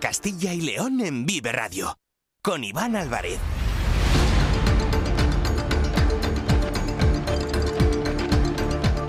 Castilla 0.00 0.54
y 0.54 0.62
León 0.62 1.02
en 1.02 1.26
Vive 1.26 1.52
Radio, 1.52 1.98
con 2.42 2.64
Iván 2.64 2.96
Álvarez. 2.96 3.38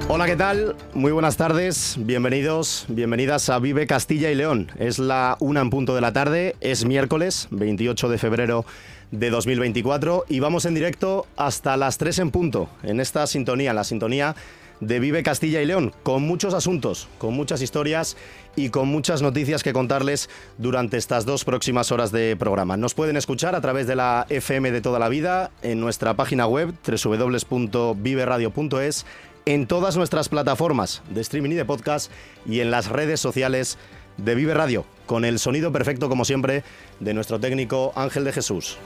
Hola, 0.09 0.25
¿qué 0.25 0.35
tal? 0.35 0.75
Muy 0.93 1.13
buenas 1.13 1.37
tardes, 1.37 1.95
bienvenidos, 1.97 2.85
bienvenidas 2.89 3.49
a 3.49 3.59
Vive 3.59 3.87
Castilla 3.87 4.31
y 4.31 4.35
León. 4.35 4.69
Es 4.77 4.99
la 4.99 5.37
una 5.39 5.61
en 5.61 5.69
punto 5.69 5.95
de 5.95 6.01
la 6.01 6.11
tarde, 6.11 6.57
es 6.59 6.83
miércoles 6.83 7.47
28 7.51 8.09
de 8.09 8.17
febrero 8.17 8.65
de 9.11 9.29
2024 9.29 10.25
y 10.27 10.41
vamos 10.41 10.65
en 10.65 10.73
directo 10.73 11.25
hasta 11.37 11.77
las 11.77 11.97
3 11.99 12.19
en 12.19 12.31
punto 12.31 12.69
en 12.83 12.99
esta 12.99 13.25
sintonía, 13.27 13.73
la 13.73 13.85
sintonía 13.85 14.35
de 14.81 14.99
Vive 14.99 15.23
Castilla 15.23 15.61
y 15.61 15.65
León, 15.65 15.93
con 16.03 16.23
muchos 16.23 16.53
asuntos, 16.53 17.07
con 17.17 17.33
muchas 17.33 17.61
historias 17.61 18.17
y 18.55 18.69
con 18.69 18.87
muchas 18.89 19.21
noticias 19.21 19.63
que 19.63 19.71
contarles 19.71 20.29
durante 20.57 20.97
estas 20.97 21.25
dos 21.25 21.45
próximas 21.45 21.89
horas 21.91 22.11
de 22.11 22.35
programa. 22.35 22.75
Nos 22.75 22.93
pueden 22.93 23.15
escuchar 23.15 23.55
a 23.55 23.61
través 23.61 23.87
de 23.87 23.95
la 23.95 24.25
FM 24.27 24.71
de 24.71 24.81
toda 24.81 24.99
la 24.99 25.07
vida, 25.07 25.51
en 25.61 25.79
nuestra 25.79 26.15
página 26.15 26.47
web 26.47 26.73
www.viveradio.es, 26.85 29.05
en 29.45 29.67
todas 29.67 29.95
nuestras 29.97 30.29
plataformas 30.29 31.01
de 31.09 31.21
streaming 31.21 31.51
y 31.51 31.55
de 31.55 31.65
podcast 31.65 32.11
y 32.45 32.59
en 32.59 32.71
las 32.71 32.89
redes 32.89 33.19
sociales 33.19 33.77
de 34.17 34.35
Vive 34.35 34.53
Radio, 34.53 34.85
con 35.05 35.25
el 35.25 35.39
sonido 35.39 35.71
perfecto 35.71 36.09
como 36.09 36.25
siempre 36.25 36.63
de 36.99 37.13
nuestro 37.13 37.39
técnico 37.39 37.93
Ángel 37.95 38.23
de 38.23 38.33
Jesús. 38.33 38.77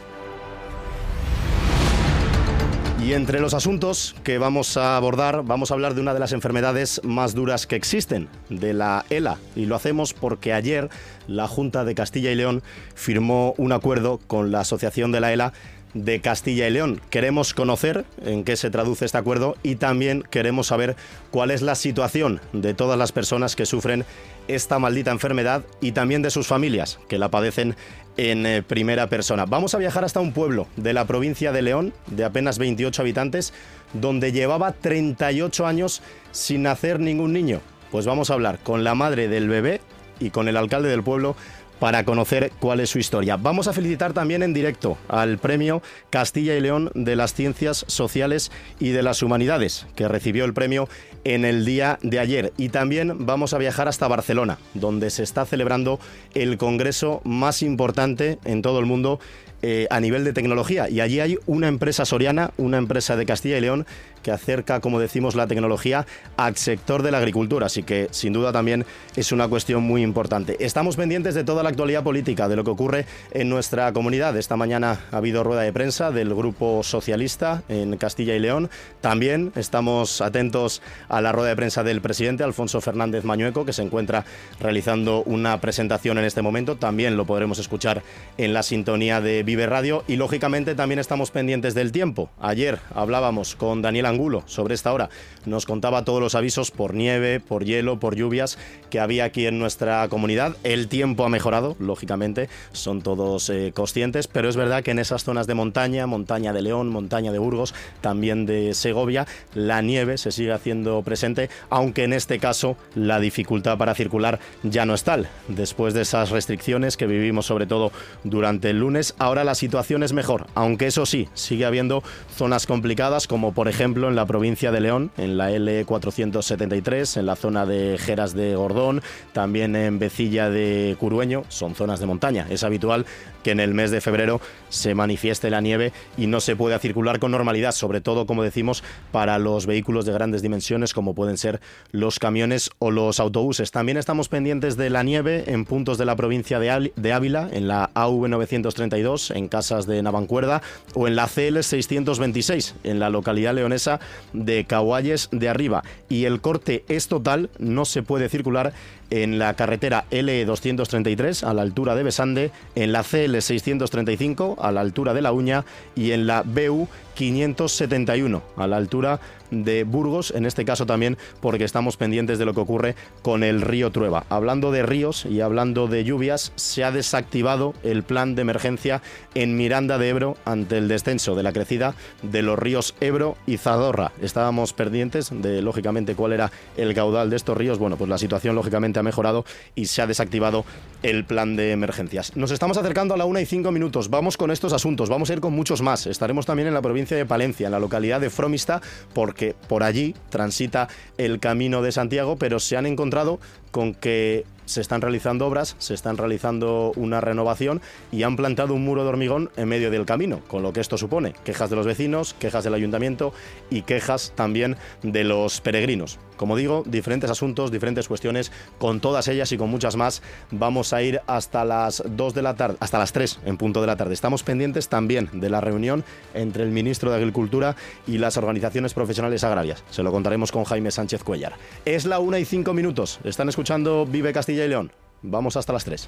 Y 3.05 3.13
entre 3.13 3.39
los 3.39 3.53
asuntos 3.53 4.15
que 4.23 4.39
vamos 4.39 4.77
a 4.77 4.97
abordar, 4.97 5.43
vamos 5.43 5.69
a 5.69 5.75
hablar 5.75 5.93
de 5.93 6.01
una 6.01 6.15
de 6.15 6.19
las 6.19 6.31
enfermedades 6.31 7.01
más 7.03 7.35
duras 7.35 7.67
que 7.67 7.75
existen, 7.75 8.27
de 8.49 8.73
la 8.73 9.05
ELA. 9.11 9.37
Y 9.55 9.67
lo 9.67 9.75
hacemos 9.75 10.15
porque 10.15 10.53
ayer 10.53 10.89
la 11.27 11.47
Junta 11.47 11.85
de 11.85 11.93
Castilla 11.93 12.31
y 12.31 12.35
León 12.35 12.63
firmó 12.95 13.53
un 13.57 13.73
acuerdo 13.73 14.19
con 14.25 14.51
la 14.51 14.61
Asociación 14.61 15.11
de 15.11 15.19
la 15.19 15.31
ELA 15.31 15.53
de 15.93 16.19
Castilla 16.19 16.67
y 16.67 16.71
León. 16.71 16.99
Queremos 17.11 17.53
conocer 17.53 18.05
en 18.25 18.43
qué 18.43 18.57
se 18.57 18.71
traduce 18.71 19.05
este 19.05 19.19
acuerdo 19.19 19.55
y 19.61 19.75
también 19.75 20.23
queremos 20.31 20.65
saber 20.67 20.95
cuál 21.29 21.51
es 21.51 21.61
la 21.61 21.75
situación 21.75 22.41
de 22.53 22.73
todas 22.73 22.97
las 22.97 23.11
personas 23.11 23.55
que 23.55 23.67
sufren 23.67 24.03
esta 24.47 24.79
maldita 24.79 25.11
enfermedad 25.11 25.63
y 25.79 25.91
también 25.91 26.23
de 26.23 26.31
sus 26.31 26.47
familias 26.47 26.99
que 27.07 27.19
la 27.19 27.29
padecen 27.29 27.75
en 28.17 28.45
eh, 28.45 28.63
primera 28.63 29.07
persona. 29.07 29.45
Vamos 29.45 29.75
a 29.75 29.77
viajar 29.77 30.03
hasta 30.03 30.19
un 30.19 30.31
pueblo 30.31 30.67
de 30.75 30.93
la 30.93 31.05
provincia 31.05 31.51
de 31.51 31.61
León, 31.61 31.93
de 32.07 32.23
apenas 32.23 32.57
28 32.57 33.01
habitantes, 33.01 33.53
donde 33.93 34.31
llevaba 34.31 34.71
38 34.71 35.65
años 35.65 36.01
sin 36.31 36.63
nacer 36.63 36.99
ningún 36.99 37.33
niño. 37.33 37.61
Pues 37.91 38.05
vamos 38.05 38.29
a 38.29 38.33
hablar 38.33 38.59
con 38.59 38.83
la 38.83 38.95
madre 38.95 39.27
del 39.27 39.47
bebé 39.47 39.81
y 40.19 40.29
con 40.29 40.47
el 40.47 40.57
alcalde 40.57 40.89
del 40.89 41.03
pueblo 41.03 41.35
para 41.79 42.03
conocer 42.05 42.51
cuál 42.59 42.79
es 42.79 42.89
su 42.89 42.99
historia. 42.99 43.37
Vamos 43.37 43.67
a 43.67 43.73
felicitar 43.73 44.13
también 44.13 44.43
en 44.43 44.53
directo 44.53 44.97
al 45.07 45.37
premio 45.37 45.81
Castilla 46.09 46.55
y 46.55 46.61
León 46.61 46.91
de 46.95 47.15
las 47.15 47.33
Ciencias 47.33 47.85
Sociales 47.87 48.51
y 48.79 48.89
de 48.89 49.03
las 49.03 49.21
Humanidades, 49.21 49.87
que 49.95 50.07
recibió 50.07 50.45
el 50.45 50.53
premio 50.53 50.87
en 51.23 51.43
el 51.45 51.65
día 51.65 51.99
de 52.01 52.19
ayer. 52.19 52.53
Y 52.57 52.69
también 52.69 53.25
vamos 53.25 53.53
a 53.53 53.57
viajar 53.57 53.87
hasta 53.87 54.07
Barcelona, 54.07 54.57
donde 54.73 55.09
se 55.09 55.23
está 55.23 55.45
celebrando 55.45 55.99
el 56.33 56.57
congreso 56.57 57.21
más 57.23 57.61
importante 57.61 58.39
en 58.45 58.61
todo 58.61 58.79
el 58.79 58.85
mundo 58.85 59.19
eh, 59.61 59.87
a 59.89 59.99
nivel 59.99 60.23
de 60.23 60.31
tecnología. 60.31 60.89
Y 60.89 61.01
allí 61.01 61.19
hay 61.19 61.39
una 61.47 61.67
empresa 61.67 62.05
soriana, 62.05 62.51
una 62.57 62.77
empresa 62.77 63.15
de 63.15 63.25
Castilla 63.25 63.57
y 63.57 63.61
León, 63.61 63.87
que 64.25 64.31
acerca, 64.31 64.79
como 64.79 64.99
decimos, 64.99 65.35
la 65.35 65.45
tecnología 65.45 66.07
al 66.35 66.57
sector 66.57 67.03
de 67.03 67.11
la 67.11 67.19
agricultura. 67.19 67.67
Así 67.67 67.83
que, 67.83 68.07
sin 68.09 68.33
duda, 68.33 68.51
también 68.51 68.83
es 69.15 69.31
una 69.31 69.47
cuestión 69.47 69.83
muy 69.83 70.01
importante. 70.01 70.57
Estamos 70.59 70.95
pendientes 70.95 71.35
de 71.35 71.43
toda 71.43 71.61
la 71.61 71.69
actualidad 71.69 72.01
política, 72.01 72.47
de 72.47 72.55
lo 72.55 72.63
que 72.63 72.71
ocurre 72.71 73.05
en 73.33 73.49
nuestra 73.49 73.93
comunidad. 73.93 74.35
Esta 74.35 74.55
mañana 74.55 74.99
ha 75.11 75.17
habido 75.17 75.43
rueda 75.43 75.61
de 75.61 75.71
prensa 75.71 76.09
del 76.09 76.33
Grupo 76.33 76.81
Socialista 76.81 77.61
en 77.69 77.97
Castilla 77.97 78.33
y 78.33 78.39
León. 78.39 78.71
También 78.99 79.51
estamos 79.55 80.21
atentos 80.21 80.81
a 81.07 81.21
la 81.21 81.31
rueda 81.31 81.49
de 81.49 81.55
prensa 81.55 81.83
del 81.83 82.01
presidente 82.01 82.43
Alfonso 82.43 82.81
Fernández 82.81 83.25
Mañueco, 83.25 83.63
que 83.63 83.73
se 83.73 83.83
encuentra 83.83 84.25
realizando 84.59 85.21
una 85.27 85.61
presentación 85.61 86.17
en 86.17 86.25
este 86.25 86.41
momento. 86.41 86.77
También 86.77 87.15
lo 87.15 87.25
podremos 87.25 87.59
escuchar 87.59 88.01
en 88.39 88.55
la 88.55 88.63
sintonía 88.63 89.21
de 89.21 89.43
Vive 89.43 89.67
Radio. 89.67 90.03
Y, 90.07 90.15
lógicamente, 90.15 90.73
también 90.73 90.97
estamos 90.97 91.29
pendientes 91.29 91.75
del 91.75 91.91
tiempo. 91.91 92.31
Ayer 92.41 92.79
hablábamos 92.95 93.55
con 93.55 93.83
Daniel 93.83 94.14
Angulo 94.15 94.43
sobre 94.45 94.73
esta 94.73 94.93
hora. 94.93 95.09
Nos 95.45 95.65
contaba 95.65 96.05
todos 96.05 96.21
los 96.21 96.35
avisos 96.35 96.71
por 96.71 96.93
nieve, 96.93 97.39
por 97.39 97.65
hielo, 97.65 97.99
por 97.99 98.15
lluvias 98.15 98.57
que 98.89 98.99
había 98.99 99.25
aquí 99.25 99.45
en 99.45 99.59
nuestra 99.59 100.07
comunidad. 100.07 100.55
El 100.63 100.87
tiempo 100.87 101.25
ha 101.25 101.29
mejorado, 101.29 101.75
lógicamente, 101.79 102.49
son 102.71 103.01
todos 103.01 103.49
eh, 103.49 103.71
conscientes, 103.75 104.27
pero 104.27 104.49
es 104.49 104.55
verdad 104.55 104.83
que 104.83 104.91
en 104.91 104.99
esas 104.99 105.23
zonas 105.23 105.47
de 105.47 105.53
montaña, 105.53 106.07
montaña 106.07 106.53
de 106.53 106.61
León, 106.61 106.89
montaña 106.89 107.31
de 107.31 107.39
Burgos, 107.39 107.75
también 108.01 108.45
de 108.45 108.73
Segovia, 108.73 109.27
la 109.53 109.81
nieve 109.81 110.17
se 110.17 110.31
sigue 110.31 110.53
haciendo 110.53 111.01
presente, 111.03 111.49
aunque 111.69 112.05
en 112.05 112.13
este 112.13 112.39
caso 112.39 112.77
la 112.95 113.19
dificultad 113.19 113.77
para 113.77 113.95
circular 113.95 114.39
ya 114.63 114.85
no 114.85 114.93
es 114.93 115.03
tal. 115.03 115.27
Después 115.47 115.93
de 115.93 116.01
esas 116.01 116.29
restricciones 116.29 116.97
que 116.97 117.07
vivimos 117.07 117.45
sobre 117.45 117.67
todo 117.67 117.91
durante 118.23 118.69
el 118.69 118.79
lunes, 118.79 119.13
ahora 119.19 119.43
la 119.43 119.55
situación 119.55 120.03
es 120.03 120.13
mejor, 120.13 120.47
aunque 120.55 120.87
eso 120.87 121.05
sí, 121.05 121.27
sigue 121.33 121.65
habiendo 121.65 122.03
zonas 122.35 122.65
complicadas 122.65 123.27
como 123.27 123.53
por 123.53 123.67
ejemplo 123.67 124.04
en 124.07 124.15
la 124.15 124.25
provincia 124.25 124.71
de 124.71 124.79
León, 124.79 125.11
en 125.17 125.37
la 125.37 125.51
L473, 125.51 127.17
en 127.17 127.25
la 127.25 127.35
zona 127.35 127.65
de 127.65 127.97
Geras 127.97 128.33
de 128.33 128.55
Gordón, 128.55 129.01
también 129.33 129.75
en 129.75 129.99
Becilla 129.99 130.49
de 130.49 130.95
Curueño, 130.99 131.43
son 131.49 131.75
zonas 131.75 131.99
de 131.99 132.05
montaña. 132.05 132.47
Es 132.49 132.63
habitual 132.63 133.05
que 133.43 133.51
en 133.51 133.59
el 133.59 133.73
mes 133.73 133.91
de 133.91 134.01
febrero 134.01 134.41
se 134.69 134.95
manifieste 134.95 135.49
la 135.49 135.61
nieve 135.61 135.93
y 136.17 136.27
no 136.27 136.39
se 136.39 136.55
pueda 136.55 136.79
circular 136.79 137.19
con 137.19 137.31
normalidad, 137.31 137.73
sobre 137.73 138.01
todo, 138.01 138.25
como 138.25 138.41
decimos, 138.41 138.83
para 139.11 139.37
los 139.37 139.67
vehículos 139.67 140.05
de 140.05 140.13
grandes 140.13 140.41
dimensiones 140.41 140.93
como 140.93 141.13
pueden 141.13 141.37
ser 141.37 141.61
los 141.91 142.17
camiones 142.19 142.71
o 142.79 142.91
los 142.91 143.19
autobuses. 143.19 143.71
También 143.71 143.97
estamos 143.97 144.29
pendientes 144.29 144.77
de 144.77 144.89
la 144.89 145.03
nieve 145.03 145.43
en 145.47 145.65
puntos 145.65 145.97
de 145.97 146.05
la 146.05 146.15
provincia 146.15 146.59
de 146.59 147.13
Ávila, 147.13 147.49
en 147.51 147.67
la 147.67 147.91
AV932, 147.93 149.35
en 149.35 149.47
Casas 149.47 149.85
de 149.85 150.01
Navancuerda 150.01 150.61
o 150.93 151.07
en 151.07 151.15
la 151.15 151.27
CL626, 151.27 152.73
en 152.83 152.99
la 152.99 153.09
localidad 153.09 153.53
leonesa 153.53 153.94
de 154.33 154.65
Caguayes 154.65 155.29
de 155.31 155.49
Arriba. 155.49 155.83
Y 156.09 156.25
el 156.25 156.41
corte 156.41 156.83
es 156.87 157.07
total, 157.07 157.49
no 157.59 157.85
se 157.85 158.03
puede 158.03 158.29
circular 158.29 158.73
en 159.09 159.39
la 159.39 159.53
carretera 159.53 160.05
L233 160.11 161.43
a 161.43 161.53
la 161.53 161.61
altura 161.61 161.95
de 161.95 162.03
Besande, 162.03 162.51
en 162.75 162.91
la 162.91 163.03
CL635 163.03 164.55
a 164.59 164.71
la 164.71 164.81
altura 164.81 165.13
de 165.13 165.21
La 165.21 165.31
Uña 165.31 165.65
y 165.95 166.11
en 166.11 166.27
la 166.27 166.43
BU 166.43 166.87
571 167.15 168.43
a 168.57 168.67
la 168.67 168.77
altura 168.77 169.19
de 169.51 169.83
Burgos, 169.83 170.33
en 170.35 170.45
este 170.45 170.65
caso 170.65 170.85
también 170.85 171.17
porque 171.39 171.63
estamos 171.63 171.97
pendientes 171.97 172.39
de 172.39 172.45
lo 172.45 172.53
que 172.53 172.59
ocurre 172.59 172.95
con 173.21 173.43
el 173.43 173.61
río 173.61 173.91
Trueba. 173.91 174.25
Hablando 174.29 174.71
de 174.71 174.83
ríos 174.83 175.25
y 175.25 175.41
hablando 175.41 175.87
de 175.87 176.03
lluvias, 176.03 176.51
se 176.55 176.83
ha 176.83 176.91
desactivado 176.91 177.73
el 177.83 178.03
plan 178.03 178.35
de 178.35 178.41
emergencia 178.41 179.01
en 179.33 179.55
Miranda 179.55 179.97
de 179.97 180.09
Ebro 180.09 180.37
ante 180.45 180.77
el 180.77 180.87
descenso 180.87 181.35
de 181.35 181.43
la 181.43 181.53
crecida 181.53 181.95
de 182.21 182.41
los 182.41 182.57
ríos 182.57 182.95
Ebro 183.01 183.37
y 183.45 183.57
Zadorra. 183.57 184.11
Estábamos 184.21 184.73
pendientes 184.73 185.29
de, 185.31 185.61
lógicamente, 185.61 186.15
cuál 186.15 186.33
era 186.33 186.51
el 186.75 186.93
caudal 186.93 187.29
de 187.29 187.35
estos 187.35 187.57
ríos. 187.57 187.77
Bueno, 187.77 187.97
pues 187.97 188.09
la 188.09 188.17
situación, 188.17 188.55
lógicamente, 188.55 188.94
ha 188.99 189.03
mejorado 189.03 189.45
y 189.75 189.85
se 189.85 190.01
ha 190.01 190.07
desactivado 190.07 190.65
el 191.03 191.23
plan 191.23 191.55
de 191.55 191.71
emergencias. 191.71 192.35
Nos 192.35 192.51
estamos 192.51 192.77
acercando 192.77 193.13
a 193.13 193.17
la 193.17 193.25
una 193.25 193.41
y 193.41 193.45
cinco 193.45 193.71
minutos. 193.71 194.09
Vamos 194.09 194.37
con 194.37 194.49
estos 194.49 194.73
asuntos, 194.73 195.09
vamos 195.09 195.29
a 195.29 195.33
ir 195.33 195.39
con 195.39 195.53
muchos 195.53 195.81
más. 195.81 196.07
Estaremos 196.07 196.45
también 196.45 196.67
en 196.67 196.73
la 196.73 196.81
provincia 196.81 197.15
de 197.15 197.25
Palencia, 197.25 197.67
en 197.67 197.71
la 197.71 197.79
localidad 197.79 198.21
de 198.21 198.29
Fromista, 198.29 198.81
porque 199.13 199.55
por 199.67 199.83
allí 199.83 200.15
transita 200.29 200.87
el 201.17 201.39
camino 201.39 201.81
de 201.81 201.91
Santiago, 201.91 202.37
pero 202.37 202.59
se 202.59 202.77
han 202.77 202.85
encontrado 202.85 203.39
con 203.71 203.93
que 203.93 204.45
se 204.65 204.81
están 204.81 205.01
realizando 205.01 205.45
obras, 205.45 205.75
se 205.77 205.93
están 205.93 206.17
realizando 206.17 206.91
una 206.95 207.21
renovación 207.21 207.81
y 208.11 208.23
han 208.23 208.35
plantado 208.35 208.73
un 208.73 208.83
muro 208.83 209.03
de 209.03 209.09
hormigón 209.09 209.51
en 209.57 209.67
medio 209.67 209.91
del 209.91 210.05
camino, 210.05 210.41
con 210.47 210.63
lo 210.63 210.73
que 210.73 210.79
esto 210.79 210.97
supone 210.97 211.33
quejas 211.43 211.69
de 211.69 211.75
los 211.75 211.85
vecinos, 211.85 212.33
quejas 212.33 212.63
del 212.63 212.73
ayuntamiento 212.73 213.33
y 213.69 213.83
quejas 213.83 214.33
también 214.35 214.75
de 215.03 215.23
los 215.23 215.61
peregrinos. 215.61 216.19
Como 216.37 216.55
digo, 216.55 216.83
diferentes 216.85 217.29
asuntos, 217.29 217.71
diferentes 217.71 218.07
cuestiones, 218.07 218.51
con 218.77 218.99
todas 218.99 219.27
ellas 219.27 219.51
y 219.51 219.57
con 219.57 219.69
muchas 219.69 219.95
más 219.95 220.21
vamos 220.51 220.93
a 220.93 221.01
ir 221.01 221.21
hasta 221.27 221.65
las 221.65 222.03
2 222.05 222.33
de 222.33 222.41
la 222.41 222.55
tarde, 222.55 222.77
hasta 222.79 222.99
las 222.99 223.11
3 223.13 223.39
en 223.45 223.57
punto 223.57 223.81
de 223.81 223.87
la 223.87 223.95
tarde. 223.95 224.13
Estamos 224.13 224.43
pendientes 224.43 224.89
también 224.89 225.29
de 225.33 225.49
la 225.49 225.61
reunión 225.61 226.03
entre 226.33 226.63
el 226.63 226.71
ministro 226.71 227.09
de 227.11 227.17
Agricultura 227.17 227.75
y 228.07 228.17
las 228.17 228.37
organizaciones 228.37 228.93
profesionales 228.93 229.43
agrarias. 229.43 229.83
Se 229.89 230.03
lo 230.03 230.11
contaremos 230.11 230.51
con 230.51 230.63
Jaime 230.63 230.91
Sánchez 230.91 231.23
Cuellar. 231.23 231.53
Es 231.85 232.05
la 232.05 232.19
1 232.19 232.37
y 232.37 232.45
5 232.45 232.73
minutos. 232.73 233.19
Están 233.23 233.49
escuchando 233.49 234.05
Vive 234.05 234.33
Castilla 234.33 234.65
y 234.65 234.69
León. 234.69 234.91
Vamos 235.21 235.57
hasta 235.57 235.73
las 235.73 235.85
3. 235.85 236.07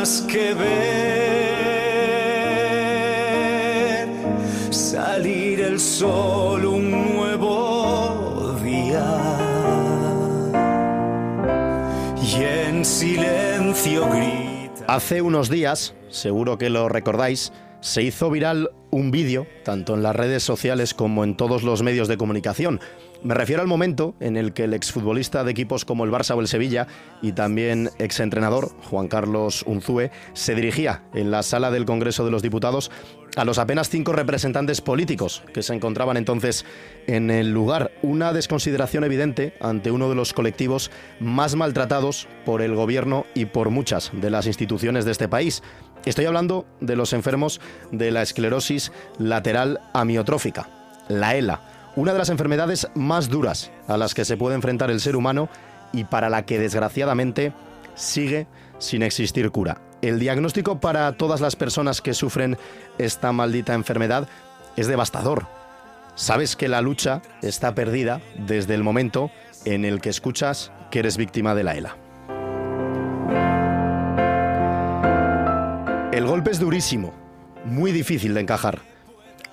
Más 0.00 0.22
que 0.22 0.54
ver 0.54 0.78
salir 4.70 5.60
el 5.60 5.78
sol 5.78 6.64
un 6.64 6.90
nuevo 6.90 8.56
día 8.64 9.04
y 12.16 12.42
en 12.42 12.82
silencio 12.82 14.08
grita. 14.08 14.86
Hace 14.88 15.20
unos 15.20 15.50
días, 15.50 15.94
seguro 16.08 16.56
que 16.56 16.70
lo 16.70 16.88
recordáis, 16.88 17.52
se 17.82 18.02
hizo 18.02 18.30
viral 18.30 18.70
un 18.90 19.10
vídeo, 19.10 19.46
tanto 19.64 19.92
en 19.92 20.02
las 20.02 20.16
redes 20.16 20.42
sociales 20.42 20.94
como 20.94 21.24
en 21.24 21.36
todos 21.36 21.62
los 21.62 21.82
medios 21.82 22.08
de 22.08 22.16
comunicación. 22.16 22.80
Me 23.22 23.34
refiero 23.34 23.60
al 23.60 23.68
momento 23.68 24.14
en 24.18 24.38
el 24.38 24.54
que 24.54 24.64
el 24.64 24.72
exfutbolista 24.72 25.44
de 25.44 25.50
equipos 25.50 25.84
como 25.84 26.04
el 26.04 26.10
Barça 26.10 26.34
o 26.34 26.40
el 26.40 26.48
Sevilla 26.48 26.86
y 27.20 27.32
también 27.32 27.90
exentrenador 27.98 28.72
Juan 28.88 29.08
Carlos 29.08 29.62
Unzúe 29.66 30.08
se 30.32 30.54
dirigía 30.54 31.02
en 31.12 31.30
la 31.30 31.42
sala 31.42 31.70
del 31.70 31.84
Congreso 31.84 32.24
de 32.24 32.30
los 32.30 32.40
Diputados 32.40 32.90
a 33.36 33.44
los 33.44 33.58
apenas 33.58 33.90
cinco 33.90 34.14
representantes 34.14 34.80
políticos 34.80 35.42
que 35.52 35.62
se 35.62 35.74
encontraban 35.74 36.16
entonces 36.16 36.64
en 37.06 37.30
el 37.30 37.52
lugar. 37.52 37.90
Una 38.00 38.32
desconsideración 38.32 39.04
evidente 39.04 39.52
ante 39.60 39.90
uno 39.90 40.08
de 40.08 40.14
los 40.14 40.32
colectivos 40.32 40.90
más 41.20 41.56
maltratados 41.56 42.26
por 42.46 42.62
el 42.62 42.74
gobierno 42.74 43.26
y 43.34 43.44
por 43.44 43.68
muchas 43.68 44.12
de 44.14 44.30
las 44.30 44.46
instituciones 44.46 45.04
de 45.04 45.12
este 45.12 45.28
país. 45.28 45.62
Estoy 46.06 46.24
hablando 46.24 46.64
de 46.80 46.96
los 46.96 47.12
enfermos 47.12 47.60
de 47.92 48.12
la 48.12 48.22
esclerosis 48.22 48.92
lateral 49.18 49.80
amiotrófica, 49.92 50.70
la 51.08 51.36
ELA 51.36 51.69
una 51.96 52.12
de 52.12 52.18
las 52.18 52.30
enfermedades 52.30 52.88
más 52.94 53.28
duras 53.28 53.70
a 53.88 53.96
las 53.96 54.14
que 54.14 54.24
se 54.24 54.36
puede 54.36 54.54
enfrentar 54.54 54.90
el 54.90 55.00
ser 55.00 55.16
humano 55.16 55.48
y 55.92 56.04
para 56.04 56.30
la 56.30 56.46
que 56.46 56.58
desgraciadamente 56.58 57.52
sigue 57.94 58.46
sin 58.78 59.02
existir 59.02 59.50
cura. 59.50 59.80
El 60.02 60.18
diagnóstico 60.18 60.80
para 60.80 61.12
todas 61.12 61.40
las 61.40 61.56
personas 61.56 62.00
que 62.00 62.14
sufren 62.14 62.56
esta 62.98 63.32
maldita 63.32 63.74
enfermedad 63.74 64.28
es 64.76 64.86
devastador. 64.86 65.46
Sabes 66.14 66.56
que 66.56 66.68
la 66.68 66.80
lucha 66.80 67.22
está 67.42 67.74
perdida 67.74 68.20
desde 68.46 68.74
el 68.74 68.82
momento 68.82 69.30
en 69.64 69.84
el 69.84 70.00
que 70.00 70.08
escuchas 70.08 70.72
que 70.90 71.00
eres 71.00 71.16
víctima 71.16 71.54
de 71.54 71.64
la 71.64 71.76
ELA. 71.76 71.96
El 76.12 76.26
golpe 76.26 76.50
es 76.50 76.58
durísimo, 76.58 77.12
muy 77.64 77.92
difícil 77.92 78.34
de 78.34 78.40
encajar. 78.40 78.80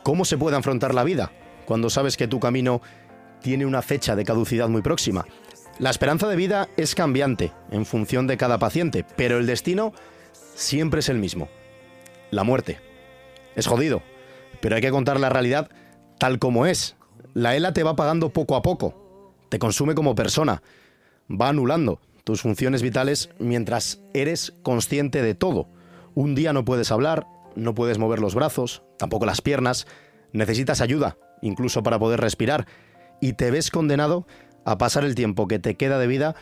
¿Cómo 0.03 0.25
se 0.25 0.37
puede 0.37 0.57
afrontar 0.57 0.93
la 0.93 1.03
vida? 1.03 1.31
Cuando 1.67 1.89
sabes 1.89 2.15
que 2.15 2.29
tu 2.29 2.39
camino 2.39 2.81
tiene 3.41 3.65
una 3.65 3.81
fecha 3.81 4.15
de 4.15 4.23
caducidad 4.23 4.69
muy 4.69 4.81
próxima. 4.81 5.27
La 5.79 5.89
esperanza 5.89 6.27
de 6.27 6.37
vida 6.37 6.69
es 6.77 6.95
cambiante 6.95 7.51
en 7.69 7.85
función 7.85 8.25
de 8.25 8.37
cada 8.37 8.57
paciente, 8.57 9.05
pero 9.17 9.37
el 9.37 9.45
destino 9.45 9.93
siempre 10.31 11.01
es 11.01 11.09
el 11.09 11.19
mismo. 11.19 11.49
La 12.31 12.43
muerte. 12.43 12.79
Es 13.55 13.67
jodido, 13.67 14.01
pero 14.61 14.75
hay 14.75 14.81
que 14.81 14.91
contar 14.91 15.19
la 15.19 15.29
realidad 15.29 15.69
tal 16.17 16.39
como 16.39 16.65
es. 16.65 16.95
La 17.33 17.55
ELA 17.55 17.73
te 17.73 17.83
va 17.83 17.95
pagando 17.95 18.29
poco 18.29 18.55
a 18.55 18.61
poco, 18.61 19.33
te 19.49 19.59
consume 19.59 19.93
como 19.93 20.15
persona, 20.15 20.63
va 21.29 21.49
anulando 21.49 21.99
tus 22.23 22.41
funciones 22.41 22.81
vitales 22.81 23.29
mientras 23.39 23.99
eres 24.13 24.53
consciente 24.63 25.21
de 25.21 25.35
todo. 25.35 25.67
Un 26.15 26.33
día 26.33 26.53
no 26.53 26.65
puedes 26.65 26.91
hablar, 26.91 27.27
no 27.55 27.75
puedes 27.75 27.97
mover 27.99 28.19
los 28.19 28.35
brazos, 28.35 28.83
tampoco 28.97 29.25
las 29.25 29.41
piernas, 29.41 29.85
necesitas 30.31 30.81
ayuda, 30.81 31.17
incluso 31.41 31.83
para 31.83 31.99
poder 31.99 32.19
respirar, 32.19 32.67
y 33.21 33.33
te 33.33 33.51
ves 33.51 33.71
condenado 33.71 34.27
a 34.65 34.77
pasar 34.77 35.03
el 35.03 35.15
tiempo 35.15 35.47
que 35.47 35.59
te 35.59 35.75
queda 35.75 35.97
de 35.97 36.07
vida 36.07 36.35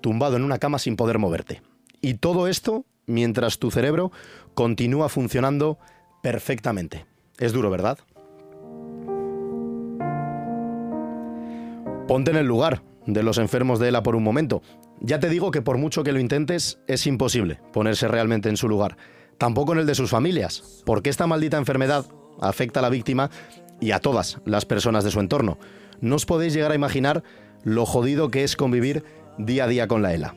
tumbado 0.00 0.36
en 0.36 0.44
una 0.44 0.58
cama 0.58 0.78
sin 0.78 0.96
poder 0.96 1.18
moverte. 1.18 1.62
Y 2.00 2.14
todo 2.14 2.46
esto 2.46 2.84
mientras 3.06 3.58
tu 3.58 3.70
cerebro 3.70 4.12
continúa 4.54 5.08
funcionando 5.08 5.78
perfectamente. 6.22 7.06
Es 7.38 7.52
duro, 7.52 7.70
¿verdad? 7.70 7.98
Ponte 12.06 12.30
en 12.30 12.36
el 12.36 12.46
lugar 12.46 12.82
de 13.06 13.22
los 13.22 13.38
enfermos 13.38 13.78
de 13.78 13.88
ELA 13.88 14.02
por 14.02 14.14
un 14.14 14.22
momento. 14.22 14.62
Ya 15.00 15.18
te 15.18 15.28
digo 15.28 15.50
que 15.50 15.62
por 15.62 15.78
mucho 15.78 16.04
que 16.04 16.12
lo 16.12 16.20
intentes, 16.20 16.80
es 16.86 17.06
imposible 17.06 17.60
ponerse 17.72 18.08
realmente 18.08 18.48
en 18.48 18.56
su 18.56 18.68
lugar. 18.68 18.96
Tampoco 19.38 19.72
en 19.72 19.80
el 19.80 19.86
de 19.86 19.94
sus 19.94 20.10
familias, 20.10 20.82
porque 20.86 21.10
esta 21.10 21.26
maldita 21.26 21.56
enfermedad 21.56 22.06
afecta 22.40 22.80
a 22.80 22.82
la 22.82 22.90
víctima 22.90 23.30
y 23.84 23.92
a 23.92 24.00
todas 24.00 24.38
las 24.46 24.64
personas 24.64 25.04
de 25.04 25.10
su 25.10 25.20
entorno. 25.20 25.58
No 26.00 26.16
os 26.16 26.24
podéis 26.24 26.54
llegar 26.54 26.72
a 26.72 26.74
imaginar 26.74 27.22
lo 27.64 27.84
jodido 27.84 28.30
que 28.30 28.42
es 28.42 28.56
convivir 28.56 29.04
día 29.36 29.64
a 29.64 29.68
día 29.68 29.86
con 29.86 30.00
la 30.00 30.14
ELA. 30.14 30.34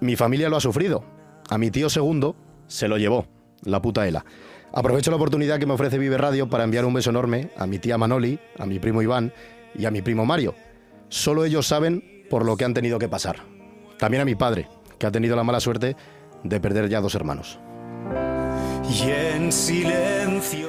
Mi 0.00 0.16
familia 0.16 0.50
lo 0.50 0.58
ha 0.58 0.60
sufrido. 0.60 1.02
A 1.48 1.56
mi 1.56 1.70
tío 1.70 1.88
segundo 1.88 2.36
se 2.66 2.88
lo 2.88 2.98
llevó, 2.98 3.26
la 3.64 3.80
puta 3.80 4.06
ELA. 4.06 4.26
Aprovecho 4.74 5.10
la 5.10 5.16
oportunidad 5.16 5.58
que 5.58 5.64
me 5.64 5.72
ofrece 5.72 5.96
Vive 5.96 6.18
Radio 6.18 6.50
para 6.50 6.64
enviar 6.64 6.84
un 6.84 6.92
beso 6.92 7.08
enorme 7.08 7.48
a 7.56 7.66
mi 7.66 7.78
tía 7.78 7.96
Manoli, 7.96 8.38
a 8.58 8.66
mi 8.66 8.78
primo 8.78 9.00
Iván 9.00 9.32
y 9.74 9.86
a 9.86 9.90
mi 9.90 10.02
primo 10.02 10.26
Mario. 10.26 10.54
Solo 11.08 11.46
ellos 11.46 11.66
saben 11.66 12.26
por 12.28 12.44
lo 12.44 12.58
que 12.58 12.66
han 12.66 12.74
tenido 12.74 12.98
que 12.98 13.08
pasar. 13.08 13.36
También 13.98 14.20
a 14.20 14.26
mi 14.26 14.34
padre, 14.34 14.68
que 14.98 15.06
ha 15.06 15.10
tenido 15.10 15.36
la 15.36 15.44
mala 15.44 15.60
suerte 15.60 15.96
de 16.44 16.60
perder 16.60 16.90
ya 16.90 17.00
dos 17.00 17.14
hermanos. 17.14 17.58
Y 18.90 19.10
en 19.10 19.50
silencio 19.50 20.68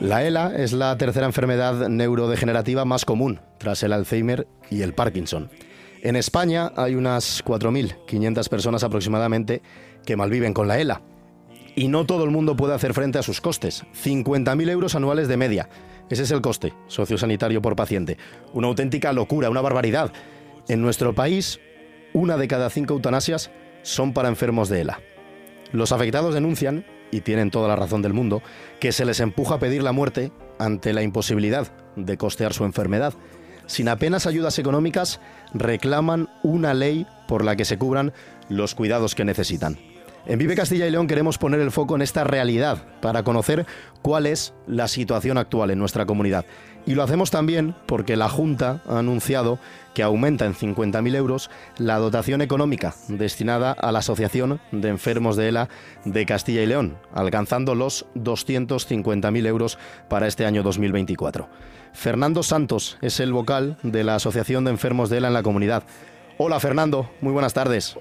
la 0.00 0.24
ELA 0.24 0.54
es 0.56 0.72
la 0.72 0.96
tercera 0.98 1.26
enfermedad 1.26 1.88
neurodegenerativa 1.88 2.84
más 2.84 3.04
común, 3.04 3.40
tras 3.58 3.82
el 3.82 3.92
Alzheimer 3.92 4.46
y 4.70 4.82
el 4.82 4.94
Parkinson. 4.94 5.50
En 6.02 6.16
España 6.16 6.72
hay 6.76 6.96
unas 6.96 7.44
4.500 7.44 8.48
personas 8.48 8.82
aproximadamente 8.82 9.62
que 10.04 10.16
malviven 10.16 10.52
con 10.52 10.66
la 10.66 10.80
ELA. 10.80 11.02
Y 11.76 11.88
no 11.88 12.04
todo 12.04 12.24
el 12.24 12.30
mundo 12.30 12.56
puede 12.56 12.74
hacer 12.74 12.92
frente 12.92 13.18
a 13.18 13.22
sus 13.22 13.40
costes. 13.40 13.84
50.000 14.04 14.68
euros 14.68 14.94
anuales 14.94 15.28
de 15.28 15.36
media. 15.36 15.68
Ese 16.10 16.24
es 16.24 16.30
el 16.32 16.42
coste 16.42 16.74
sociosanitario 16.88 17.62
por 17.62 17.76
paciente. 17.76 18.18
Una 18.52 18.66
auténtica 18.66 19.12
locura, 19.12 19.48
una 19.48 19.60
barbaridad. 19.60 20.12
En 20.68 20.82
nuestro 20.82 21.14
país, 21.14 21.60
una 22.12 22.36
de 22.36 22.48
cada 22.48 22.68
cinco 22.68 22.94
eutanasias 22.94 23.50
son 23.82 24.12
para 24.12 24.28
enfermos 24.28 24.68
de 24.68 24.80
ELA. 24.80 25.00
Los 25.70 25.92
afectados 25.92 26.34
denuncian 26.34 26.84
y 27.12 27.20
tienen 27.20 27.52
toda 27.52 27.68
la 27.68 27.76
razón 27.76 28.02
del 28.02 28.14
mundo, 28.14 28.42
que 28.80 28.90
se 28.90 29.04
les 29.04 29.20
empuja 29.20 29.54
a 29.54 29.58
pedir 29.60 29.84
la 29.84 29.92
muerte 29.92 30.32
ante 30.58 30.92
la 30.92 31.02
imposibilidad 31.02 31.70
de 31.94 32.16
costear 32.16 32.52
su 32.52 32.64
enfermedad. 32.64 33.14
Sin 33.66 33.88
apenas 33.88 34.26
ayudas 34.26 34.58
económicas, 34.58 35.20
reclaman 35.54 36.28
una 36.42 36.74
ley 36.74 37.06
por 37.28 37.44
la 37.44 37.54
que 37.54 37.64
se 37.64 37.78
cubran 37.78 38.12
los 38.48 38.74
cuidados 38.74 39.14
que 39.14 39.24
necesitan. 39.24 39.78
En 40.24 40.38
Vive 40.38 40.54
Castilla 40.54 40.86
y 40.86 40.90
León 40.90 41.08
queremos 41.08 41.36
poner 41.36 41.60
el 41.60 41.72
foco 41.72 41.96
en 41.96 42.02
esta 42.02 42.22
realidad 42.22 42.86
para 43.00 43.24
conocer 43.24 43.66
cuál 44.02 44.26
es 44.26 44.54
la 44.68 44.86
situación 44.86 45.36
actual 45.36 45.70
en 45.70 45.80
nuestra 45.80 46.06
comunidad. 46.06 46.44
Y 46.84 46.94
lo 46.94 47.04
hacemos 47.04 47.30
también 47.30 47.74
porque 47.86 48.16
la 48.16 48.28
Junta 48.28 48.80
ha 48.88 48.98
anunciado 48.98 49.58
que 49.94 50.02
aumenta 50.02 50.46
en 50.46 50.54
50.000 50.54 51.14
euros 51.14 51.50
la 51.78 51.98
dotación 51.98 52.42
económica 52.42 52.94
destinada 53.06 53.72
a 53.72 53.92
la 53.92 54.00
Asociación 54.00 54.60
de 54.72 54.88
Enfermos 54.88 55.36
de 55.36 55.48
ELA 55.48 55.68
de 56.04 56.26
Castilla 56.26 56.62
y 56.62 56.66
León, 56.66 56.96
alcanzando 57.14 57.76
los 57.76 58.06
250.000 58.16 59.46
euros 59.46 59.78
para 60.08 60.26
este 60.26 60.44
año 60.44 60.64
2024. 60.64 61.48
Fernando 61.92 62.42
Santos 62.42 62.98
es 63.00 63.20
el 63.20 63.32
vocal 63.32 63.76
de 63.82 64.02
la 64.02 64.16
Asociación 64.16 64.64
de 64.64 64.72
Enfermos 64.72 65.08
de 65.08 65.18
ELA 65.18 65.28
en 65.28 65.34
la 65.34 65.42
comunidad. 65.42 65.84
Hola 66.38 66.58
Fernando, 66.58 67.08
muy 67.20 67.32
buenas 67.32 67.54
tardes. 67.54 67.96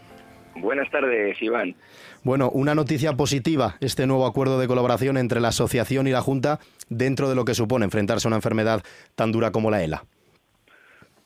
Buenas 0.55 0.89
tardes, 0.91 1.41
Iván. 1.41 1.75
Bueno, 2.23 2.49
una 2.49 2.75
noticia 2.75 3.13
positiva, 3.13 3.77
este 3.79 4.05
nuevo 4.05 4.25
acuerdo 4.25 4.59
de 4.59 4.67
colaboración 4.67 5.17
entre 5.17 5.39
la 5.39 5.49
asociación 5.49 6.07
y 6.07 6.11
la 6.11 6.21
Junta 6.21 6.59
dentro 6.89 7.29
de 7.29 7.35
lo 7.35 7.45
que 7.45 7.53
supone 7.53 7.85
enfrentarse 7.85 8.27
a 8.27 8.29
una 8.29 8.37
enfermedad 8.37 8.83
tan 9.15 9.31
dura 9.31 9.51
como 9.51 9.71
la 9.71 9.83
ELA. 9.83 10.03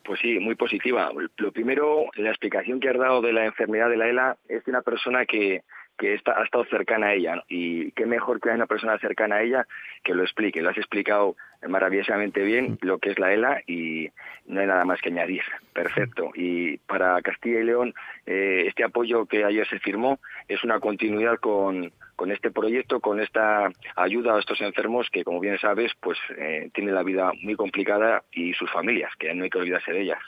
Pues 0.03 0.20
sí, 0.22 0.39
muy 0.39 0.55
positiva. 0.55 1.12
Lo 1.38 1.51
primero, 1.51 2.05
la 2.15 2.29
explicación 2.29 2.79
que 2.79 2.89
has 2.89 2.98
dado 2.98 3.22
de 3.22 3.34
la 3.34 3.46
enfermedad 3.46 3.89
de 3.89 3.98
la 3.98 4.08
ELA 4.08 4.38
es 4.48 4.63
de 4.63 4.72
una 4.72 4.84
persona 4.84 5.25
que, 5.25 5.63
que 5.97 6.13
está, 6.13 6.39
ha 6.39 6.43
estado 6.43 6.65
cercana 6.65 7.07
a 7.07 7.13
ella. 7.13 7.43
Y 7.47 7.91
qué 7.91 8.05
mejor 8.05 8.39
que 8.39 8.49
una 8.49 8.67
persona 8.67 8.97
cercana 8.99 9.37
a 9.37 9.43
ella 9.43 9.67
que 10.03 10.13
lo 10.13 10.23
explique. 10.23 10.61
Lo 10.61 10.69
has 10.69 10.77
explicado 10.77 11.35
maravillosamente 11.67 12.43
bien 12.43 12.73
mm. 12.73 12.85
lo 12.85 12.99
que 12.99 13.11
es 13.11 13.19
la 13.19 13.33
ELA 13.33 13.61
y 13.67 14.09
no 14.45 14.61
hay 14.61 14.67
nada 14.67 14.85
más 14.85 15.01
que 15.01 15.09
añadir. 15.09 15.43
Perfecto. 15.73 16.31
Y 16.35 16.77
para 16.77 17.21
Castilla 17.21 17.59
y 17.59 17.63
León, 17.63 17.93
eh, 18.25 18.65
este 18.67 18.83
apoyo 18.83 19.25
que 19.25 19.43
ayer 19.43 19.67
se 19.67 19.79
firmó 19.79 20.19
es 20.47 20.63
una 20.63 20.79
continuidad 20.79 21.37
con, 21.39 21.91
con 22.15 22.31
este 22.31 22.51
proyecto, 22.51 22.99
con 22.99 23.19
esta 23.19 23.69
ayuda 23.95 24.35
a 24.35 24.39
estos 24.39 24.61
enfermos 24.61 25.09
que, 25.11 25.23
como 25.23 25.39
bien 25.39 25.57
sabes, 25.59 25.91
pues 25.99 26.17
eh, 26.37 26.69
tienen 26.73 26.95
la 26.95 27.03
vida 27.03 27.31
muy 27.41 27.55
complicada 27.55 28.23
y 28.31 28.53
sus 28.53 28.71
familias, 28.71 29.11
que 29.17 29.33
no 29.33 29.43
hay 29.43 29.49
que 29.49 29.59
olvidarse 29.59 29.91
de 29.91 30.01
ellas. 30.01 30.19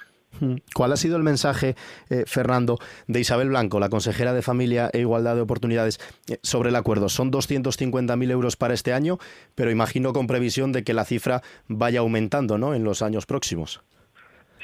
¿Cuál 0.73 0.91
ha 0.91 0.97
sido 0.97 1.17
el 1.17 1.23
mensaje, 1.23 1.75
eh, 2.09 2.23
Fernando, 2.27 2.77
de 3.07 3.19
Isabel 3.19 3.49
Blanco, 3.49 3.79
la 3.79 3.89
consejera 3.89 4.33
de 4.33 4.41
Familia 4.41 4.89
e 4.93 4.99
Igualdad 4.99 5.35
de 5.35 5.41
Oportunidades, 5.41 5.99
eh, 6.29 6.37
sobre 6.43 6.69
el 6.69 6.75
acuerdo? 6.75 7.09
Son 7.09 7.31
250.000 7.31 8.31
euros 8.31 8.55
para 8.55 8.73
este 8.73 8.93
año, 8.93 9.17
pero 9.55 9.71
imagino 9.71 10.13
con 10.13 10.27
previsión 10.27 10.71
de 10.71 10.83
que 10.83 10.93
la 10.93 11.05
cifra 11.05 11.41
vaya 11.67 12.01
aumentando 12.01 12.57
¿no? 12.57 12.75
en 12.75 12.83
los 12.83 13.01
años 13.01 13.25
próximos. 13.25 13.81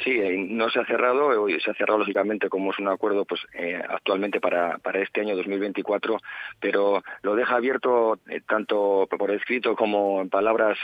Sí, 0.02 0.12
eh, 0.12 0.38
no 0.50 0.70
se 0.70 0.80
ha 0.80 0.86
cerrado, 0.86 1.48
se 1.48 1.72
ha 1.72 1.74
cerrado 1.76 2.00
lógicamente 2.00 2.50
como 2.50 2.72
es 2.72 2.80
un 2.80 2.88
acuerdo 2.88 3.26
pues 3.26 3.42
eh, 3.54 3.82
actualmente 3.88 4.42
para, 4.42 4.78
para 4.80 5.00
este 5.02 5.22
año 5.22 5.36
2024, 5.36 6.18
pero 6.60 7.04
lo 7.22 7.36
deja 7.36 7.56
abierto 7.56 8.20
eh, 8.28 8.42
tanto 8.48 9.08
por 9.08 9.32
escrito 9.32 9.76
como 9.76 10.22
en 10.22 10.30
palabras 10.30 10.78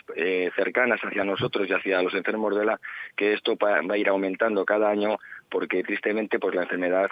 cercanas 0.55 0.99
hacia 1.01 1.23
nosotros 1.23 1.67
y 1.67 1.73
hacia 1.73 2.01
los 2.01 2.13
enfermos 2.13 2.55
de 2.55 2.65
la 2.65 2.79
que 3.15 3.33
esto 3.33 3.57
va 3.57 3.79
a 3.79 3.97
ir 3.97 4.09
aumentando 4.09 4.63
cada 4.63 4.89
año 4.89 5.17
porque 5.49 5.83
tristemente 5.83 6.39
pues 6.39 6.55
la 6.55 6.63
enfermedad 6.63 7.09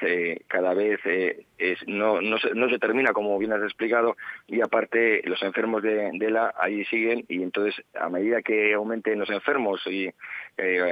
cada 0.48 0.74
vez 0.74 1.00
es, 1.06 1.88
no, 1.88 2.22
no, 2.22 2.38
se, 2.38 2.54
no 2.54 2.70
se 2.70 2.80
termina 2.80 3.12
como 3.14 3.38
bien 3.38 3.54
has 3.54 3.64
explicado 3.64 4.16
y 4.48 4.62
aparte 4.62 5.22
los 5.26 5.42
enfermos 5.44 5.82
de, 5.84 6.12
de 6.14 6.32
la 6.32 6.54
ahí 6.60 6.86
siguen 6.86 7.26
y 7.28 7.42
entonces 7.42 7.76
a 8.00 8.10
medida 8.10 8.42
que 8.42 8.74
aumenten 8.74 9.20
los 9.20 9.30
enfermos 9.30 9.82
y 9.88 10.10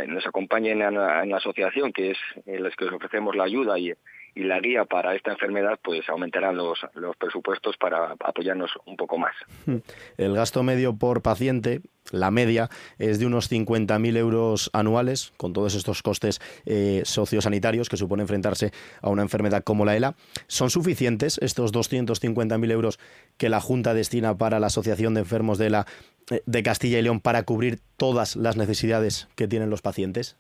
nos 0.08 0.26
acompañen 0.28 0.82
en 0.82 0.96
la 0.96 1.38
asociación, 1.38 1.92
que 1.92 2.12
es 2.12 2.18
en 2.46 2.64
las 2.64 2.76
que 2.76 2.86
os 2.86 2.94
ofrecemos 2.94 3.36
la 3.36 3.46
ayuda 3.46 3.78
y, 3.80 3.94
y 4.36 4.44
la 4.44 4.60
guía 4.60 4.84
para 4.84 5.16
esta 5.16 5.32
enfermedad, 5.32 5.80
pues 5.82 6.08
aumentarán 6.10 6.58
los, 6.58 6.86
los 6.94 7.16
presupuestos 7.16 7.78
para 7.78 8.16
apoyarnos 8.20 8.72
un 8.86 8.98
poco 8.98 9.18
más. 9.18 9.34
El 10.18 10.36
gasto 10.36 10.62
medio 10.62 10.94
por 10.94 11.22
paciente, 11.22 11.82
la 12.12 12.32
media, 12.32 12.70
es 13.00 13.18
de 13.18 13.26
unos 13.26 13.50
50.000 13.50 14.18
euros 14.18 14.70
anuales, 14.74 15.32
con 15.38 15.54
todos 15.54 15.74
estos 15.74 16.04
costes 16.04 16.42
eh, 16.66 17.02
sociosanitarios 17.06 17.88
que 17.88 17.96
supone 17.96 18.24
enfrentarse 18.24 18.72
a 19.02 19.10
una 19.10 19.22
enfermedad 19.22 19.64
como 19.64 19.86
la 19.86 19.96
ELA. 19.96 20.16
¿Son 20.48 20.70
suficientes 20.70 21.38
estos 21.42 21.72
250.000 21.74 22.72
euros 22.72 23.00
que 23.38 23.48
la 23.48 23.62
Junta 23.62 23.94
destina 23.94 24.38
para 24.38 24.60
la 24.60 24.68
Asociación 24.68 25.14
de 25.14 25.22
Enfermos 25.22 25.58
de, 25.58 25.70
la, 25.70 25.86
eh, 26.30 26.42
de 26.46 26.62
Castilla 26.62 27.00
y 27.00 27.04
León 27.04 27.22
para 27.22 27.44
cubrir 27.44 27.80
todas 27.96 28.36
las 28.36 28.58
necesidades 28.58 29.30
que 29.36 29.48
tienen 29.48 29.70
los 29.70 29.82
pacientes? 29.82 30.36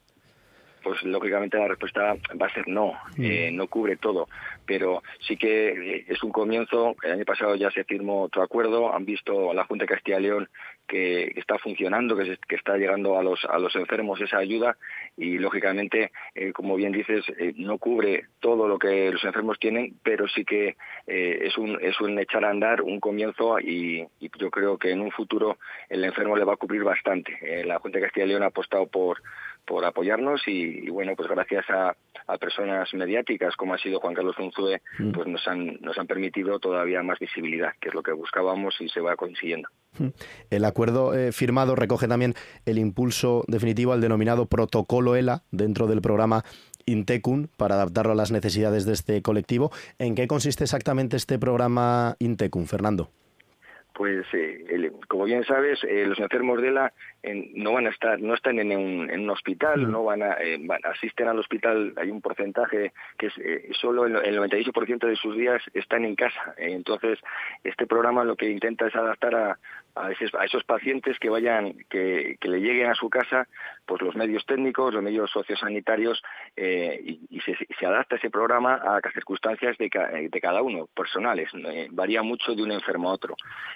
Pues 0.85 1.01
lógicamente 1.01 1.57
la 1.57 1.67
respuesta 1.67 2.15
va 2.39 2.45
a 2.45 2.53
ser 2.53 2.67
no, 2.67 2.93
mm. 3.17 3.23
eh, 3.25 3.49
no 3.51 3.67
cubre 3.67 3.97
todo, 3.97 4.29
pero 4.67 5.01
sí 5.19 5.35
que 5.35 5.69
eh, 5.69 6.05
es 6.07 6.21
un 6.21 6.31
comienzo. 6.31 6.95
El 7.01 7.13
año 7.13 7.25
pasado 7.25 7.55
ya 7.55 7.71
se 7.71 7.83
firmó 7.85 8.21
otro 8.21 8.43
acuerdo, 8.43 8.93
han 8.93 9.03
visto 9.03 9.49
a 9.49 9.55
la 9.55 9.65
Junta 9.65 9.85
de 9.85 9.95
Castilla 9.95 10.19
y 10.19 10.23
León 10.23 10.47
que 10.87 11.33
está 11.37 11.57
funcionando, 11.57 12.15
que, 12.15 12.37
que 12.47 12.55
está 12.55 12.77
llegando 12.77 13.17
a 13.17 13.23
los, 13.23 13.43
a 13.45 13.57
los 13.57 13.75
enfermos 13.75 14.21
esa 14.21 14.37
ayuda 14.37 14.77
y 15.17 15.39
lógicamente, 15.39 16.11
eh, 16.35 16.53
como 16.53 16.75
bien 16.75 16.91
dices, 16.91 17.25
no 17.55 17.79
cubre 17.79 18.25
todo 18.39 18.67
lo 18.67 18.77
que 18.77 19.09
los 19.11 19.23
enfermos 19.23 19.57
tienen, 19.57 19.95
pero 20.03 20.27
sí 20.27 20.45
que 20.45 20.75
es, 21.07 21.57
un, 21.57 21.79
es 21.81 21.99
un 21.99 22.19
echar 22.19 22.45
a 22.45 22.51
andar, 22.51 22.83
un 22.83 22.99
comienzo 22.99 23.59
y, 23.59 24.05
y, 24.19 24.29
yo 24.37 24.51
creo 24.51 24.77
que 24.77 24.91
en 24.91 25.01
un 25.01 25.09
futuro 25.09 25.57
el 25.89 26.03
enfermo 26.03 26.37
le 26.37 26.45
va 26.45 26.53
a 26.53 26.57
cubrir 26.57 26.83
bastante. 26.83 27.63
la 27.65 27.79
Junta 27.79 27.97
de 27.97 28.05
Castilla 28.05 28.27
y 28.27 28.29
León 28.29 28.43
ha 28.43 28.47
apostado 28.47 28.85
por 28.85 29.23
por 29.65 29.85
apoyarnos 29.85 30.41
y, 30.47 30.89
bueno, 30.89 31.13
pues 31.15 31.29
gracias 31.29 31.65
a, 31.69 31.95
personas 32.39 32.91
mediáticas 32.93 33.55
como 33.55 33.75
ha 33.75 33.77
sido 33.77 33.99
Juan 33.99 34.15
Carlos 34.15 34.35
Unzue, 34.39 34.81
mm. 34.97 35.11
pues 35.11 35.27
nos 35.27 35.47
han, 35.47 35.79
nos 35.81 35.97
han 35.97 36.07
permitido 36.07 36.59
todavía 36.59 37.03
más 37.03 37.19
visibilidad, 37.19 37.73
que 37.79 37.89
es 37.89 37.95
lo 37.95 38.01
que 38.01 38.13
buscábamos 38.13 38.75
y 38.79 38.89
se 38.89 38.99
va 38.99 39.15
consiguiendo. 39.15 39.69
Mm. 39.99 40.07
El 40.49 40.65
acuerdo 40.65 41.13
eh, 41.13 41.31
firmado 41.31 41.75
recoge 41.75 42.07
también 42.07 42.33
el 42.65 42.79
impulso 42.79 43.43
definitivo 43.47 43.93
al 43.93 44.01
denominado 44.01 44.47
protocolo 44.47 45.15
ELA 45.15 45.43
dentro 45.51 45.87
del 45.87 46.01
programa 46.01 46.43
Intecun 46.85 47.49
para 47.57 47.75
adaptarlo 47.75 48.13
a 48.13 48.15
las 48.15 48.31
necesidades 48.31 48.85
de 48.85 48.93
este 48.93 49.21
colectivo. 49.21 49.71
¿En 49.99 50.15
qué 50.15 50.27
consiste 50.27 50.63
exactamente 50.63 51.17
este 51.17 51.39
programa 51.39 52.15
Intecun, 52.19 52.67
Fernando? 52.67 53.09
Pues 53.95 54.25
eh, 54.33 54.91
como 55.07 55.23
bien 55.23 55.45
sabes, 55.45 55.81
eh, 55.85 56.05
los 56.05 56.19
enfermos 56.19 56.61
de 56.61 56.71
la 56.71 56.93
no 57.55 57.73
van 57.73 57.87
a 57.87 57.89
estar, 57.89 58.19
no 58.19 58.35
están 58.35 58.59
en 58.59 58.75
un, 58.75 59.09
en 59.09 59.21
un 59.21 59.29
hospital, 59.31 59.89
no 59.89 60.03
van 60.03 60.21
a, 60.21 60.33
eh, 60.33 60.59
asisten 60.83 61.27
al 61.27 61.39
hospital, 61.39 61.93
hay 61.97 62.11
un 62.11 62.21
porcentaje 62.21 62.91
que 63.17 63.27
es 63.27 63.33
solo 63.79 64.05
el, 64.05 64.17
el 64.17 64.37
98% 64.37 65.07
de 65.07 65.15
sus 65.15 65.35
días 65.35 65.61
están 65.73 66.05
en 66.05 66.15
casa. 66.15 66.53
entonces, 66.57 67.19
este 67.63 67.87
programa 67.87 68.23
lo 68.23 68.35
que 68.35 68.49
intenta 68.49 68.85
es 68.85 68.95
adaptar 68.95 69.33
a, 69.33 69.59
a, 69.95 70.11
esos, 70.11 70.63
pacientes 70.63 71.17
que 71.19 71.29
vayan, 71.29 71.73
que, 71.89 72.37
le 72.41 72.59
lleguen 72.59 72.89
a 72.89 72.95
su 72.95 73.09
casa, 73.09 73.47
pues 73.85 74.01
los 74.01 74.15
medios 74.15 74.45
técnicos, 74.45 74.93
los 74.93 75.03
medios 75.03 75.31
sociosanitarios, 75.31 76.21
y, 76.55 77.19
y 77.29 77.41
se, 77.41 77.55
se, 77.77 77.85
adapta 77.85 78.15
ese 78.15 78.29
programa 78.29 78.75
a 78.75 78.99
las 79.03 79.13
circunstancias 79.13 79.77
de, 79.77 79.89
de 80.31 80.41
cada 80.41 80.61
uno, 80.61 80.87
personales. 80.95 81.49
varía 81.91 82.21
mucho 82.23 82.55
de 82.55 82.63
un 82.63 82.71
enfermo 82.71 83.09
a 83.09 83.13
otro. 83.13 83.35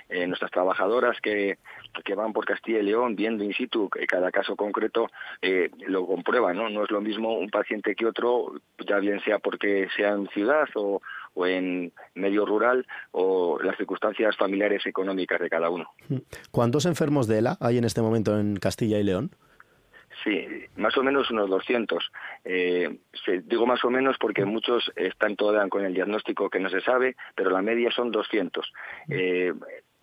Eh, 0.10 0.28
nuestras 0.28 0.52
trabajadoras 0.52 1.20
que, 1.22 1.58
que 2.04 2.16
van 2.16 2.34
por 2.34 2.46
Castilla 2.46 2.80
y 2.80 2.84
León 2.84 3.16
viendo 3.16 3.44
in 3.44 3.54
situ 3.54 3.90
cada 4.08 4.32
caso 4.32 4.56
concreto 4.56 5.10
eh, 5.42 5.70
lo 5.88 6.06
comprueban, 6.06 6.58
¿no? 6.58 6.70
No 6.70 6.84
es 6.84 6.92
lo 6.92 7.02
mismo 7.02 7.38
un 7.38 7.50
paciente 7.50 7.96
que 7.96 8.06
otro, 8.06 8.54
ya 8.88 8.98
bien 9.00 9.20
sea 9.22 9.40
porque 9.40 9.88
sea 9.96 10.10
en 10.10 10.28
ciudad 10.30 10.68
o, 10.76 11.02
o 11.34 11.46
en 11.46 11.94
medio 12.16 12.46
rural 12.46 12.86
o 13.12 13.60
las 13.62 13.78
circunstancias 13.78 14.36
familiares 14.38 14.86
económicas 14.86 15.40
de 15.40 15.50
cada 15.50 15.70
uno. 15.70 15.92
¿Cuántos 16.52 16.86
enfermos 16.86 17.28
de 17.28 17.40
ELA 17.40 17.58
hay 17.60 17.78
en 17.78 17.86
este 17.86 18.02
momento 18.02 18.40
en 18.40 18.58
Castilla 18.58 19.00
y 19.00 19.04
León? 19.04 19.32
Sí, 20.24 20.46
más 20.76 20.98
o 20.98 21.04
menos 21.04 21.32
unos 21.32 21.50
200. 21.50 22.12
Eh, 22.44 23.00
digo 23.44 23.66
más 23.66 23.84
o 23.86 23.90
menos 23.90 24.18
porque 24.20 24.44
muchos 24.44 24.92
están 24.96 25.36
todavía 25.36 25.68
con 25.70 25.86
el 25.86 25.94
diagnóstico 25.94 26.50
que 26.50 26.60
no 26.60 26.70
se 26.70 26.82
sabe, 26.82 27.16
pero 27.36 27.52
la 27.52 27.62
media 27.62 27.92
son 27.92 28.12
200. 28.12 28.72
Eh, 29.10 29.54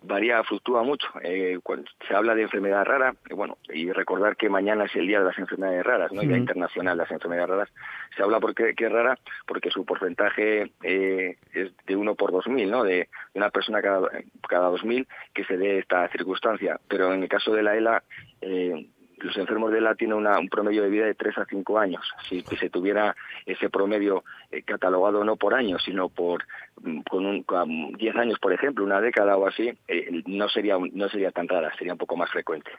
varía, 0.07 0.43
fluctúa 0.43 0.83
mucho. 0.83 1.07
Eh, 1.21 1.59
cuando 1.61 1.89
se 2.07 2.15
habla 2.15 2.33
de 2.33 2.43
enfermedad 2.43 2.85
rara, 2.85 3.15
bueno, 3.29 3.57
y 3.69 3.91
recordar 3.91 4.35
que 4.35 4.49
mañana 4.49 4.85
es 4.85 4.95
el 4.95 5.07
Día 5.07 5.19
de 5.19 5.25
las 5.25 5.37
Enfermedades 5.37 5.85
Raras, 5.85 6.11
¿no? 6.11 6.21
El 6.21 6.29
Día 6.29 6.37
Internacional 6.37 6.97
de 6.97 7.03
las 7.03 7.11
Enfermedades 7.11 7.49
Raras. 7.49 7.69
Se 8.15 8.23
habla 8.23 8.39
porque 8.39 8.73
que 8.75 8.85
es 8.85 8.91
rara 8.91 9.17
porque 9.45 9.69
su 9.69 9.85
porcentaje 9.85 10.71
eh, 10.83 11.37
es 11.53 11.71
de 11.85 11.95
uno 11.95 12.15
por 12.15 12.31
dos 12.31 12.47
mil, 12.47 12.69
¿no? 12.71 12.83
De, 12.83 13.09
una 13.33 13.49
persona 13.49 13.81
cada, 13.81 14.09
cada 14.47 14.69
dos 14.69 14.83
mil 14.83 15.07
que 15.33 15.43
se 15.43 15.57
dé 15.57 15.79
esta 15.79 16.07
circunstancia. 16.09 16.79
Pero 16.87 17.13
en 17.13 17.23
el 17.23 17.29
caso 17.29 17.53
de 17.53 17.63
la 17.63 17.75
ELA, 17.75 18.03
eh, 18.41 18.87
los 19.17 19.35
enfermos 19.37 19.71
de 19.71 19.79
ELA 19.79 19.95
tienen 19.95 20.17
un 20.17 20.49
promedio 20.49 20.83
de 20.83 20.89
vida 20.89 21.05
de 21.05 21.15
3 21.15 21.39
a 21.39 21.45
5 21.45 21.79
años. 21.79 22.01
Si 22.29 22.41
se 22.41 22.69
tuviera 22.69 23.15
ese 23.45 23.69
promedio 23.69 24.23
eh, 24.51 24.61
catalogado 24.61 25.23
no 25.23 25.35
por 25.35 25.53
años, 25.53 25.81
sino 25.83 26.09
por 26.09 26.43
mm, 26.81 27.01
con, 27.01 27.25
un, 27.25 27.93
10 27.97 28.15
años, 28.15 28.39
por 28.39 28.53
ejemplo, 28.53 28.83
una 28.83 29.01
década 29.01 29.35
o 29.37 29.47
así, 29.47 29.73
eh, 29.87 30.23
no 30.25 30.47
sería 30.49 30.77
no 30.77 31.09
sería 31.09 31.31
tan 31.31 31.47
rara, 31.47 31.71
sería 31.77 31.93
un 31.93 31.99
poco 31.99 32.15
más 32.15 32.29
frecuente. 32.29 32.71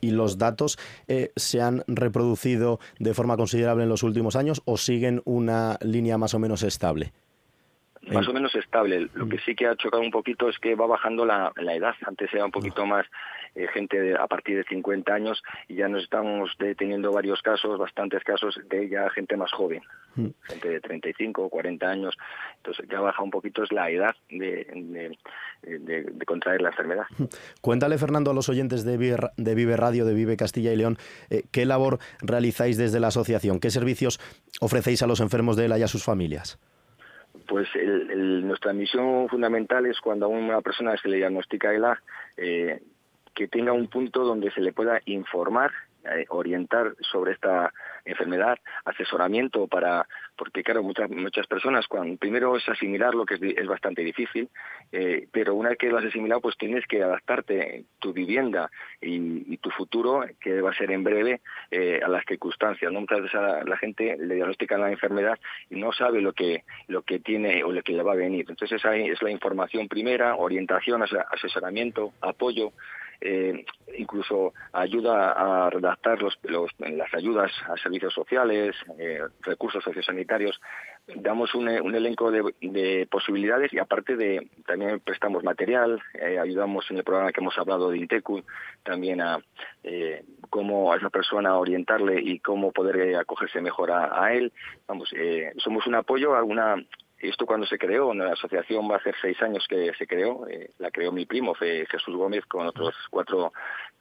¿Y 0.00 0.12
los 0.12 0.38
datos 0.38 0.78
eh, 1.08 1.30
se 1.36 1.60
han 1.60 1.82
reproducido 1.88 2.78
de 2.98 3.14
forma 3.14 3.36
considerable 3.36 3.82
en 3.82 3.88
los 3.88 4.02
últimos 4.02 4.36
años 4.36 4.62
o 4.64 4.76
siguen 4.76 5.22
una 5.24 5.78
línea 5.82 6.18
más 6.18 6.34
o 6.34 6.38
menos 6.38 6.62
estable? 6.62 7.12
más 8.10 8.26
o 8.26 8.32
menos 8.32 8.54
estable. 8.56 9.08
Lo 9.14 9.28
que 9.28 9.38
sí 9.38 9.54
que 9.54 9.66
ha 9.66 9.76
chocado 9.76 10.02
un 10.02 10.10
poquito 10.10 10.48
es 10.48 10.58
que 10.58 10.74
va 10.74 10.86
bajando 10.86 11.24
la, 11.24 11.52
la 11.56 11.74
edad. 11.74 11.94
Antes 12.04 12.34
era 12.34 12.44
un 12.44 12.50
poquito 12.50 12.84
más 12.84 13.06
eh, 13.54 13.66
gente 13.68 14.14
a 14.14 14.26
partir 14.26 14.56
de 14.56 14.64
50 14.64 15.12
años 15.12 15.42
y 15.68 15.76
ya 15.76 15.88
nos 15.88 16.04
estamos 16.04 16.50
deteniendo 16.58 17.12
varios 17.12 17.42
casos, 17.42 17.78
bastantes 17.78 18.24
casos 18.24 18.58
de 18.70 18.88
ya 18.88 19.10
gente 19.10 19.36
más 19.36 19.52
joven, 19.52 19.82
mm. 20.16 20.28
gente 20.44 20.68
de 20.68 20.80
35 20.80 21.42
o 21.42 21.48
40 21.50 21.86
años. 21.86 22.16
Entonces 22.56 22.86
ya 22.90 23.00
baja 23.00 23.22
un 23.22 23.30
poquito 23.30 23.62
es 23.62 23.70
la 23.70 23.90
edad 23.90 24.14
de, 24.30 25.16
de, 25.62 26.24
contraer 26.24 26.62
la 26.62 26.70
enfermedad. 26.70 27.04
Mm. 27.18 27.24
Cuéntale, 27.60 27.98
Fernando, 27.98 28.30
a 28.30 28.34
los 28.34 28.48
oyentes 28.48 28.84
de 28.84 28.96
Vive, 28.96 29.16
de 29.36 29.54
Vive 29.54 29.76
Radio, 29.76 30.04
de 30.04 30.14
Vive 30.14 30.36
Castilla 30.36 30.72
y 30.72 30.76
León, 30.76 30.96
eh, 31.28 31.42
¿qué 31.52 31.66
labor 31.66 31.98
realizáis 32.20 32.78
desde 32.78 33.00
la 33.00 33.08
asociación? 33.08 33.60
¿Qué 33.60 33.70
servicios 33.70 34.18
ofrecéis 34.60 35.02
a 35.02 35.06
los 35.06 35.20
enfermos 35.20 35.56
de 35.56 35.66
ELA 35.66 35.78
y 35.78 35.82
a 35.82 35.88
sus 35.88 36.04
familias? 36.04 36.58
Pues 37.46 37.68
nuestra 38.16 38.72
misión 38.72 39.28
fundamental 39.28 39.86
es 39.86 40.00
cuando 40.00 40.26
a 40.26 40.28
una 40.28 40.60
persona 40.60 40.96
se 40.96 41.08
le 41.08 41.16
diagnostica 41.16 41.74
ELA, 41.74 42.00
eh, 42.36 42.80
que 43.34 43.48
tenga 43.48 43.72
un 43.72 43.88
punto 43.88 44.24
donde 44.24 44.50
se 44.50 44.60
le 44.60 44.72
pueda 44.72 45.00
informar 45.06 45.72
eh, 46.04 46.26
orientar 46.30 46.96
sobre 47.00 47.30
esta 47.30 47.72
enfermedad, 48.04 48.58
asesoramiento 48.84 49.68
para, 49.68 50.08
porque 50.36 50.64
claro, 50.64 50.82
muchas 50.82 51.08
muchas 51.08 51.46
personas, 51.46 51.86
cuando 51.86 52.16
primero 52.16 52.56
es 52.56 52.68
asimilar 52.68 53.14
lo 53.14 53.24
que 53.24 53.34
es, 53.34 53.66
bastante 53.68 54.02
difícil, 54.02 54.48
eh, 54.90 55.28
pero 55.30 55.54
una 55.54 55.68
vez 55.68 55.78
que 55.78 55.88
lo 55.88 55.98
has 55.98 56.04
asimilado, 56.04 56.40
pues 56.40 56.56
tienes 56.58 56.84
que 56.88 57.04
adaptarte 57.04 57.84
tu 58.00 58.12
vivienda 58.12 58.68
y, 59.00 59.56
tu 59.58 59.70
futuro, 59.70 60.24
que 60.40 60.60
va 60.60 60.70
a 60.70 60.74
ser 60.74 60.90
en 60.90 61.04
breve, 61.04 61.40
eh, 61.70 62.00
a 62.04 62.08
las 62.08 62.24
circunstancias. 62.26 62.90
¿no? 62.90 63.02
Muchas 63.02 63.22
veces 63.22 63.36
a 63.36 63.62
la 63.62 63.76
gente 63.76 64.16
le 64.18 64.34
diagnostican 64.34 64.80
la 64.80 64.90
enfermedad 64.90 65.38
y 65.70 65.76
no 65.76 65.92
sabe 65.92 66.20
lo 66.20 66.32
que, 66.32 66.64
lo 66.88 67.02
que 67.02 67.20
tiene 67.20 67.62
o 67.62 67.70
lo 67.70 67.80
que 67.82 67.92
le 67.92 68.02
va 68.02 68.14
a 68.14 68.16
venir. 68.16 68.46
Entonces 68.48 68.80
esa 68.80 68.96
es 68.96 69.22
la 69.22 69.30
información 69.30 69.86
primera, 69.86 70.34
orientación, 70.34 71.04
asesoramiento, 71.30 72.12
apoyo, 72.20 72.72
eh, 73.24 73.64
incluso 73.96 74.52
ayuda 74.72 75.32
a 75.32 75.70
redactar 75.70 76.20
los, 76.20 76.36
las 76.78 77.14
ayudas 77.14 77.52
a 77.68 77.76
servicios 77.76 78.12
sociales, 78.12 78.74
eh, 78.98 79.20
recursos 79.42 79.82
sociosanitarios. 79.84 80.60
Damos 81.16 81.54
un, 81.54 81.68
elenco 81.68 82.30
de, 82.30 83.06
posibilidades 83.10 83.72
y 83.72 83.78
aparte 83.78 84.16
de 84.16 84.48
también 84.66 85.00
prestamos 85.00 85.42
material, 85.42 86.00
eh, 86.14 86.38
ayudamos 86.38 86.88
en 86.90 86.98
el 86.98 87.04
programa 87.04 87.32
que 87.32 87.40
hemos 87.40 87.58
hablado 87.58 87.90
de 87.90 87.98
Intecu 87.98 88.42
también 88.82 89.20
a 89.20 89.38
eh, 89.82 90.24
cómo 90.48 90.92
a 90.92 90.96
esa 90.96 91.10
persona 91.10 91.56
orientarle 91.56 92.20
y 92.20 92.38
cómo 92.38 92.72
poder 92.72 93.16
acogerse 93.16 93.60
mejor 93.60 93.90
a, 93.90 94.32
él. 94.32 94.52
Vamos, 94.86 95.12
somos 95.58 95.86
un 95.86 95.94
apoyo 95.94 96.36
a 96.36 96.42
una 96.42 96.76
esto 97.28 97.46
cuando 97.46 97.66
se 97.66 97.78
creó, 97.78 98.12
la 98.14 98.32
asociación 98.32 98.90
va 98.90 98.94
a 98.94 98.98
hacer 98.98 99.14
seis 99.20 99.40
años 99.42 99.66
que 99.68 99.92
se 99.98 100.06
creó, 100.06 100.46
la 100.78 100.90
creó 100.90 101.12
mi 101.12 101.26
primo 101.26 101.54
Jesús 101.54 102.16
Gómez 102.16 102.44
con 102.46 102.66
otros 102.66 102.94
cuatro 103.10 103.52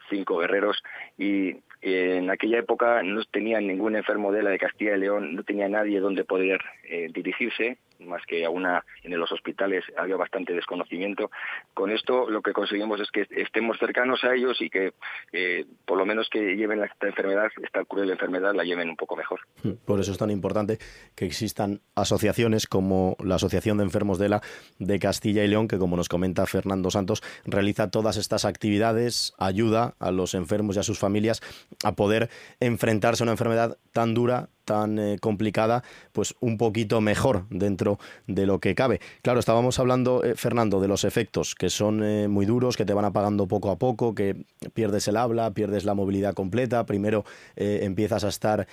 cinco 0.10 0.38
guerreros. 0.38 0.82
Y 1.18 1.56
en 1.82 2.30
aquella 2.30 2.60
época 2.60 3.02
no 3.04 3.24
tenía 3.26 3.60
ningún 3.60 3.96
enfermo 3.96 4.32
de 4.32 4.44
la 4.44 4.52
de 4.52 4.60
Castilla 4.60 4.96
y 4.96 5.00
León, 5.00 5.36
no 5.36 5.44
tenía 5.44 5.68
nadie 5.68 6.00
donde 6.00 6.24
poder 6.24 6.62
eh, 6.84 7.10
dirigirse 7.12 7.78
más 8.02 8.22
que 8.26 8.46
a 8.46 8.50
una 8.50 8.84
en 9.04 9.18
los 9.20 9.32
hospitales 9.32 9.84
había 9.98 10.16
bastante 10.16 10.54
desconocimiento. 10.54 11.32
Con 11.74 11.92
esto 11.92 12.30
lo 12.30 12.42
que 12.42 12.54
conseguimos 12.54 13.00
es 13.00 13.10
que 13.12 13.28
estemos 13.32 13.78
cercanos 13.80 14.24
a 14.24 14.34
ellos 14.34 14.62
y 14.62 14.70
que 14.70 14.94
eh, 15.32 15.66
por 15.86 15.98
lo 15.98 16.06
menos 16.06 16.30
que 16.30 16.56
lleven 16.56 16.84
esta 16.84 17.08
enfermedad, 17.08 17.50
esta 17.64 17.84
cruel 17.86 18.10
enfermedad, 18.10 18.54
la 18.54 18.64
lleven 18.64 18.90
un 18.90 18.96
poco 18.96 19.16
mejor. 19.16 19.42
Hmm, 19.64 19.74
por 19.86 20.00
eso 20.00 20.12
es 20.12 20.18
tan 20.18 20.30
importante 20.30 20.78
que 21.16 21.26
existan 21.26 21.82
asociaciones 21.96 22.68
como 22.68 23.16
la 23.24 23.36
Asociación 23.36 23.78
de 23.78 23.84
Enfermos 23.84 24.20
de 24.20 24.30
la 24.30 24.42
de 24.80 25.00
Castilla 25.00 25.44
y 25.44 25.48
León, 25.48 25.68
que 25.68 25.78
como 25.78 25.98
nos 25.98 26.10
comenta 26.10 26.46
Fernando 26.46 26.92
Santos, 26.92 27.22
realiza 27.46 27.90
todas 27.90 28.18
estas 28.18 28.46
actividades, 28.46 29.34
ayuda 29.38 29.96
a 30.00 30.12
los 30.12 30.34
enfermos 30.34 30.76
y 30.76 30.80
a 30.80 30.84
sus 30.84 31.00
familias 31.00 31.42
a 31.84 31.94
poder 31.94 32.30
enfrentarse 32.60 33.24
a 33.24 33.26
una 33.26 33.34
enfermedad 33.34 33.78
tan 33.92 34.14
dura, 34.14 34.50
tan 34.72 34.98
eh, 35.00 35.18
complicada, 35.20 35.84
pues 36.14 36.34
un 36.40 36.58
poquito 36.58 37.02
mejor 37.02 37.46
dentro 37.50 38.00
de 38.28 38.46
lo 38.46 38.60
que 38.60 38.74
cabe. 38.74 39.02
Claro, 39.22 39.42
estábamos 39.42 39.80
hablando, 39.80 40.24
eh, 40.24 40.36
Fernando, 40.36 40.80
de 40.80 40.88
los 40.88 41.04
efectos 41.04 41.56
que 41.56 41.70
son 41.70 42.02
eh, 42.02 42.30
muy 42.30 42.46
duros, 42.46 42.78
que 42.78 42.86
te 42.86 42.94
van 42.94 43.04
apagando 43.04 43.50
poco 43.50 43.70
a 43.70 43.78
poco, 43.78 44.16
que 44.16 44.46
pierdes 44.74 45.10
el 45.10 45.18
habla, 45.18 45.52
pierdes 45.52 45.84
la 45.84 45.94
movilidad 45.94 46.34
completa, 46.34 46.86
primero 46.86 47.26
empiezas 47.56 48.24
a 48.24 48.30
estar 48.30 48.68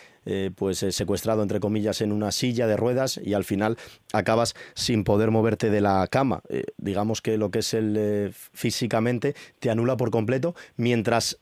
pues 0.55 0.79
secuestrado, 0.91 1.43
entre 1.43 1.59
comillas, 1.59 2.01
en 2.01 2.13
una 2.13 2.33
silla 2.33 2.67
de 2.67 2.77
ruedas 2.77 3.19
y 3.23 3.35
al 3.35 3.45
final 3.45 3.77
acabas 4.13 4.55
sin 4.75 5.05
poder 5.05 5.31
moverte 5.31 5.71
de 5.71 5.81
la 5.81 6.07
cama. 6.09 6.43
digamos 6.77 7.23
que 7.23 7.39
lo 7.39 7.51
que 7.51 7.61
es 7.61 7.75
el 7.75 8.33
físicamente 8.33 9.35
te 9.59 9.71
anula 9.71 9.97
por 9.97 10.11
completo, 10.11 10.55
mientras 10.77 11.39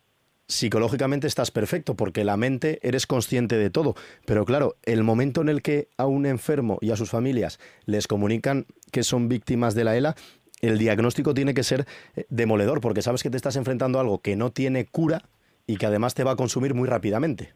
psicológicamente 0.49 1.27
estás 1.27 1.51
perfecto 1.51 1.95
porque 1.95 2.25
la 2.25 2.37
mente 2.37 2.79
eres 2.83 3.07
consciente 3.07 3.57
de 3.57 3.71
todo. 3.71 3.95
Pero 4.25 4.45
claro, 4.45 4.77
el 4.85 5.03
momento 5.03 5.41
en 5.41 5.49
el 5.49 5.63
que 5.63 5.89
a 5.97 6.07
un 6.07 6.27
enfermo 6.27 6.79
y 6.81 6.91
a 6.91 6.97
sus 6.97 7.11
familias 7.11 7.59
les 7.85 8.07
comunican 8.07 8.67
que 8.93 9.03
son 9.03 9.29
víctimas 9.29 9.75
de 9.75 9.85
la 9.85 9.97
ELA, 9.97 10.15
el 10.61 10.79
diagnóstico 10.79 11.35
tiene 11.35 11.55
que 11.55 11.63
ser 11.63 11.87
eh, 12.15 12.25
demoledor 12.29 12.81
porque 12.81 13.03
sabes 13.03 13.23
que 13.23 13.31
te 13.31 13.37
estás 13.37 13.57
enfrentando 13.57 13.99
a 13.99 14.03
algo 14.03 14.21
que 14.21 14.37
no 14.37 14.51
tiene 14.51 14.87
cura 14.87 15.23
y 15.67 15.77
que 15.77 15.87
además 15.87 16.15
te 16.15 16.25
va 16.25 16.33
a 16.33 16.37
consumir 16.37 16.75
muy 16.75 16.89
rápidamente. 16.89 17.53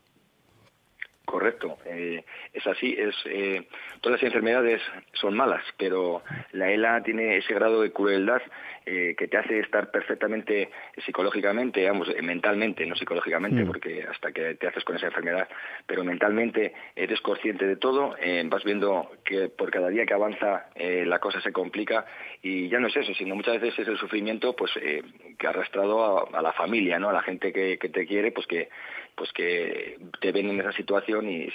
Correcto, 1.25 1.78
eh, 1.87 2.25
es 2.52 2.66
así. 2.66 2.95
Es 2.99 3.14
eh, 3.26 3.62
todas 4.00 4.21
las 4.21 4.26
enfermedades 4.26 4.80
son 5.12 5.37
malas, 5.37 5.62
pero 5.76 6.23
la 6.52 6.71
ELA 6.71 7.02
tiene 7.02 7.37
ese 7.37 7.55
grado 7.55 7.83
de 7.83 7.92
crueldad 7.92 8.42
eh, 8.87 9.14
que 9.16 9.29
te 9.29 9.37
hace 9.37 9.61
estar 9.61 9.90
perfectamente 9.90 10.70
psicológicamente, 11.05 11.81
digamos, 11.81 12.09
mentalmente, 12.22 12.87
no 12.87 12.96
psicológicamente, 12.96 13.62
mm. 13.62 13.66
porque 13.66 14.07
hasta 14.11 14.33
que 14.33 14.55
te 14.55 14.66
haces 14.66 14.85
con 14.85 14.96
esa 14.96 15.07
enfermedad, 15.07 15.48
pero 15.87 16.05
mentalmente 16.05 16.75
eres 16.96 17.20
consciente 17.20 17.66
de 17.66 17.77
todo, 17.77 18.16
vas 18.46 18.64
viendo 18.64 19.11
que 19.25 19.48
por 19.48 19.70
cada 19.70 19.88
día 19.88 20.07
que 20.07 20.14
avanza 20.14 20.66
la 20.77 21.18
cosa 21.18 21.40
se 21.40 21.53
complica 21.53 22.07
y 22.42 22.68
ya 22.68 22.79
no 22.79 22.88
es 22.88 22.96
eso, 22.96 23.14
sino 23.14 23.35
muchas 23.35 23.61
veces 23.61 23.79
es 23.81 23.88
el 23.88 23.98
sufrimiento, 23.98 24.57
pues 24.57 24.72
que 24.72 25.46
ha 25.46 25.51
arrastrado 25.51 26.35
a, 26.35 26.42
la 26.42 26.53
familia, 26.53 26.98
no, 26.98 27.11
a 27.11 27.12
la 27.12 27.22
gente 27.22 27.53
que, 27.53 27.79
que 27.79 27.88
te 27.88 28.07
quiere, 28.07 28.33
pues 28.33 28.46
que 28.46 28.68
pues 29.16 29.33
que 29.33 29.99
te 30.20 30.33
ven 30.33 30.51
en 30.51 30.61
esa 30.61 30.73
situación 30.73 31.29
y, 31.29 31.49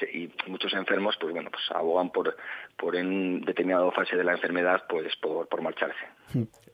muchos 0.48 0.74
enfermos 0.74 1.16
pues 1.20 1.34
bueno 1.34 1.50
pues 1.52 1.64
abogan 1.72 2.12
por 2.12 2.36
por 2.78 2.96
en 2.96 3.42
determinada 3.42 3.92
fase 3.92 4.16
de 4.16 4.24
la 4.24 4.34
enfermedad 4.34 4.84
pues 4.90 5.16
por, 5.18 5.48
por 5.48 5.62
marcharse. 5.62 6.06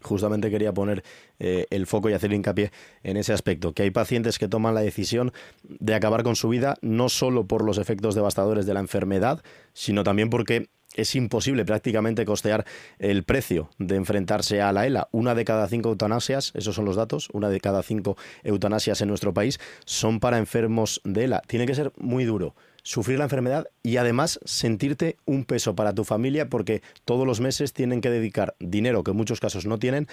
Justamente 0.02 0.50
quería 0.50 0.74
poner 0.74 1.04
eh, 1.40 1.68
el 1.70 1.86
foco 1.86 2.10
y 2.10 2.14
hacer 2.14 2.34
hincapié 2.34 2.72
en 3.04 3.18
ese 3.18 3.34
aspecto, 3.34 3.74
que 3.74 3.84
hay 3.84 3.92
pacientes 3.92 4.40
que 4.40 4.48
toman 4.48 4.74
la 4.74 4.82
decisión 4.82 5.32
de 5.64 5.94
acabar 5.94 6.24
con 6.24 6.36
su 6.36 6.50
vida 6.50 6.76
no 6.82 7.10
solo 7.10 7.46
por 7.46 7.64
los 7.64 7.78
efectos 7.78 8.16
devastadores 8.16 8.66
de 8.66 8.74
la 8.74 8.80
enfermedad, 8.80 9.44
sino 9.74 10.04
también 10.04 10.30
porque 10.30 10.70
es 10.96 11.16
imposible 11.16 11.66
prácticamente 11.66 12.26
costear 12.26 12.66
el 13.00 13.24
precio 13.24 13.70
de 13.78 13.96
enfrentarse 13.96 14.62
a 14.62 14.72
la 14.72 14.86
ELA. 14.86 15.08
Una 15.12 15.36
de 15.36 15.46
cada 15.46 15.68
cinco 15.68 15.90
eutanasias, 15.90 16.52
esos 16.56 16.76
son 16.76 16.86
los 16.86 16.96
datos, 16.96 17.30
una 17.34 17.50
de 17.50 17.60
cada 17.60 17.84
cinco 17.84 18.18
eutanasias 18.44 19.02
en 19.02 19.08
nuestro 19.08 19.34
país 19.34 19.60
son 19.86 20.20
para 20.20 20.38
enfermos 20.38 21.02
de 21.04 21.26
ELA. 21.26 21.42
Tiene 21.48 21.66
que 21.66 21.76
ser 21.76 21.92
muy 21.98 22.26
duro 22.26 22.56
sufrir 22.84 23.20
la 23.20 23.26
enfermedad 23.26 23.68
y 23.84 23.98
además 23.98 24.40
sentirte 24.44 25.18
un 25.26 25.46
peso 25.46 25.76
para 25.76 25.94
tu 25.94 26.04
familia 26.04 26.50
porque 26.50 26.82
todos 27.06 27.28
los 27.28 27.40
meses 27.40 27.74
tienen 27.74 28.02
que 28.02 28.10
dedicar 28.10 28.56
dinero 28.60 29.04
que 29.04 29.12
en 29.12 29.18
muchos 29.18 29.40
casos 29.40 29.66
no 29.66 29.78
tienen 29.78 30.08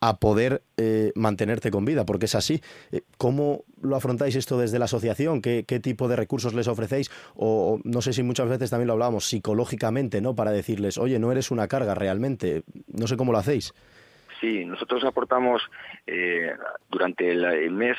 a 0.00 0.18
poder 0.18 0.62
eh, 0.76 1.12
mantenerte 1.14 1.70
con 1.70 1.84
vida, 1.84 2.04
porque 2.06 2.26
es 2.26 2.34
así. 2.34 2.60
Eh, 2.92 3.02
¿Cómo 3.16 3.64
lo 3.82 3.96
afrontáis 3.96 4.36
esto 4.36 4.58
desde 4.58 4.78
la 4.78 4.84
asociación? 4.84 5.42
¿Qué, 5.42 5.64
tipo 5.82 6.08
de 6.08 6.16
recursos 6.16 6.54
les 6.54 6.68
ofrecéis? 6.68 7.10
O, 7.34 7.80
no 7.84 8.00
sé 8.00 8.12
si 8.12 8.22
muchas 8.22 8.48
veces 8.48 8.70
también 8.70 8.88
lo 8.88 8.92
hablábamos 8.92 9.28
psicológicamente, 9.28 10.20
¿no? 10.20 10.34
Para 10.34 10.52
decirles, 10.52 10.98
oye, 10.98 11.18
no 11.18 11.32
eres 11.32 11.50
una 11.50 11.68
carga 11.68 11.94
realmente. 11.94 12.62
No 12.88 13.06
sé 13.06 13.16
cómo 13.16 13.32
lo 13.32 13.38
hacéis. 13.38 13.74
Sí, 14.40 14.64
nosotros 14.64 15.02
aportamos 15.02 15.60
eh, 16.06 16.52
durante 16.88 17.28
el, 17.28 17.72
mes, 17.72 17.96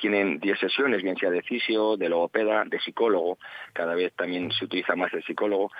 tienen 0.00 0.40
10 0.40 0.58
sesiones, 0.58 1.00
bien 1.00 1.16
sea 1.16 1.30
de 1.30 1.42
fisio, 1.42 1.96
de 1.96 2.08
logopeda, 2.08 2.64
de 2.64 2.80
psicólogo, 2.80 3.38
cada 3.72 3.94
vez 3.94 4.12
también 4.14 4.50
se 4.50 4.64
utiliza 4.64 4.96
más 4.96 5.14
el 5.14 5.22
psicólogo, 5.22 5.70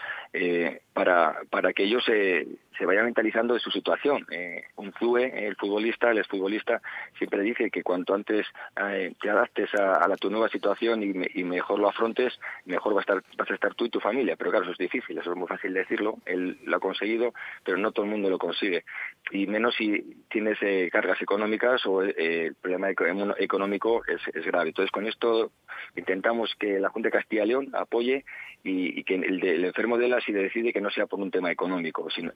para, 0.93 1.41
para 1.51 1.73
que 1.73 1.83
ellos 1.83 2.05
se 2.05 2.47
se 2.81 2.87
vaya 2.87 3.03
mentalizando 3.03 3.53
de 3.53 3.61
su 3.61 3.71
situación. 3.71 4.27
Eh, 4.31 4.65
un 4.77 4.91
clube, 4.91 5.47
el 5.47 5.55
futbolista, 5.57 6.11
el 6.11 6.19
exfutbolista, 6.19 6.81
siempre 7.19 7.43
dice 7.43 7.71
que 7.71 7.83
cuanto 7.83 8.15
antes 8.15 8.47
eh, 8.75 9.13
te 9.21 9.29
adaptes 9.29 9.69
a, 9.75 10.09
tu 10.17 10.31
nueva 10.31 10.49
situación 10.49 11.03
y, 11.03 11.45
mejor 11.45 11.79
lo 11.79 11.89
afrontes, 11.91 12.39
mejor 12.65 12.95
va 12.95 13.01
a 13.01 13.03
estar, 13.03 13.23
vas 13.37 13.51
a 13.51 13.55
estar 13.55 13.75
tú 13.75 13.85
y 13.85 13.91
tu 13.91 14.01
familia. 14.01 14.37
Pero 14.37 14.51
claro, 14.51 14.65
eso 14.65 14.73
es 14.73 14.79
difícil, 14.79 15.19
eso 15.19 15.31
es 15.31 15.37
muy 15.37 15.47
fácil 15.47 15.75
decirlo. 15.75 16.17
Él 16.25 16.59
lo 16.65 16.77
ha 16.79 16.81
conseguido, 16.81 17.35
pero 17.65 17.77
no 17.77 17.93
todo 17.93 18.07
el 18.07 18.11
mundo 18.13 18.31
lo 18.31 18.39
consigue. 18.39 18.85
Y 19.31 19.47
menos 19.47 19.75
si 19.75 20.25
tienes 20.31 20.57
eh, 20.63 20.89
cargas 20.91 21.21
económicas 21.21 21.85
o 21.85 22.03
el 22.03 22.55
problema 22.55 22.91
económico 22.91 24.03
es, 24.07 24.47
grave. 24.47 24.71
Entonces, 24.71 24.91
con 24.91 25.07
esto 25.07 25.53
intentamos 25.97 26.55
que 26.59 26.81
la 26.81 26.89
Junta 26.89 27.09
de 27.09 27.13
Castilla 27.13 27.45
y 27.45 27.49
León 27.49 27.71
apoye 27.75 28.25
y, 28.63 29.05
que 29.05 29.15
el, 29.15 29.45
el 29.45 29.65
enfermo 29.65 29.99
de 29.99 30.09
la 30.09 30.21
si 30.21 30.33
decide 30.33 30.73
que 30.73 30.81
no 30.81 30.91
sea 30.91 31.07
por 31.07 31.21
un 31.21 31.31
tema 31.31 31.51
económico, 31.51 32.09
sino, 32.11 32.33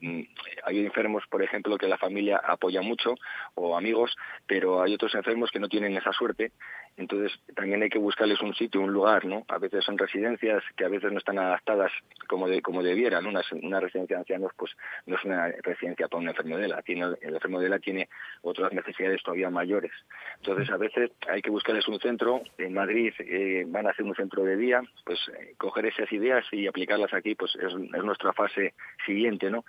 hay 0.64 0.84
enfermos, 0.84 1.24
por 1.30 1.42
ejemplo, 1.42 1.76
que 1.78 1.88
la 1.88 1.98
familia 1.98 2.40
apoya 2.42 2.82
mucho 2.82 3.14
o 3.54 3.76
amigos, 3.76 4.16
pero 4.46 4.82
hay 4.82 4.94
otros 4.94 5.14
enfermos 5.14 5.50
que 5.50 5.60
no 5.60 5.68
tienen 5.68 5.96
esa 5.96 6.12
suerte. 6.12 6.52
Entonces, 6.96 7.32
también 7.56 7.82
hay 7.82 7.88
que 7.88 7.98
buscarles 7.98 8.40
un 8.40 8.54
sitio, 8.54 8.80
un 8.80 8.92
lugar, 8.92 9.24
¿no? 9.24 9.44
A 9.48 9.58
veces 9.58 9.84
son 9.84 9.98
residencias 9.98 10.62
que 10.76 10.84
a 10.84 10.88
veces 10.88 11.10
no 11.10 11.18
están 11.18 11.38
adaptadas 11.38 11.90
como 12.28 12.48
de, 12.48 12.62
como 12.62 12.82
debieran. 12.82 13.26
Una, 13.26 13.42
una 13.62 13.80
residencia 13.80 14.16
de 14.16 14.20
ancianos, 14.20 14.52
pues, 14.56 14.72
no 15.06 15.16
es 15.16 15.24
una 15.24 15.48
residencia 15.62 16.06
para 16.06 16.20
un 16.20 16.28
enfermo 16.28 16.56
de 16.56 16.68
la. 16.68 16.82
Tiene, 16.82 17.16
el 17.20 17.34
enfermo 17.34 17.60
de 17.60 17.68
la 17.68 17.78
tiene 17.80 18.08
otras 18.42 18.72
necesidades 18.72 19.22
todavía 19.22 19.50
mayores. 19.50 19.92
Entonces, 20.36 20.70
a 20.70 20.76
veces 20.76 21.10
hay 21.28 21.42
que 21.42 21.50
buscarles 21.50 21.88
un 21.88 21.98
centro. 21.98 22.42
En 22.58 22.74
Madrid 22.74 23.12
eh, 23.18 23.64
van 23.66 23.86
a 23.86 23.90
hacer 23.90 24.04
un 24.04 24.14
centro 24.14 24.44
de 24.44 24.56
día, 24.56 24.80
pues, 25.04 25.18
eh, 25.28 25.54
coger 25.58 25.86
esas 25.86 26.10
ideas 26.12 26.44
y 26.52 26.68
aplicarlas 26.68 27.12
aquí, 27.12 27.34
pues, 27.34 27.56
es, 27.56 27.72
es 27.72 28.04
nuestra 28.04 28.32
fase 28.32 28.74
siguiente, 29.04 29.50
¿no? 29.50 29.64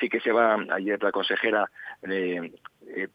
Sí 0.00 0.08
que 0.08 0.20
se 0.20 0.32
va, 0.32 0.56
ayer 0.70 1.02
la 1.02 1.12
consejera, 1.12 1.70
eh, 2.08 2.52
eh, 2.96 3.08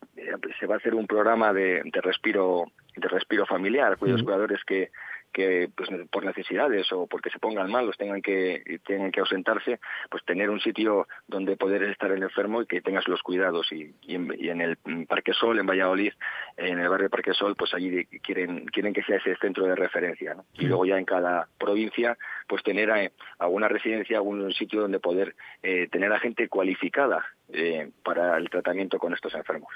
se 0.60 0.66
va 0.66 0.76
a 0.76 0.78
hacer 0.78 0.96
un 0.96 1.08
programa 1.08 1.54
de, 1.54 1.82
de 1.84 2.02
respiro 2.02 2.66
de 2.96 3.08
respiro 3.08 3.46
familiar, 3.46 3.98
cuyos 3.98 4.24
cuidadores 4.24 4.64
que, 4.66 4.90
que 5.36 5.70
pues, 5.76 5.90
por 6.10 6.24
necesidades 6.24 6.90
o 6.94 7.08
porque 7.08 7.30
se 7.30 7.40
pongan 7.40 7.70
mal, 7.70 7.86
los 7.86 7.98
tengan 7.98 8.22
que, 8.22 8.80
tengan 8.88 9.12
que 9.12 9.20
ausentarse, 9.20 9.80
pues 10.10 10.24
tener 10.24 10.50
un 10.50 10.62
sitio 10.62 11.08
donde 11.28 11.58
poder 11.58 11.84
estar 11.84 12.10
el 12.12 12.24
enfermo 12.24 12.62
y 12.62 12.68
que 12.68 12.82
tengas 12.82 13.06
los 13.10 13.22
cuidados. 13.22 13.70
Y, 13.74 13.94
y, 14.02 14.16
en, 14.16 14.62
el 14.62 14.78
Parque 15.08 15.34
Sol, 15.34 15.60
en 15.60 15.68
Valladolid, 15.68 16.14
en 16.56 16.80
el 16.80 16.88
barrio 16.88 17.10
Parque 17.10 17.34
Sol, 17.34 17.56
pues 17.58 17.74
allí 17.74 18.06
quieren, 18.24 18.66
quieren 18.68 18.94
que 18.94 19.04
sea 19.04 19.18
ese 19.18 19.36
centro 19.36 19.66
de 19.66 19.76
referencia. 19.76 20.36
¿no? 20.36 20.46
Y 20.54 20.68
luego 20.68 20.86
ya 20.86 20.98
en 20.98 21.06
cada 21.06 21.50
provincia, 21.58 22.18
pues 22.48 22.64
tener 22.64 23.12
alguna 23.38 23.68
residencia, 23.68 24.18
algún 24.18 24.54
sitio 24.54 24.84
donde 24.84 25.00
poder 25.00 25.36
eh, 25.62 25.90
tener 25.92 26.14
a 26.14 26.20
gente 26.20 26.48
cualificada 26.48 27.26
eh, 27.54 27.92
para 28.04 28.38
el 28.38 28.50
tratamiento 28.50 28.98
con 28.98 29.14
estos 29.14 29.34
enfermos. 29.36 29.70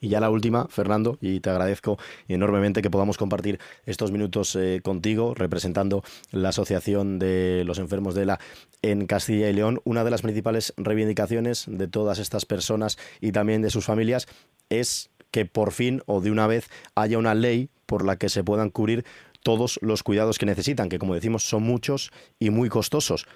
Y 0.00 0.08
ya 0.08 0.20
la 0.20 0.30
última, 0.30 0.68
Fernando, 0.68 1.16
y 1.20 1.40
te 1.40 1.50
agradezco 1.50 1.98
enormemente 2.28 2.82
que 2.82 2.90
podamos 2.90 3.16
compartir 3.16 3.58
estos 3.86 4.12
minutos 4.12 4.54
eh, 4.56 4.80
contigo, 4.82 5.34
representando 5.34 6.02
la 6.32 6.50
Asociación 6.50 7.18
de 7.18 7.62
los 7.64 7.78
Enfermos 7.78 8.14
de 8.14 8.26
la 8.26 8.38
en 8.82 9.06
Castilla 9.06 9.48
y 9.48 9.54
León. 9.54 9.80
Una 9.84 10.04
de 10.04 10.10
las 10.10 10.22
principales 10.22 10.74
reivindicaciones 10.76 11.64
de 11.66 11.88
todas 11.88 12.18
estas 12.18 12.46
personas 12.46 12.98
y 13.20 13.32
también 13.32 13.62
de 13.62 13.70
sus 13.70 13.86
familias 13.86 14.26
es 14.68 15.10
que 15.30 15.46
por 15.46 15.72
fin 15.72 16.02
o 16.06 16.20
de 16.20 16.30
una 16.30 16.46
vez 16.46 16.68
haya 16.94 17.18
una 17.18 17.34
ley 17.34 17.70
por 17.86 18.04
la 18.04 18.16
que 18.16 18.28
se 18.28 18.44
puedan 18.44 18.70
cubrir 18.70 19.04
todos 19.42 19.78
los 19.82 20.02
cuidados 20.02 20.38
que 20.38 20.46
necesitan, 20.46 20.88
que 20.88 20.98
como 20.98 21.14
decimos 21.14 21.42
son 21.42 21.62
muchos 21.62 22.12
y 22.38 22.50
muy 22.50 22.68
costosos. 22.68 23.26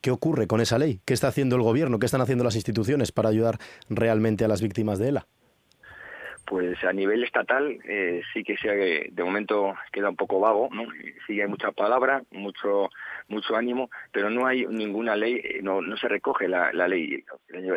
¿Qué 0.00 0.12
ocurre 0.12 0.46
con 0.46 0.60
esa 0.60 0.78
ley? 0.78 1.00
¿Qué 1.04 1.12
está 1.12 1.28
haciendo 1.28 1.56
el 1.56 1.62
gobierno? 1.62 1.98
¿Qué 1.98 2.06
están 2.06 2.20
haciendo 2.20 2.44
las 2.44 2.54
instituciones 2.54 3.10
para 3.10 3.30
ayudar 3.30 3.58
realmente 3.88 4.44
a 4.44 4.48
las 4.48 4.62
víctimas 4.62 4.98
de 4.98 5.08
ELA? 5.08 5.28
Pues 6.48 6.82
a 6.82 6.94
nivel 6.94 7.24
estatal 7.24 7.78
eh, 7.84 8.22
sí 8.32 8.42
que 8.42 8.56
se, 8.56 9.10
de 9.10 9.22
momento 9.22 9.74
queda 9.92 10.08
un 10.08 10.16
poco 10.16 10.40
vago, 10.40 10.70
¿no? 10.72 10.86
Sí 11.26 11.38
hay 11.38 11.46
mucha 11.46 11.72
palabra, 11.72 12.22
mucho 12.30 12.88
mucho 13.28 13.56
ánimo, 13.56 13.90
pero 14.10 14.30
no 14.30 14.46
hay 14.46 14.66
ninguna 14.66 15.14
ley, 15.14 15.40
eh, 15.44 15.60
no, 15.62 15.82
no 15.82 15.96
se 15.96 16.08
recoge 16.08 16.48
la, 16.48 16.72
la 16.72 16.88
ley. 16.88 17.22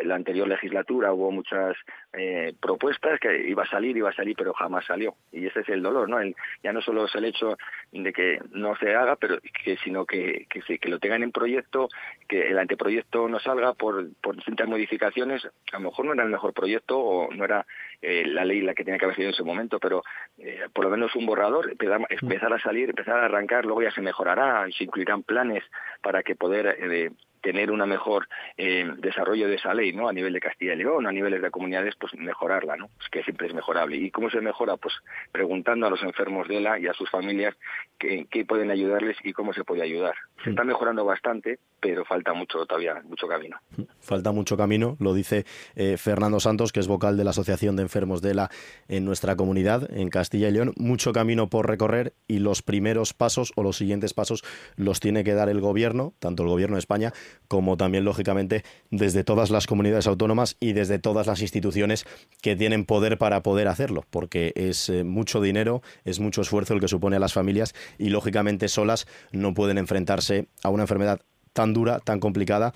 La 0.04 0.14
anterior 0.14 0.48
legislatura 0.48 1.12
hubo 1.12 1.30
muchas 1.30 1.76
eh, 2.14 2.54
propuestas 2.60 3.20
que 3.20 3.48
iba 3.48 3.62
a 3.62 3.68
salir, 3.68 3.96
iba 3.96 4.08
a 4.08 4.14
salir, 4.14 4.34
pero 4.36 4.54
jamás 4.54 4.86
salió. 4.86 5.14
Y 5.30 5.46
ese 5.46 5.60
es 5.60 5.68
el 5.68 5.82
dolor, 5.82 6.08
¿no? 6.08 6.18
El, 6.18 6.34
ya 6.62 6.72
no 6.72 6.80
solo 6.80 7.04
es 7.04 7.14
el 7.14 7.26
hecho 7.26 7.56
de 7.92 8.12
que 8.12 8.40
no 8.52 8.74
se 8.76 8.94
haga, 8.94 9.16
pero 9.16 9.38
que 9.64 9.76
sino 9.84 10.06
que, 10.06 10.46
que, 10.48 10.78
que 10.78 10.88
lo 10.88 10.98
tengan 10.98 11.22
en 11.22 11.32
proyecto, 11.32 11.88
que 12.26 12.48
el 12.48 12.58
anteproyecto 12.58 13.28
no 13.28 13.38
salga 13.38 13.74
por, 13.74 14.08
por 14.22 14.36
distintas 14.36 14.68
modificaciones. 14.68 15.44
A 15.72 15.78
lo 15.78 15.90
mejor 15.90 16.06
no 16.06 16.14
era 16.14 16.24
el 16.24 16.30
mejor 16.30 16.54
proyecto 16.54 16.98
o 16.98 17.32
no 17.32 17.44
era 17.44 17.66
eh, 18.02 18.24
la 18.26 18.44
ley 18.44 18.60
la 18.60 18.74
que 18.74 18.84
tenía 18.84 18.98
que 18.98 19.04
haber 19.04 19.16
sido 19.16 19.28
en 19.28 19.34
ese 19.34 19.44
momento, 19.44 19.78
pero 19.78 20.02
eh, 20.38 20.62
por 20.72 20.84
lo 20.84 20.90
menos 20.90 21.14
un 21.14 21.24
borrador, 21.24 21.70
empezar, 21.70 22.52
a 22.52 22.60
salir, 22.60 22.90
empezar 22.90 23.20
a 23.20 23.26
arrancar, 23.26 23.64
luego 23.64 23.82
ya 23.82 23.92
se 23.92 24.00
mejorará, 24.00 24.68
y 24.68 24.72
se 24.72 24.84
incluirán 24.84 25.22
planes 25.22 25.62
para 26.02 26.24
que 26.24 26.34
poder 26.34 26.76
eh, 26.80 27.10
tener 27.42 27.70
una 27.70 27.86
mejor 27.86 28.28
eh, 28.56 28.90
desarrollo 28.98 29.48
de 29.48 29.56
esa 29.56 29.74
ley, 29.74 29.92
¿no? 29.92 30.08
A 30.08 30.12
nivel 30.12 30.32
de 30.32 30.40
Castilla 30.40 30.72
y 30.72 30.76
León, 30.76 31.06
a 31.06 31.12
niveles 31.12 31.42
de 31.42 31.50
comunidades, 31.50 31.94
pues 31.98 32.14
mejorarla, 32.14 32.76
¿no? 32.76 32.88
Pues 32.96 33.08
que 33.10 33.22
siempre 33.22 33.48
es 33.48 33.54
mejorable. 33.54 33.96
¿Y 33.96 34.10
cómo 34.10 34.30
se 34.30 34.40
mejora? 34.40 34.76
Pues 34.76 34.94
preguntando 35.30 35.86
a 35.86 35.90
los 35.90 36.02
enfermos 36.02 36.48
de 36.48 36.60
la 36.60 36.78
y 36.78 36.86
a 36.86 36.94
sus 36.94 37.10
familias 37.10 37.54
qué, 37.98 38.26
qué 38.30 38.44
pueden 38.44 38.70
ayudarles 38.70 39.16
y 39.24 39.32
cómo 39.32 39.52
se 39.52 39.64
puede 39.64 39.82
ayudar. 39.82 40.14
Se 40.44 40.50
está 40.50 40.64
mejorando 40.64 41.04
bastante, 41.04 41.58
pero 41.80 42.04
falta 42.04 42.32
mucho 42.32 42.64
todavía, 42.64 43.02
mucho 43.04 43.26
camino. 43.26 43.56
Falta 44.00 44.32
mucho 44.32 44.56
camino, 44.56 44.96
lo 45.00 45.14
dice 45.14 45.44
eh, 45.74 45.96
Fernando 45.96 46.38
Santos, 46.40 46.72
que 46.72 46.80
es 46.80 46.86
vocal 46.86 47.16
de 47.16 47.24
la 47.24 47.30
Asociación 47.30 47.76
de 47.76 47.82
Enfermos 47.82 48.22
de 48.22 48.34
la 48.34 48.50
en 48.88 49.04
nuestra 49.04 49.36
comunidad, 49.36 49.88
en 49.92 50.08
Castilla 50.08 50.48
y 50.48 50.52
León. 50.52 50.72
Mucho 50.76 51.12
camino 51.12 51.48
por 51.48 51.68
recorrer 51.68 52.14
y 52.28 52.38
los 52.38 52.62
primeros 52.62 53.14
pasos 53.14 53.52
o 53.56 53.62
los 53.62 53.76
siguientes 53.76 54.14
pasos 54.14 54.44
los 54.76 55.00
tiene 55.00 55.24
que 55.24 55.34
dar 55.34 55.48
el 55.48 55.60
gobierno, 55.60 56.14
tanto 56.18 56.44
el 56.44 56.48
gobierno 56.48 56.76
de 56.76 56.80
España 56.80 57.12
como 57.48 57.76
también, 57.76 58.04
lógicamente, 58.04 58.64
desde 58.90 59.24
todas 59.24 59.50
las 59.50 59.66
comunidades 59.66 60.06
autónomas 60.06 60.56
y 60.60 60.72
desde 60.72 60.98
todas 60.98 61.26
las 61.26 61.42
instituciones 61.42 62.04
que 62.40 62.56
tienen 62.56 62.84
poder 62.84 63.18
para 63.18 63.42
poder 63.42 63.68
hacerlo, 63.68 64.04
porque 64.10 64.52
es 64.56 64.88
eh, 64.88 65.04
mucho 65.04 65.40
dinero, 65.40 65.82
es 66.04 66.20
mucho 66.20 66.42
esfuerzo 66.42 66.74
el 66.74 66.80
que 66.80 66.88
supone 66.88 67.16
a 67.16 67.20
las 67.20 67.32
familias 67.32 67.74
y, 67.98 68.10
lógicamente, 68.10 68.68
solas 68.68 69.06
no 69.32 69.54
pueden 69.54 69.78
enfrentarse 69.78 70.46
a 70.62 70.70
una 70.70 70.84
enfermedad 70.84 71.20
tan 71.52 71.74
dura, 71.74 71.98
tan 72.00 72.20
complicada 72.20 72.72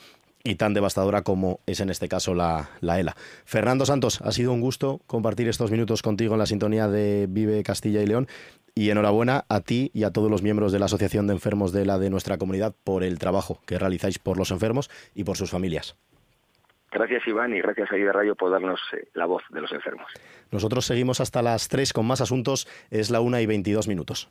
y 0.47 0.55
tan 0.55 0.75
devastadora 0.75 1.23
como 1.23 1.61
es 1.67 1.81
en 1.81 1.91
este 1.91 2.09
caso 2.09 2.35
la, 2.35 2.71
la, 2.81 3.01
ELA. 3.01 3.17
Fernando 3.45 3.85
Santos, 3.85 4.21
ha 4.21 4.31
sido 4.31 4.53
un 4.53 4.61
gusto 4.61 5.01
compartir 5.07 5.49
estos 5.49 5.71
minutos 5.71 6.03
contigo 6.03 6.35
en 6.35 6.39
la 6.39 6.47
sintonía 6.47 6.89
de 6.89 7.27
Vive 7.29 7.63
Castilla 7.65 8.01
y 8.01 8.07
León 8.07 8.29
y 8.75 8.91
enhorabuena 8.91 9.45
a 9.49 9.61
ti 9.61 9.91
y 9.93 10.05
a 10.05 10.13
todos 10.13 10.31
los 10.31 10.43
miembros 10.43 10.71
de 10.71 10.79
la 10.79 10.85
Asociación 10.85 11.27
de 11.27 11.33
Enfermos 11.33 11.73
de 11.73 11.83
ELA 11.83 11.99
de 11.99 12.11
nuestra 12.11 12.39
comunidad 12.39 12.75
por 12.85 13.03
el 13.03 13.19
trabajo 13.19 13.61
que 13.67 13.79
realizáis 13.79 14.19
por 14.19 14.39
los 14.39 14.51
enfermos 14.53 14.89
y 15.15 15.25
por 15.25 15.37
sus 15.37 15.51
familias. 15.51 15.97
Gracias 16.93 17.27
Iván 17.27 17.53
y 17.53 17.61
gracias 17.61 17.91
a 17.91 17.99
Ida 17.99 18.13
Radio 18.13 18.37
por 18.37 18.51
darnos 18.51 18.81
eh, 18.93 19.09
la 19.15 19.27
voz 19.27 19.43
de 19.51 19.61
los 19.61 19.73
enfermos. 19.73 20.07
Nosotros 20.53 20.87
seguimos 20.87 21.21
hasta 21.21 21.43
las 21.43 21.69
3 21.69 21.93
con 21.93 22.07
más 22.07 22.21
asuntos, 22.21 22.69
es 22.91 23.11
la 23.11 23.21
1 23.21 23.41
y 23.41 23.47
22 23.47 23.89
minutos. 23.89 24.31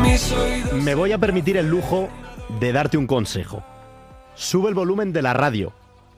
me. 0.00 0.84
Me 0.84 0.94
voy 0.94 1.12
a 1.12 1.18
permitir 1.18 1.56
el 1.56 1.68
lujo 1.68 2.08
de 2.60 2.72
darte 2.72 2.96
un 2.96 3.06
consejo. 3.08 3.64
Sube 4.36 4.68
el 4.68 4.74
volumen 4.74 5.12
de 5.12 5.22
la 5.22 5.32
radio, 5.32 5.72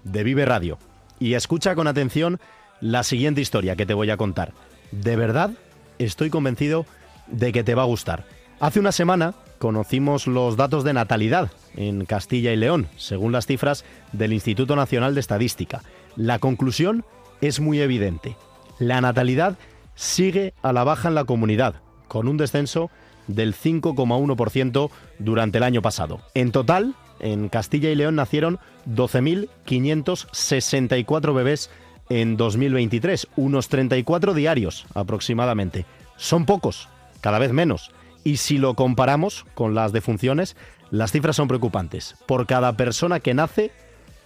de 0.05 0.23
Vive 0.25 0.45
Radio, 0.45 0.79
y 1.19 1.35
escucha 1.35 1.75
con 1.75 1.87
atención 1.87 2.39
la 2.81 3.05
siguiente 3.05 3.41
historia 3.41 3.77
que 3.77 3.87
te 3.87 3.95
voy 3.95 4.11
a 4.11 4.19
contar. 4.19 4.53
De 4.91 5.17
verdad, 5.17 5.53
estoy 5.99 6.29
convencido 6.29 6.85
de 7.29 7.53
que 7.53 7.65
te 7.65 7.75
va 7.75 7.83
a 7.83 7.87
gustar. 7.87 8.25
Hace 8.61 8.81
una 8.81 8.93
semana 8.93 9.35
conocimos 9.59 10.27
los 10.27 10.57
datos 10.57 10.85
de 10.85 10.93
natalidad 10.93 11.51
en 11.77 12.05
Castilla 12.05 12.53
y 12.53 12.57
León, 12.57 12.89
según 12.97 13.33
las 13.33 13.47
cifras 13.47 13.85
del 14.13 14.33
Instituto 14.33 14.77
Nacional 14.77 15.15
de 15.15 15.21
Estadística. 15.21 15.83
La 16.17 16.39
conclusión 16.39 17.05
es 17.41 17.61
muy 17.61 17.81
evidente. 17.81 18.37
La 18.79 19.01
natalidad 19.01 19.57
sigue 19.95 20.53
a 20.63 20.73
la 20.73 20.85
baja 20.85 21.09
en 21.09 21.15
la 21.15 21.25
comunidad, 21.25 21.77
con 22.07 22.29
un 22.29 22.37
descenso 22.37 22.91
del 23.27 23.55
5,1% 23.55 24.91
durante 25.19 25.59
el 25.59 25.65
año 25.65 25.83
pasado. 25.83 26.21
En 26.35 26.53
total, 26.53 26.95
en 27.21 27.49
Castilla 27.49 27.91
y 27.91 27.95
León 27.95 28.17
nacieron 28.17 28.59
12.564 28.89 31.35
bebés 31.35 31.71
en 32.09 32.37
2023, 32.37 33.29
unos 33.37 33.69
34 33.69 34.35
diarios 34.35 34.87
aproximadamente. 34.95 35.85
Son 36.17 36.47
pocos, 36.47 36.89
cada 37.21 37.39
vez 37.39 37.53
menos. 37.53 37.93
Y 38.25 38.39
si 38.39 38.59
lo 38.59 38.75
comparamos 38.75 39.47
con 39.55 39.75
las 39.75 39.93
defunciones, 39.93 40.57
las 40.91 41.13
cifras 41.13 41.37
son 41.37 41.49
preocupantes. 41.49 42.17
Por 42.27 42.47
cada 42.47 42.77
persona 42.77 43.21
que 43.21 43.35
nace, 43.35 43.73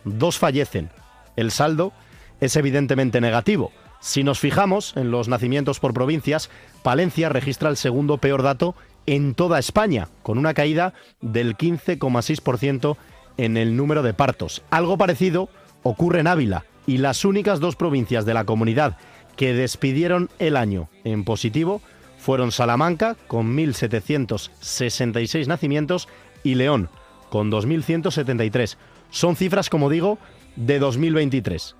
dos 0.04 0.38
fallecen. 0.38 0.90
El 1.36 1.50
saldo 1.50 1.92
es 2.40 2.56
evidentemente 2.56 3.20
negativo. 3.20 3.72
Si 4.00 4.24
nos 4.24 4.40
fijamos 4.40 4.96
en 4.96 5.10
los 5.10 5.28
nacimientos 5.28 5.78
por 5.78 5.94
provincias, 5.94 6.50
Palencia 6.82 7.28
registra 7.28 7.68
el 7.68 7.76
segundo 7.76 8.18
peor 8.18 8.42
dato 8.42 8.74
en 9.06 9.34
toda 9.34 9.58
España, 9.58 10.08
con 10.22 10.38
una 10.38 10.54
caída 10.54 10.92
del 11.20 11.56
15,6% 11.56 12.96
en 13.36 13.56
el 13.56 13.76
número 13.76 14.02
de 14.02 14.14
partos. 14.14 14.62
Algo 14.70 14.98
parecido 14.98 15.48
ocurre 15.82 16.20
en 16.20 16.26
Ávila 16.26 16.64
y 16.86 16.98
las 16.98 17.24
únicas 17.24 17.60
dos 17.60 17.76
provincias 17.76 18.24
de 18.24 18.34
la 18.34 18.44
comunidad 18.44 18.96
que 19.36 19.54
despidieron 19.54 20.30
el 20.38 20.56
año 20.56 20.88
en 21.04 21.24
positivo 21.24 21.80
fueron 22.22 22.52
Salamanca, 22.52 23.16
con 23.26 23.56
1.766 23.56 25.48
nacimientos, 25.48 26.08
y 26.44 26.54
León, 26.54 26.88
con 27.30 27.50
2.173. 27.50 28.76
Son 29.10 29.34
cifras, 29.34 29.68
como 29.68 29.90
digo, 29.90 30.18
de 30.54 30.78
2023. 30.78 31.74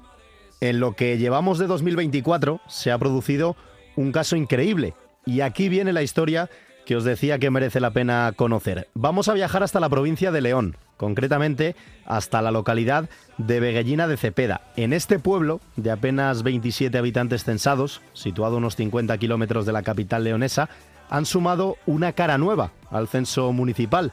En 0.60 0.80
lo 0.80 0.96
que 0.96 1.16
llevamos 1.16 1.58
de 1.58 1.68
2024 1.68 2.60
se 2.66 2.90
ha 2.90 2.98
producido 2.98 3.56
un 3.94 4.10
caso 4.10 4.34
increíble. 4.34 4.94
Y 5.24 5.42
aquí 5.42 5.68
viene 5.68 5.92
la 5.92 6.02
historia 6.02 6.50
que 6.86 6.96
os 6.96 7.04
decía 7.04 7.38
que 7.38 7.50
merece 7.50 7.80
la 7.80 7.92
pena 7.92 8.32
conocer. 8.34 8.88
Vamos 8.94 9.28
a 9.28 9.34
viajar 9.34 9.62
hasta 9.62 9.80
la 9.80 9.88
provincia 9.88 10.30
de 10.30 10.40
León, 10.40 10.76
concretamente 10.96 11.76
hasta 12.06 12.42
la 12.42 12.50
localidad 12.50 13.08
de 13.38 13.60
Veguellina 13.60 14.08
de 14.08 14.16
Cepeda. 14.16 14.62
En 14.76 14.92
este 14.92 15.18
pueblo, 15.18 15.60
de 15.76 15.90
apenas 15.90 16.42
27 16.42 16.96
habitantes 16.96 17.44
censados, 17.44 18.00
situado 18.12 18.56
a 18.56 18.58
unos 18.58 18.76
50 18.76 19.16
kilómetros 19.18 19.66
de 19.66 19.72
la 19.72 19.82
capital 19.82 20.24
leonesa, 20.24 20.68
han 21.10 21.26
sumado 21.26 21.76
una 21.86 22.12
cara 22.12 22.38
nueva 22.38 22.72
al 22.90 23.08
censo 23.08 23.52
municipal. 23.52 24.12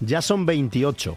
Ya 0.00 0.22
son 0.22 0.46
28. 0.46 1.16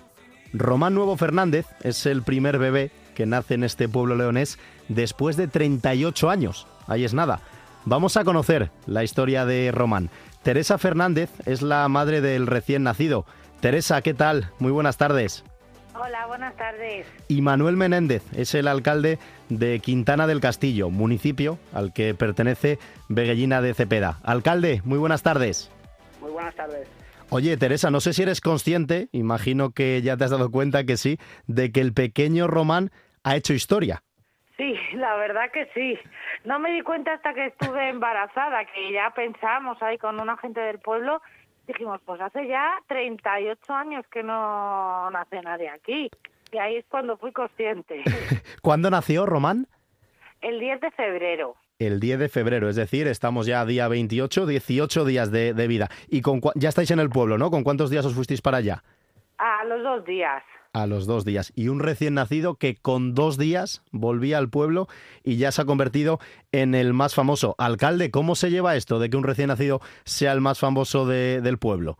Román 0.53 0.95
Nuevo 0.95 1.15
Fernández 1.17 1.67
es 1.83 2.05
el 2.05 2.23
primer 2.23 2.57
bebé 2.57 2.91
que 3.13 3.25
nace 3.25 3.53
en 3.53 3.63
este 3.63 3.87
pueblo 3.87 4.15
leonés 4.15 4.57
después 4.87 5.37
de 5.37 5.47
38 5.47 6.29
años. 6.29 6.65
Ahí 6.87 7.03
es 7.03 7.13
nada. 7.13 7.41
Vamos 7.85 8.17
a 8.17 8.23
conocer 8.23 8.71
la 8.87 9.03
historia 9.03 9.45
de 9.45 9.71
Román. 9.71 10.09
Teresa 10.49 10.79
Fernández 10.79 11.29
es 11.45 11.61
la 11.61 11.87
madre 11.89 12.21
del 12.21 12.47
recién 12.47 12.81
nacido. 12.81 13.27
Teresa, 13.59 14.01
¿qué 14.01 14.15
tal? 14.15 14.49
Muy 14.57 14.71
buenas 14.71 14.97
tardes. 14.97 15.43
Hola, 15.93 16.25
buenas 16.25 16.55
tardes. 16.55 17.05
Y 17.27 17.43
Manuel 17.43 17.77
Menéndez 17.77 18.23
es 18.35 18.55
el 18.55 18.67
alcalde 18.67 19.19
de 19.49 19.79
Quintana 19.79 20.25
del 20.25 20.41
Castillo, 20.41 20.89
municipio 20.89 21.59
al 21.71 21.93
que 21.93 22.15
pertenece 22.15 22.79
Veguellina 23.09 23.61
de 23.61 23.75
Cepeda. 23.75 24.17
Alcalde, 24.23 24.81
muy 24.85 24.97
buenas 24.97 25.21
tardes. 25.21 25.69
Muy 26.19 26.31
buenas 26.31 26.55
tardes. 26.55 26.87
Oye, 27.29 27.55
Teresa, 27.55 27.91
no 27.91 28.01
sé 28.01 28.13
si 28.13 28.23
eres 28.23 28.41
consciente, 28.41 29.09
imagino 29.11 29.69
que 29.69 30.01
ya 30.01 30.17
te 30.17 30.23
has 30.23 30.31
dado 30.31 30.49
cuenta 30.49 30.83
que 30.83 30.97
sí, 30.97 31.19
de 31.45 31.71
que 31.71 31.81
el 31.81 31.93
pequeño 31.93 32.47
Román 32.47 32.89
ha 33.23 33.35
hecho 33.35 33.53
historia. 33.53 34.01
Sí, 34.59 34.75
la 34.95 35.15
verdad 35.15 35.49
que 35.51 35.67
sí. 35.73 35.97
No 36.43 36.59
me 36.59 36.71
di 36.71 36.81
cuenta 36.81 37.13
hasta 37.13 37.33
que 37.33 37.47
estuve 37.47 37.89
embarazada, 37.89 38.65
que 38.65 38.91
ya 38.91 39.11
pensamos 39.15 39.81
ahí 39.81 39.97
con 39.97 40.19
una 40.19 40.37
gente 40.37 40.59
del 40.59 40.79
pueblo, 40.79 41.21
dijimos, 41.65 42.01
pues 42.05 42.21
hace 42.21 42.45
ya 42.47 42.73
38 42.87 43.73
años 43.73 44.05
que 44.11 44.21
no 44.21 45.09
nace 45.09 45.41
nadie 45.41 45.69
aquí. 45.69 46.11
Y 46.51 46.57
ahí 46.57 46.77
es 46.77 46.85
cuando 46.89 47.17
fui 47.17 47.31
consciente. 47.31 48.03
¿Cuándo 48.61 48.89
nació 48.89 49.25
Román? 49.25 49.67
El 50.41 50.59
10 50.59 50.81
de 50.81 50.91
febrero. 50.91 51.55
El 51.77 51.99
10 51.99 52.19
de 52.19 52.29
febrero, 52.29 52.67
es 52.67 52.75
decir, 52.75 53.07
estamos 53.07 53.45
ya 53.45 53.61
a 53.61 53.65
día 53.65 53.87
28, 53.87 54.45
18 54.45 55.05
días 55.05 55.31
de, 55.31 55.53
de 55.53 55.67
vida. 55.67 55.87
Y 56.09 56.21
con 56.21 56.41
ya 56.55 56.69
estáis 56.69 56.91
en 56.91 56.99
el 56.99 57.09
pueblo, 57.09 57.37
¿no? 57.37 57.51
¿Con 57.51 57.63
cuántos 57.63 57.89
días 57.89 58.05
os 58.05 58.15
fuisteis 58.15 58.41
para 58.41 58.57
allá? 58.57 58.83
A 59.37 59.63
los 59.63 59.81
dos 59.81 60.03
días 60.03 60.43
a 60.73 60.87
los 60.87 61.07
dos 61.07 61.25
días. 61.25 61.51
Y 61.55 61.67
un 61.69 61.79
recién 61.79 62.15
nacido 62.15 62.55
que 62.55 62.75
con 62.75 63.15
dos 63.15 63.37
días 63.37 63.83
volvía 63.91 64.37
al 64.37 64.49
pueblo 64.49 64.87
y 65.23 65.37
ya 65.37 65.51
se 65.51 65.61
ha 65.61 65.65
convertido 65.65 66.19
en 66.51 66.75
el 66.75 66.93
más 66.93 67.15
famoso. 67.15 67.55
Alcalde, 67.57 68.11
¿cómo 68.11 68.35
se 68.35 68.51
lleva 68.51 68.75
esto 68.75 68.99
de 68.99 69.09
que 69.09 69.17
un 69.17 69.23
recién 69.23 69.47
nacido 69.47 69.81
sea 70.03 70.31
el 70.31 70.41
más 70.41 70.59
famoso 70.59 71.05
de, 71.05 71.41
del 71.41 71.57
pueblo? 71.57 71.97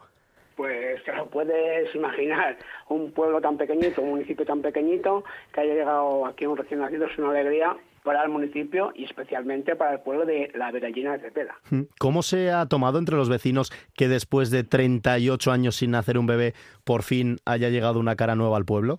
Pues 0.56 1.04
te 1.04 1.14
lo 1.14 1.28
puedes 1.30 1.94
imaginar, 1.96 2.58
un 2.90 3.12
pueblo 3.12 3.40
tan 3.40 3.58
pequeñito, 3.58 4.02
un 4.02 4.10
municipio 4.10 4.46
tan 4.46 4.62
pequeñito, 4.62 5.24
que 5.54 5.62
haya 5.62 5.74
llegado 5.74 6.26
aquí 6.26 6.46
un 6.46 6.58
recién 6.58 6.82
nacido 6.82 7.06
es 7.06 7.18
una 7.18 7.30
alegría 7.30 7.78
para 8.10 8.24
el 8.24 8.30
municipio 8.30 8.92
y 8.96 9.04
especialmente 9.04 9.76
para 9.76 9.94
el 9.94 10.00
pueblo 10.00 10.26
de 10.26 10.52
la 10.56 10.72
Verallina 10.72 11.12
de 11.12 11.20
Cepeda. 11.20 11.60
Mm. 11.70 11.82
¿Cómo 12.00 12.24
se 12.24 12.50
ha 12.52 12.66
tomado 12.66 12.98
entre 12.98 13.16
los 13.16 13.30
vecinos 13.30 13.72
que 13.96 14.08
después 14.08 14.50
de 14.50 14.64
38 14.64 15.52
años 15.52 15.76
sin 15.76 15.92
nacer 15.92 16.18
un 16.18 16.26
bebé, 16.26 16.54
por 16.84 17.04
fin 17.04 17.38
haya 17.46 17.70
llegado 17.70 18.00
una 18.00 18.16
cara 18.16 18.34
nueva 18.34 18.58
al 18.58 18.66
pueblo? 18.66 18.98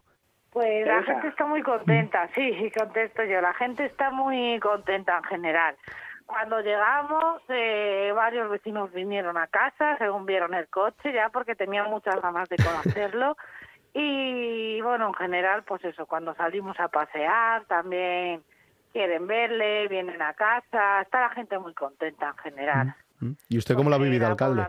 Pues 0.52 0.86
la 0.86 1.02
gente 1.02 1.26
está 1.26 1.44
muy 1.44 1.60
contenta, 1.60 2.30
sí, 2.36 2.52
contesto 2.78 3.24
yo. 3.24 3.40
La 3.40 3.52
gente 3.54 3.84
está 3.84 4.12
muy 4.12 4.60
contenta 4.60 5.16
en 5.16 5.24
general. 5.24 5.74
Cuando 6.24 6.60
llegamos, 6.60 7.42
eh, 7.48 8.12
varios 8.14 8.48
vecinos 8.48 8.92
vinieron 8.92 9.36
a 9.36 9.48
casa, 9.48 9.98
según 9.98 10.24
vieron 10.24 10.54
el 10.54 10.68
coche, 10.68 11.12
ya 11.12 11.30
porque 11.30 11.56
tenían 11.56 11.90
muchas 11.90 12.22
ganas 12.22 12.48
de 12.48 12.58
conocerlo. 12.58 13.36
Y 13.92 14.80
bueno, 14.82 15.08
en 15.08 15.14
general, 15.14 15.64
pues 15.64 15.84
eso, 15.84 16.06
cuando 16.06 16.32
salimos 16.36 16.78
a 16.78 16.86
pasear, 16.86 17.64
también 17.64 18.44
quieren 18.92 19.26
verle, 19.26 19.88
vienen 19.88 20.20
a 20.22 20.34
casa, 20.34 21.02
está 21.02 21.20
la 21.20 21.30
gente 21.30 21.58
muy 21.58 21.74
contenta 21.74 22.28
en 22.28 22.36
general. 22.38 22.94
Mm, 23.20 23.26
mm. 23.26 23.36
¿Y 23.48 23.58
usted 23.58 23.74
cómo 23.74 23.90
lo 23.90 23.96
ha 23.96 23.98
vivido, 23.98 24.26
alcalde? 24.26 24.62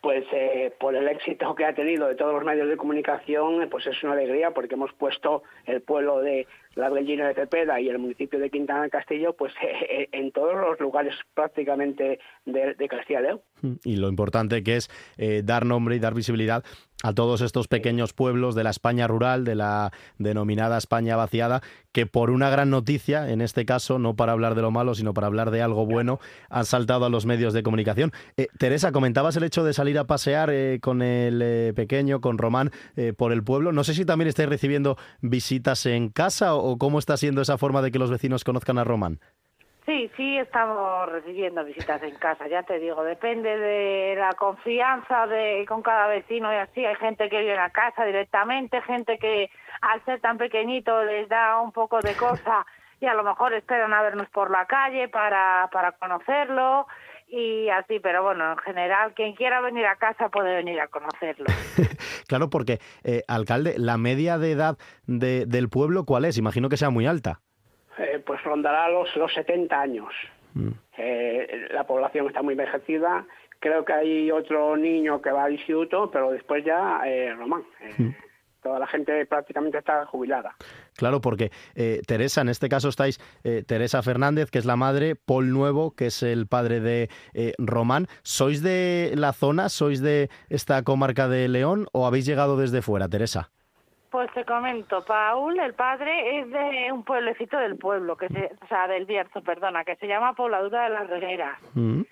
Pues 0.00 0.24
eh, 0.32 0.74
por 0.80 0.96
el 0.96 1.06
éxito 1.06 1.54
que 1.54 1.64
ha 1.64 1.74
tenido 1.74 2.08
de 2.08 2.16
todos 2.16 2.34
los 2.34 2.44
medios 2.44 2.68
de 2.68 2.76
comunicación, 2.76 3.68
pues 3.70 3.86
es 3.86 4.02
una 4.02 4.14
alegría 4.14 4.50
porque 4.50 4.74
hemos 4.74 4.92
puesto 4.94 5.44
el 5.64 5.80
pueblo 5.80 6.20
de 6.20 6.48
la 6.74 6.88
Bellina 6.88 7.28
de 7.28 7.34
Cepeda 7.34 7.80
y 7.80 7.88
el 7.88 8.00
municipio 8.00 8.40
de 8.40 8.50
Quintana 8.50 8.82
del 8.82 8.90
Castillo, 8.90 9.34
pues 9.34 9.52
eh, 9.62 10.08
en 10.10 10.32
todos 10.32 10.56
los 10.56 10.80
lugares 10.80 11.14
prácticamente 11.34 12.18
de, 12.44 12.88
Castilla 12.88 13.20
y 13.20 13.22
León. 13.22 13.40
Mm, 13.60 13.72
y 13.84 13.96
lo 13.96 14.08
importante 14.08 14.64
que 14.64 14.76
es 14.76 14.90
eh, 15.18 15.42
dar 15.44 15.64
nombre 15.64 15.94
y 15.94 16.00
dar 16.00 16.14
visibilidad 16.14 16.64
a 17.02 17.12
todos 17.12 17.40
estos 17.40 17.68
pequeños 17.68 18.12
pueblos 18.12 18.54
de 18.54 18.64
la 18.64 18.70
España 18.70 19.06
rural, 19.06 19.44
de 19.44 19.54
la 19.54 19.92
denominada 20.18 20.78
España 20.78 21.16
vaciada, 21.16 21.62
que 21.92 22.06
por 22.06 22.30
una 22.30 22.50
gran 22.50 22.70
noticia, 22.70 23.30
en 23.30 23.40
este 23.40 23.64
caso, 23.64 23.98
no 23.98 24.14
para 24.14 24.32
hablar 24.32 24.54
de 24.54 24.62
lo 24.62 24.70
malo, 24.70 24.94
sino 24.94 25.14
para 25.14 25.26
hablar 25.26 25.50
de 25.50 25.62
algo 25.62 25.86
bueno, 25.86 26.20
han 26.48 26.64
saltado 26.64 27.04
a 27.04 27.10
los 27.10 27.26
medios 27.26 27.52
de 27.52 27.62
comunicación. 27.62 28.12
Eh, 28.36 28.48
Teresa, 28.58 28.92
comentabas 28.92 29.36
el 29.36 29.44
hecho 29.44 29.64
de 29.64 29.72
salir 29.72 29.98
a 29.98 30.06
pasear 30.06 30.52
con 30.80 31.02
el 31.02 31.74
pequeño, 31.74 32.20
con 32.20 32.38
Román, 32.38 32.70
por 33.16 33.32
el 33.32 33.42
pueblo. 33.42 33.72
No 33.72 33.84
sé 33.84 33.94
si 33.94 34.04
también 34.04 34.28
estáis 34.28 34.48
recibiendo 34.48 34.96
visitas 35.20 35.86
en 35.86 36.08
casa 36.08 36.54
o 36.54 36.78
cómo 36.78 36.98
está 36.98 37.16
siendo 37.16 37.42
esa 37.42 37.58
forma 37.58 37.82
de 37.82 37.90
que 37.90 37.98
los 37.98 38.10
vecinos 38.10 38.44
conozcan 38.44 38.78
a 38.78 38.84
Román? 38.84 39.20
Sí, 39.84 40.08
sí, 40.16 40.38
estamos 40.38 41.10
recibiendo 41.10 41.64
visitas 41.64 42.00
en 42.04 42.14
casa, 42.14 42.46
ya 42.46 42.62
te 42.62 42.78
digo, 42.78 43.02
depende 43.02 43.58
de 43.58 44.14
la 44.16 44.32
confianza 44.34 45.26
de 45.26 45.64
con 45.66 45.82
cada 45.82 46.06
vecino 46.06 46.52
y 46.52 46.56
así. 46.56 46.84
Hay 46.84 46.94
gente 46.96 47.28
que 47.28 47.40
viene 47.40 47.58
a 47.58 47.70
casa 47.70 48.04
directamente, 48.04 48.80
gente 48.82 49.18
que 49.18 49.50
al 49.80 50.04
ser 50.04 50.20
tan 50.20 50.38
pequeñito 50.38 51.02
les 51.02 51.28
da 51.28 51.60
un 51.60 51.72
poco 51.72 52.00
de 52.00 52.14
cosa 52.14 52.64
y 53.00 53.06
a 53.06 53.14
lo 53.14 53.24
mejor 53.24 53.54
esperan 53.54 53.92
a 53.92 54.02
vernos 54.02 54.28
por 54.28 54.52
la 54.52 54.66
calle 54.66 55.08
para, 55.08 55.68
para 55.72 55.90
conocerlo 55.92 56.86
y 57.26 57.68
así, 57.70 57.98
pero 57.98 58.22
bueno, 58.22 58.52
en 58.52 58.58
general, 58.58 59.14
quien 59.14 59.34
quiera 59.34 59.60
venir 59.60 59.86
a 59.86 59.96
casa 59.96 60.28
puede 60.28 60.54
venir 60.54 60.78
a 60.80 60.86
conocerlo. 60.86 61.46
claro, 62.28 62.50
porque, 62.50 62.78
eh, 63.02 63.22
alcalde, 63.26 63.74
la 63.78 63.96
media 63.96 64.38
de 64.38 64.52
edad 64.52 64.78
de, 65.06 65.46
del 65.46 65.68
pueblo, 65.70 66.04
¿cuál 66.04 66.26
es? 66.26 66.38
Imagino 66.38 66.68
que 66.68 66.76
sea 66.76 66.90
muy 66.90 67.06
alta. 67.06 67.40
Eh, 67.98 68.22
pues 68.24 68.42
rondará 68.42 68.88
los, 68.88 69.14
los 69.16 69.32
70 69.34 69.80
años. 69.80 70.12
Mm. 70.54 70.70
Eh, 70.98 71.68
la 71.72 71.86
población 71.86 72.26
está 72.26 72.42
muy 72.42 72.52
envejecida. 72.52 73.26
Creo 73.58 73.84
que 73.84 73.92
hay 73.92 74.30
otro 74.30 74.76
niño 74.76 75.22
que 75.22 75.30
va 75.30 75.44
al 75.44 75.52
instituto, 75.52 76.10
pero 76.10 76.32
después 76.32 76.64
ya 76.64 77.00
Román. 77.36 77.64
Mm 77.98 78.10
toda 78.62 78.78
la 78.78 78.86
gente 78.86 79.26
prácticamente 79.26 79.78
está 79.78 80.06
jubilada. 80.06 80.56
Claro, 80.96 81.20
porque 81.20 81.50
eh, 81.74 82.00
Teresa, 82.06 82.40
en 82.40 82.48
este 82.48 82.68
caso 82.68 82.88
estáis 82.88 83.20
eh, 83.44 83.64
Teresa 83.66 84.02
Fernández, 84.02 84.50
que 84.50 84.58
es 84.58 84.64
la 84.64 84.76
madre, 84.76 85.16
Paul 85.16 85.50
Nuevo, 85.50 85.94
que 85.94 86.06
es 86.06 86.22
el 86.22 86.46
padre 86.46 86.80
de 86.80 87.10
eh, 87.34 87.52
Román. 87.58 88.06
¿Sois 88.22 88.62
de 88.62 89.12
la 89.16 89.32
zona, 89.32 89.68
sois 89.68 90.00
de 90.00 90.30
esta 90.48 90.82
comarca 90.82 91.28
de 91.28 91.48
León 91.48 91.86
o 91.92 92.06
habéis 92.06 92.24
llegado 92.24 92.56
desde 92.56 92.82
fuera, 92.82 93.08
Teresa? 93.08 93.50
Pues 94.12 94.30
te 94.34 94.44
comento, 94.44 95.02
Paul, 95.06 95.58
el 95.58 95.72
padre, 95.72 96.40
es 96.40 96.50
de 96.50 96.92
un 96.92 97.02
pueblecito 97.02 97.56
del 97.56 97.78
pueblo, 97.78 98.14
que 98.14 98.28
se, 98.28 98.52
o 98.62 98.66
sea, 98.66 98.86
del 98.86 99.06
Bierzo, 99.06 99.40
perdona, 99.40 99.86
que 99.86 99.96
se 99.96 100.06
llama 100.06 100.34
Pobladura 100.34 100.84
de 100.84 100.90
las 100.90 101.08
Regueras. 101.08 101.58
Mm. 101.72 102.02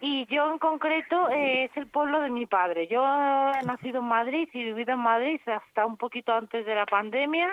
Y 0.00 0.26
yo 0.26 0.50
en 0.50 0.58
concreto 0.58 1.28
eh, 1.30 1.64
es 1.64 1.76
el 1.76 1.86
pueblo 1.86 2.20
de 2.20 2.30
mi 2.30 2.46
padre. 2.46 2.88
Yo 2.88 3.00
he 3.00 3.64
nacido 3.64 4.00
en 4.00 4.06
Madrid 4.06 4.48
y 4.52 4.60
he 4.60 4.64
vivido 4.64 4.94
en 4.94 4.98
Madrid 4.98 5.40
hasta 5.46 5.86
un 5.86 5.96
poquito 5.96 6.34
antes 6.34 6.66
de 6.66 6.74
la 6.74 6.84
pandemia 6.84 7.48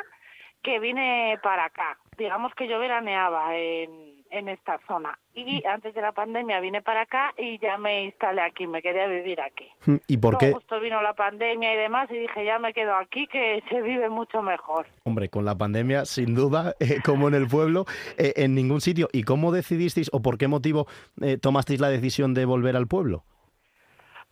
que 0.63 0.79
vine 0.79 1.37
para 1.43 1.65
acá. 1.65 1.99
Digamos 2.17 2.55
que 2.55 2.67
yo 2.67 2.79
veraneaba 2.79 3.55
en, 3.55 4.22
en 4.33 4.49
esta 4.49 4.79
zona. 4.87 5.17
Y 5.35 5.63
antes 5.65 5.93
de 5.93 6.01
la 6.01 6.11
pandemia 6.11 6.59
vine 6.59 6.81
para 6.81 7.01
acá 7.01 7.33
y 7.37 7.59
ya 7.59 7.77
me 7.77 8.05
instalé 8.05 8.41
aquí, 8.41 8.67
me 8.67 8.81
quedé 8.81 9.03
a 9.03 9.07
vivir 9.07 9.39
aquí. 9.39 9.67
¿Y 10.07 10.17
por 10.17 10.37
qué? 10.37 10.51
Justo 10.51 10.79
vino 10.79 11.01
la 11.01 11.13
pandemia 11.13 11.73
y 11.73 11.77
demás 11.77 12.09
y 12.11 12.17
dije, 12.17 12.43
ya 12.43 12.59
me 12.59 12.73
quedo 12.73 12.95
aquí, 12.95 13.27
que 13.27 13.63
se 13.69 13.81
vive 13.81 14.09
mucho 14.09 14.41
mejor. 14.41 14.87
Hombre, 15.03 15.29
con 15.29 15.45
la 15.45 15.55
pandemia, 15.55 16.05
sin 16.05 16.35
duda, 16.35 16.73
eh, 16.79 16.99
como 17.05 17.27
en 17.27 17.35
el 17.35 17.47
pueblo, 17.47 17.85
eh, 18.17 18.33
en 18.37 18.55
ningún 18.55 18.81
sitio. 18.81 19.07
¿Y 19.13 19.23
cómo 19.23 19.51
decidisteis 19.51 20.09
o 20.11 20.21
por 20.21 20.37
qué 20.37 20.47
motivo 20.47 20.87
eh, 21.21 21.37
tomasteis 21.37 21.79
la 21.79 21.89
decisión 21.89 22.33
de 22.33 22.45
volver 22.45 22.75
al 22.75 22.87
pueblo? 22.87 23.23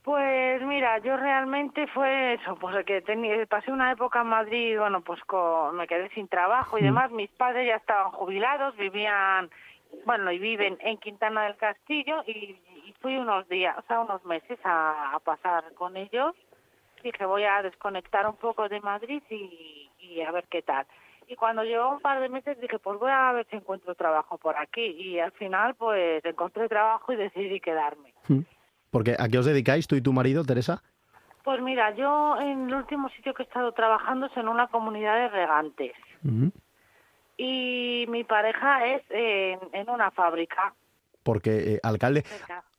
Pues 0.04 0.64
mira, 0.64 0.98
yo 0.98 1.16
realmente 1.16 1.86
fue 1.88 2.34
eso, 2.34 2.56
pues 2.56 2.84
que 2.86 3.02
tenía, 3.02 3.46
pasé 3.46 3.72
una 3.72 3.92
época 3.92 4.22
en 4.22 4.28
Madrid, 4.28 4.80
bueno, 4.80 5.02
pues 5.02 5.24
con, 5.26 5.76
me 5.76 5.86
quedé 5.86 6.10
sin 6.10 6.28
trabajo 6.28 6.80
y 6.80 6.82
demás, 6.82 7.12
mis 7.12 7.30
padres 7.30 7.68
ya 7.68 7.76
estaban 7.76 8.12
jubilados, 8.12 8.76
vivían 8.78 9.52
bueno, 10.06 10.32
y 10.32 10.40
viven 10.40 10.78
en 10.82 10.98
Quintana 10.98 11.44
del 11.44 11.56
Castillo 11.58 12.24
y, 12.28 12.58
fui 13.00 13.18
unos 13.18 13.50
días, 13.50 13.76
o 13.80 13.82
sea, 13.88 14.02
unos 14.02 14.24
meses 14.26 14.60
a, 14.64 15.20
pasar 15.24 15.74
con 15.74 15.98
ellos. 15.98 16.36
Dije, 17.04 17.26
voy 17.26 17.46
a 17.46 17.64
desconectar 17.64 18.28
un 18.28 18.36
poco 18.36 18.70
de 18.70 18.80
Madrid 18.80 19.24
y, 19.32 19.90
y 19.98 20.22
a 20.22 20.32
ver 20.32 20.46
qué 20.52 20.62
tal. 20.62 20.86
Y 21.28 21.36
cuando 21.36 21.64
llevo 21.64 21.94
un 21.94 22.00
par 22.00 22.20
de 22.20 22.30
meses 22.30 22.60
dije, 22.60 22.78
pues 22.78 23.00
voy 23.00 23.10
a 23.10 23.32
ver 23.32 23.48
si 23.50 23.56
encuentro 23.56 23.96
trabajo 23.96 24.38
por 24.38 24.58
aquí. 24.58 24.86
Y 24.86 25.18
al 25.18 25.32
final, 25.32 25.74
pues 25.76 26.24
encontré 26.26 26.68
trabajo 26.68 27.12
y 27.14 27.16
decidí 27.16 27.60
quedarme. 27.60 28.14
Mm. 28.28 28.42
Porque 28.92 29.16
¿a 29.18 29.28
qué 29.30 29.38
os 29.38 29.46
dedicáis 29.46 29.88
tú 29.88 29.96
y 29.96 30.02
tu 30.02 30.14
marido, 30.14 30.44
Teresa? 30.44 30.84
Pues 31.44 31.62
mira, 31.62 31.96
yo 31.96 32.40
en 32.40 32.68
el 32.68 32.76
último 32.76 33.10
sitio 33.10 33.34
que 33.34 33.44
he 33.44 33.46
estado 33.46 33.72
trabajando 33.72 34.28
es 34.28 34.38
en 34.38 34.48
una 34.48 34.68
comunidad 34.68 35.16
de 35.16 35.30
regantes. 35.30 35.94
Y 37.44 38.06
mi 38.08 38.24
pareja 38.24 38.86
es 38.86 39.02
en, 39.10 39.90
una 39.90 40.12
fábrica. 40.12 40.76
Porque, 41.24 41.74
eh, 41.74 41.80
alcalde, 41.82 42.24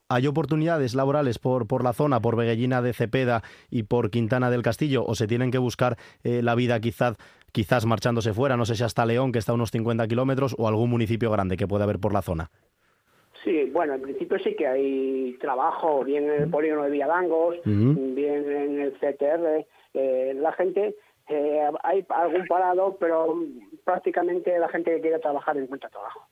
¿hay 0.09 0.29
oportunidades 0.29 0.95
laborales 0.95 1.41
por, 1.41 1.67
por 1.67 1.83
la 1.83 1.93
zona, 1.93 2.21
por 2.21 2.37
Veguellina 2.37 2.81
de 2.81 2.93
Cepeda 2.93 3.43
y 3.71 3.83
por 3.83 4.13
Quintana 4.13 4.51
del 4.51 4.63
Castillo? 4.63 5.05
¿O 5.05 5.17
se 5.17 5.27
tienen 5.27 5.51
que 5.51 5.59
buscar 5.59 5.97
eh, 6.23 6.43
la 6.43 6.55
vida 6.55 6.79
quizás, 6.79 7.17
quizás 7.51 7.87
marchándose 7.87 8.33
fuera? 8.35 8.57
No 8.57 8.65
sé 8.65 8.77
si 8.77 8.85
hasta 8.85 9.05
León, 9.05 9.33
que 9.33 9.41
está 9.41 9.51
a 9.51 9.57
unos 9.57 9.73
50 9.73 10.07
kilómetros, 10.07 10.55
o 10.57 10.69
algún 10.69 10.91
municipio 10.91 11.33
grande 11.33 11.57
que 11.57 11.67
pueda 11.67 11.83
haber 11.83 11.99
por 11.99 12.13
la 12.13 12.23
zona. 12.23 12.49
Sí, 13.43 13.69
bueno, 13.73 13.95
en 13.95 14.03
principio 14.03 14.39
sí 14.39 14.55
que 14.55 14.69
hay 14.69 15.37
trabajo, 15.41 16.05
bien 16.05 16.31
en 16.31 16.43
el 16.43 16.51
polígono 16.51 16.85
de 16.85 16.91
Villadangos, 16.91 17.57
bien 17.65 18.49
en 18.49 18.81
el 18.81 18.93
CTR. 18.93 19.67
Eh, 19.95 20.35
la 20.37 20.53
gente, 20.53 20.95
eh, 21.29 21.71
hay 21.83 22.05
algún 22.09 22.47
parado, 22.47 22.97
pero 22.99 23.39
prácticamente 23.85 24.59
la 24.59 24.69
gente 24.69 24.95
que 24.95 25.01
quiere 25.01 25.19
trabajar 25.19 25.57
encuentra 25.57 25.89
trabajo. 25.89 26.27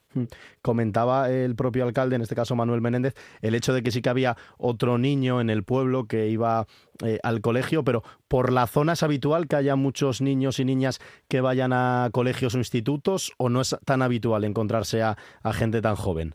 Comentaba 0.62 1.30
el 1.30 1.54
propio 1.54 1.84
alcalde, 1.84 2.16
en 2.16 2.22
este 2.22 2.34
caso 2.34 2.56
Manuel 2.56 2.80
Menéndez, 2.80 3.14
el 3.42 3.54
hecho 3.54 3.72
de 3.72 3.82
que 3.82 3.90
sí 3.90 4.02
que 4.02 4.08
había 4.08 4.36
otro 4.58 4.98
niño 4.98 5.40
en 5.40 5.50
el 5.50 5.62
pueblo 5.62 6.04
que 6.04 6.28
iba 6.28 6.66
eh, 7.04 7.18
al 7.22 7.40
colegio, 7.40 7.84
pero 7.84 8.02
por 8.28 8.52
la 8.52 8.66
zona 8.66 8.94
es 8.94 9.02
habitual 9.02 9.46
que 9.46 9.56
haya 9.56 9.76
muchos 9.76 10.20
niños 10.20 10.58
y 10.58 10.64
niñas 10.64 10.98
que 11.28 11.40
vayan 11.40 11.72
a 11.72 12.10
colegios 12.12 12.54
o 12.54 12.58
institutos, 12.58 13.32
o 13.38 13.48
no 13.48 13.60
es 13.60 13.76
tan 13.84 14.02
habitual 14.02 14.44
encontrarse 14.44 15.02
a 15.02 15.16
gente 15.52 15.80
tan 15.80 15.96
joven. 15.96 16.34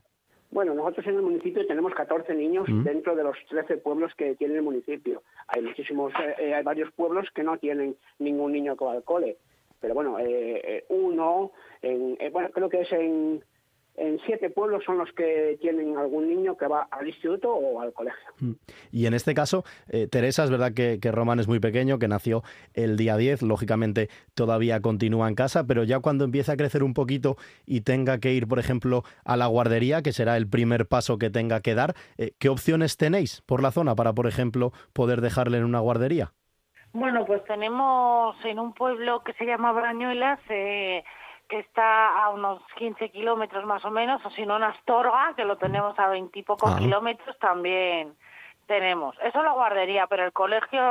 Bueno, 0.56 0.74
nosotros 0.74 1.06
en 1.08 1.16
el 1.16 1.22
municipio 1.22 1.68
tenemos 1.68 1.94
14 1.94 2.34
niños 2.34 2.70
mm. 2.70 2.84
dentro 2.84 3.14
de 3.14 3.26
los 3.26 3.36
13 3.50 3.76
pueblos 3.76 4.14
que 4.16 4.36
tiene 4.36 4.56
el 4.56 4.62
municipio. 4.62 5.22
Hay 5.48 5.62
muchísimos, 5.62 6.14
eh, 6.14 6.36
eh, 6.40 6.54
hay 6.54 6.64
varios 6.64 6.92
pueblos 6.94 7.28
que 7.34 7.44
no 7.44 7.58
tienen 7.58 7.96
ningún 8.20 8.52
niño 8.52 8.76
que 8.76 8.86
va 8.86 8.94
al 8.94 9.04
cole. 9.04 9.38
Pero 9.80 9.94
bueno, 9.94 10.18
eh, 10.20 10.86
uno, 10.90 11.52
en, 11.82 12.18
bueno, 12.32 12.50
creo 12.52 12.70
que 12.70 12.82
es 12.82 12.92
en 12.92 13.44
en 13.98 14.20
siete 14.26 14.50
pueblos 14.50 14.84
son 14.86 14.98
los 14.98 15.12
que 15.14 15.58
tienen 15.62 15.98
algún 15.98 16.28
niño 16.30 16.58
que 16.58 16.68
va 16.68 16.88
al 16.92 17.08
instituto 17.08 17.54
o 17.54 17.82
al 17.82 17.94
colegio. 17.94 18.30
Mm. 18.40 18.52
Y 18.92 19.06
en 19.06 19.14
este 19.14 19.34
caso, 19.34 19.64
eh, 19.90 20.08
Teresa, 20.08 20.44
es 20.44 20.52
verdad 20.52 20.74
que, 20.74 21.00
que, 21.00 21.12
Román 21.12 21.40
es 21.40 21.48
muy 21.48 21.60
pequeño, 21.60 22.00
que 22.00 22.08
nació 22.08 22.44
el 22.74 22.98
día 22.98 23.18
10, 23.18 23.44
lógicamente 23.44 24.10
todavía 24.34 24.82
continúa 24.82 25.28
en 25.28 25.36
casa, 25.36 25.66
pero 25.66 25.84
ya 25.84 26.00
cuando 26.00 26.26
empieza 26.26 26.54
a 26.54 26.58
crecer 26.58 26.84
un 26.84 26.94
poquito 26.94 27.38
y 27.66 27.82
tenga 27.82 28.20
que 28.20 28.34
ir, 28.34 28.48
por 28.48 28.60
ejemplo, 28.60 29.04
a 29.24 29.38
la 29.38 29.48
guardería, 29.48 30.02
que 30.02 30.12
será 30.12 30.38
el 30.38 30.50
primer 30.50 30.88
paso 30.88 31.18
que 31.18 31.30
tenga 31.30 31.62
que 31.62 31.76
dar, 31.76 31.94
eh, 32.18 32.32
¿qué 32.40 32.50
opciones 32.50 32.98
tenéis 32.98 33.42
por 33.46 33.62
la 33.62 33.72
zona 33.72 33.96
para, 33.96 34.14
por 34.14 34.28
ejemplo, 34.28 34.72
poder 34.94 35.22
dejarle 35.22 35.58
en 35.58 35.64
una 35.64 35.80
guardería? 35.80 36.34
Bueno, 36.94 37.26
pues 37.26 37.44
tenemos 37.44 38.38
en 38.46 38.58
un 38.58 38.74
pueblo 38.74 39.22
que 39.24 39.34
se 39.34 39.46
llama 39.46 39.74
Brañuelas, 39.74 40.40
eh, 40.50 41.04
que 41.48 41.60
está 41.60 42.24
a 42.24 42.30
unos 42.30 42.62
15 42.78 43.10
kilómetros 43.12 43.66
más 43.66 43.84
o 43.86 43.92
menos, 43.92 44.26
o 44.26 44.30
si 44.32 44.46
no 44.46 44.58
en 44.58 44.64
Astorga, 44.64 45.34
que 45.36 45.46
lo 45.46 45.58
tenemos 45.58 45.98
a 46.00 46.08
20 46.08 46.38
y 46.38 46.44
pocos 46.44 46.72
ah. 46.74 46.78
kilómetros, 46.78 47.38
también 47.40 48.16
tenemos. 48.66 49.16
Eso 49.24 49.44
la 49.44 49.52
guardería, 49.52 50.08
pero 50.08 50.26
el 50.26 50.34
colegio, 50.34 50.82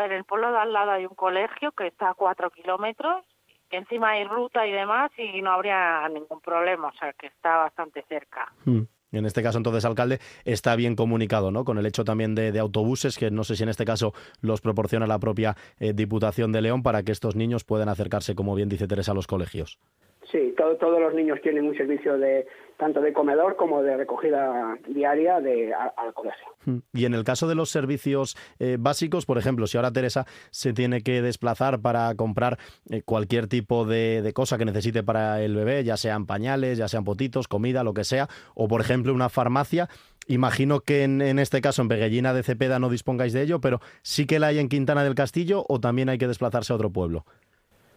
en 0.00 0.12
el 0.12 0.24
pueblo 0.24 0.50
de 0.52 0.58
al 0.58 0.72
lado 0.72 0.92
hay 0.92 1.06
un 1.06 1.14
colegio 1.14 1.72
que 1.72 1.86
está 1.86 2.10
a 2.10 2.14
4 2.14 2.50
kilómetros, 2.50 3.24
que 3.68 3.76
encima 3.76 4.10
hay 4.10 4.24
ruta 4.24 4.66
y 4.66 4.72
demás 4.72 5.12
y 5.16 5.40
no 5.42 5.52
habría 5.52 6.08
ningún 6.08 6.40
problema, 6.40 6.88
o 6.88 6.92
sea 6.94 7.12
que 7.12 7.28
está 7.28 7.56
bastante 7.56 8.02
cerca. 8.08 8.52
Hmm. 8.64 8.82
En 9.12 9.26
este 9.26 9.42
caso, 9.42 9.58
entonces, 9.58 9.84
alcalde, 9.84 10.18
está 10.44 10.76
bien 10.76 10.96
comunicado, 10.96 11.50
¿no? 11.50 11.64
Con 11.64 11.78
el 11.78 11.86
hecho 11.86 12.04
también 12.04 12.34
de, 12.34 12.58
autobuses, 12.58 13.18
que 13.18 13.30
no 13.30 13.44
sé 13.44 13.56
si 13.56 13.62
en 13.62 13.68
este 13.68 13.84
caso 13.84 14.12
los 14.40 14.60
proporciona 14.60 15.06
la 15.06 15.18
propia 15.18 15.56
eh, 15.78 15.92
Diputación 15.92 16.52
de 16.52 16.62
León 16.62 16.82
para 16.82 17.02
que 17.02 17.12
estos 17.12 17.36
niños 17.36 17.64
puedan 17.64 17.88
acercarse, 17.88 18.34
como 18.34 18.54
bien 18.54 18.68
dice 18.68 18.86
Teresa, 18.86 19.12
a 19.12 19.14
los 19.14 19.26
colegios. 19.26 19.78
Sí, 20.30 20.54
todos 20.56 21.00
los 21.00 21.14
niños 21.14 21.40
tienen 21.42 21.66
un 21.66 21.76
servicio 21.76 22.16
de 22.16 22.46
tanto 22.80 23.02
de 23.02 23.12
comedor 23.12 23.56
como 23.56 23.82
de 23.82 23.96
recogida 23.96 24.76
diaria 24.88 25.38
de, 25.40 25.72
al 25.74 26.14
colegio. 26.14 26.46
Hmm. 26.64 26.78
Y 26.94 27.04
en 27.04 27.12
el 27.12 27.24
caso 27.24 27.46
de 27.46 27.54
los 27.54 27.68
servicios 27.68 28.36
eh, 28.58 28.78
básicos, 28.80 29.26
por 29.26 29.36
ejemplo, 29.36 29.66
si 29.66 29.76
ahora 29.76 29.92
Teresa 29.92 30.24
se 30.50 30.72
tiene 30.72 31.02
que 31.02 31.20
desplazar 31.20 31.80
para 31.80 32.14
comprar 32.14 32.58
eh, 32.88 33.02
cualquier 33.02 33.46
tipo 33.48 33.84
de, 33.84 34.32
cosa 34.34 34.56
que 34.56 34.64
necesite 34.64 35.02
para 35.02 35.42
el 35.42 35.54
bebé, 35.54 35.84
ya 35.84 35.98
sean 35.98 36.26
pañales, 36.26 36.78
ya 36.78 36.88
sean 36.88 37.04
potitos, 37.04 37.48
comida, 37.48 37.84
lo 37.84 37.92
que 37.92 38.04
sea, 38.04 38.28
o 38.54 38.66
por 38.66 38.80
ejemplo 38.80 39.14
una 39.14 39.28
farmacia, 39.28 39.88
Imagino 40.28 40.78
que 40.80 41.02
en, 41.02 41.22
en, 41.22 41.40
este 41.40 41.60
caso 41.60 41.82
en 41.82 41.88
Beguellina 41.88 42.32
de 42.32 42.44
Cepeda 42.44 42.78
no 42.78 42.88
dispongáis 42.88 43.32
de 43.32 43.42
ello, 43.42 43.60
pero 43.60 43.80
sí 44.02 44.26
que 44.26 44.38
la 44.38 44.48
hay 44.48 44.60
en 44.60 44.68
Quintana 44.68 45.02
del 45.02 45.16
Castillo 45.16 45.64
o 45.68 45.80
también 45.80 46.08
hay 46.08 46.18
que 46.18 46.28
desplazarse 46.28 46.72
a 46.72 46.76
otro 46.76 46.90
pueblo. 46.90 47.24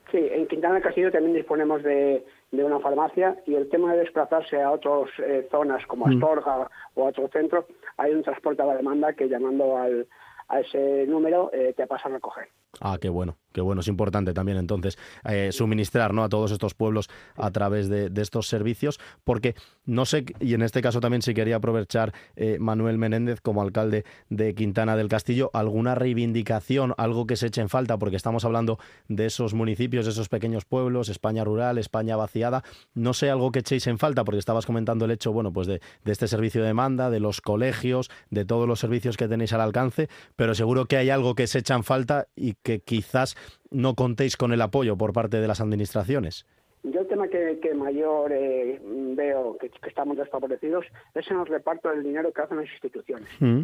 Sí, 0.10 0.18
en 0.32 0.48
Quintana 0.48 0.76
del 0.76 0.84
Castillo 0.84 1.12
también 1.12 1.36
disponemos 1.36 1.84
de, 1.84 2.26
una 2.62 2.80
farmacia 2.80 3.42
y 3.48 3.56
el 3.56 3.70
tema 3.70 3.94
de 3.94 4.00
desplazarse 4.00 4.62
a 4.62 4.72
otras 4.72 5.10
eh, 5.20 5.48
zonas 5.50 5.86
como 5.88 6.06
mm. 6.06 6.12
Astorga 6.12 6.70
o 6.94 7.06
a 7.06 7.10
otro 7.10 7.28
centro, 7.30 7.66
hay 7.98 8.14
un 8.14 8.22
transporte 8.22 8.62
a 8.62 8.66
la 8.66 8.76
demanda 8.76 9.14
que 9.14 9.28
llamando 9.28 9.78
al, 9.78 10.08
a 10.50 10.60
ese 10.60 11.06
número 11.08 11.50
eh, 11.54 11.74
te 11.76 11.88
pasan 11.88 12.12
a 12.12 12.16
recoger. 12.16 12.50
Ah, 12.82 12.98
qué 13.02 13.10
bueno, 13.10 13.36
qué 13.54 13.62
bueno. 13.62 13.82
Es 13.82 13.88
importante 13.88 14.34
también 14.34 14.58
entonces 14.58 14.98
eh, 15.24 15.52
suministrar 15.52 16.14
¿no? 16.14 16.24
a 16.24 16.30
todos 16.30 16.52
estos 16.52 16.74
pueblos 16.74 17.10
a 17.36 17.52
través 17.52 17.90
de, 17.90 18.12
estos 18.24 18.48
servicios, 18.48 19.00
porque 19.24 19.56
no 19.86 20.06
sé, 20.06 20.26
y 20.40 20.54
en 20.54 20.62
este 20.62 20.82
caso 20.82 21.02
también 21.02 21.22
si 21.22 21.34
quería 21.34 21.58
aprovechar 21.58 22.14
eh, 22.36 22.58
Manuel 22.60 22.98
Menéndez 22.98 23.42
como 23.42 23.62
alcalde 23.62 24.06
de 24.30 24.56
Quintana 24.56 24.96
del 24.96 25.10
Castillo, 25.10 25.52
alguna 25.54 25.94
reivindicación, 25.94 26.94
algo 26.98 27.28
que 27.28 27.36
se 27.36 27.48
eche 27.48 27.62
en 27.62 27.70
falta, 27.70 27.98
porque 27.98 28.16
estamos 28.16 28.46
hablando 28.46 28.80
de 29.10 29.26
esos 29.26 29.54
municipios, 29.54 30.06
de 30.06 30.12
esos 30.12 30.30
pequeños 30.30 30.66
pueblos, 30.66 31.10
España 31.10 31.44
rural, 31.44 31.78
España 31.78 32.16
vaciada. 32.16 32.64
No 32.94 33.14
sé 33.14 33.30
algo 33.30 33.52
que 33.52 33.60
echéis 33.60 33.88
en 33.88 33.98
falta, 33.98 34.24
porque 34.24 34.40
estabas 34.40 34.66
comentando 34.66 35.06
el 35.06 35.12
hecho, 35.12 35.34
bueno, 35.34 35.52
pues 35.52 35.68
de, 35.68 35.82
de 36.06 36.12
este 36.12 36.28
servicio 36.28 36.62
de 36.62 36.68
demanda, 36.68 37.10
de 37.10 37.20
los 37.20 37.42
colegios, 37.42 38.10
de 38.30 38.46
todos 38.46 38.68
los 38.68 38.80
servicios 38.80 39.18
que 39.18 39.28
tenéis 39.28 39.54
al 39.54 39.62
alcance, 39.62 40.10
pero 40.36 40.56
seguro 40.56 40.86
que 40.86 40.98
hay 40.98 41.10
algo 41.10 41.36
que 41.36 41.48
se 41.48 41.60
echa 41.60 41.76
en 41.76 41.84
falta 41.84 42.28
y 42.36 42.56
que 42.64 42.80
quizás 42.80 43.36
no 43.74 43.96
contéis 43.96 44.38
con 44.38 44.54
el 44.54 44.62
apoyo 44.62 44.98
por 44.98 45.14
parte 45.14 45.42
de 45.42 45.48
las 45.48 45.60
administraciones? 45.60 46.46
Yo 46.84 47.02
el 47.02 47.08
tema 47.08 47.28
que, 47.28 47.74
mayor 47.76 48.32
eh, 48.34 48.80
veo 48.84 49.58
que, 49.58 49.72
estamos 49.88 50.18
desfavorecidos 50.18 50.86
es 51.14 51.30
en 51.32 51.40
el 51.40 51.46
reparto 51.46 51.90
del 51.90 52.04
dinero 52.04 52.32
que 52.32 52.42
hacen 52.42 52.58
las 52.58 52.70
instituciones. 52.70 53.30
Mm. 53.40 53.62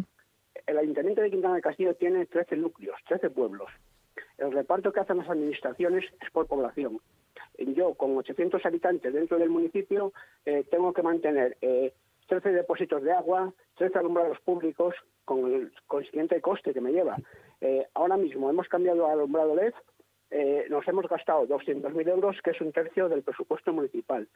El 0.66 0.78
Ayuntamiento 0.78 1.20
de 1.20 1.30
Quintana 1.30 1.54
del 1.54 1.62
Castillo 1.62 1.94
tiene 1.94 2.26
13 2.26 2.56
núcleos, 2.56 2.96
13 3.08 3.30
pueblos. 3.30 3.70
El 4.38 4.52
reparto 4.52 4.92
que 4.92 5.00
hacen 5.00 5.18
las 5.18 5.28
administraciones 5.28 6.04
es 6.20 6.30
por 6.30 6.46
población. 6.46 6.98
Yo, 7.58 7.94
con 7.94 8.16
800 8.16 8.64
habitantes 8.64 9.12
dentro 9.12 9.38
del 9.38 9.50
municipio, 9.50 10.12
eh, 10.46 10.64
tengo 10.70 10.92
que 10.92 11.02
mantener 11.02 11.58
eh, 11.60 11.92
13 12.28 12.52
depósitos 12.52 13.02
de 13.02 13.12
agua, 13.12 13.52
13 13.76 13.98
alumbrados 13.98 14.38
públicos, 14.40 14.94
con 15.24 15.52
el 15.52 15.72
consiguiente 15.86 16.40
coste 16.40 16.72
que 16.72 16.80
me 16.80 16.92
lleva. 16.92 17.16
Eh, 17.60 17.86
ahora 17.94 18.16
mismo 18.16 18.48
hemos 18.48 18.68
cambiado 18.68 19.06
al 19.06 19.12
alumbrado 19.12 19.54
LED, 19.54 19.74
eh, 20.30 20.66
nos 20.68 20.86
hemos 20.88 21.08
gastado 21.08 21.46
200.000 21.46 22.08
euros, 22.08 22.40
que 22.42 22.50
es 22.50 22.60
un 22.60 22.72
tercio 22.72 23.08
del 23.08 23.22
presupuesto 23.22 23.72
municipal, 23.72 24.28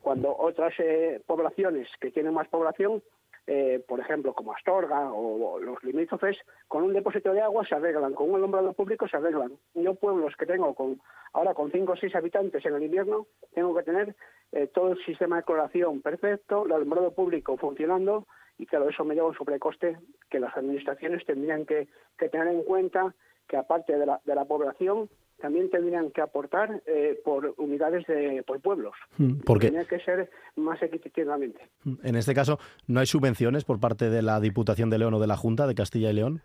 cuando 0.00 0.36
otras 0.36 0.74
eh, 0.78 1.20
poblaciones 1.26 1.88
que 2.00 2.10
tienen 2.10 2.34
más 2.34 2.48
población 2.48 3.02
eh, 3.46 3.82
por 3.88 3.98
ejemplo, 3.98 4.32
como 4.34 4.54
Astorga 4.54 5.12
o, 5.12 5.58
los 5.58 5.82
limítrofes, 5.82 6.38
con 6.68 6.84
un 6.84 6.92
depósito 6.92 7.32
de 7.32 7.40
agua 7.40 7.66
se 7.66 7.74
arreglan, 7.74 8.14
con 8.14 8.30
un 8.30 8.36
alumbrado 8.36 8.72
público 8.72 9.08
se 9.08 9.16
arreglan. 9.16 9.52
Yo 9.74 9.94
pueblos 9.94 10.36
que 10.36 10.46
tengo 10.46 10.74
con 10.74 11.00
ahora 11.32 11.54
con 11.54 11.72
5 11.72 11.92
o 11.92 11.96
6 11.96 12.14
habitantes 12.14 12.64
en 12.64 12.74
el 12.74 12.84
invierno, 12.84 13.26
tengo 13.54 13.74
que 13.74 13.82
tener 13.82 14.14
eh, 14.52 14.68
todo 14.68 14.92
el 14.92 15.04
sistema 15.04 15.36
de 15.36 15.42
cloración 15.42 16.02
perfecto, 16.02 16.66
el 16.66 16.72
alumbrado 16.72 17.12
público 17.12 17.56
funcionando 17.56 18.26
y 18.58 18.66
claro, 18.66 18.88
eso 18.88 19.04
me 19.04 19.14
lleva 19.14 19.28
un 19.28 19.34
sobrecoste 19.34 19.98
que 20.30 20.38
las 20.38 20.56
administraciones 20.56 21.24
tendrían 21.24 21.64
que, 21.66 21.88
tener 22.30 22.46
en 22.46 22.62
cuenta 22.62 23.12
que 23.48 23.56
aparte 23.56 23.98
de 23.98 24.06
la, 24.06 24.20
de 24.24 24.34
la 24.36 24.44
población 24.44 25.08
también 25.42 25.68
tendrían 25.68 26.10
que 26.12 26.22
aportar 26.22 26.82
eh, 26.86 27.20
por 27.22 27.54
unidades 27.58 28.06
de 28.06 28.42
por 28.46 28.60
pueblos. 28.60 28.94
Hmm, 29.18 29.40
porque 29.44 29.66
Tenía 29.66 29.84
que 29.84 29.98
ser 29.98 30.30
más 30.56 30.80
equitativamente. 30.82 31.68
Hmm, 31.84 31.94
en 32.04 32.16
este 32.16 32.32
caso, 32.32 32.58
¿no 32.86 33.00
hay 33.00 33.06
subvenciones 33.06 33.64
por 33.64 33.80
parte 33.80 34.08
de 34.08 34.22
la 34.22 34.40
Diputación 34.40 34.88
de 34.88 34.98
León 34.98 35.14
o 35.14 35.20
de 35.20 35.26
la 35.26 35.36
Junta 35.36 35.66
de 35.66 35.74
Castilla 35.74 36.10
y 36.10 36.14
León? 36.14 36.40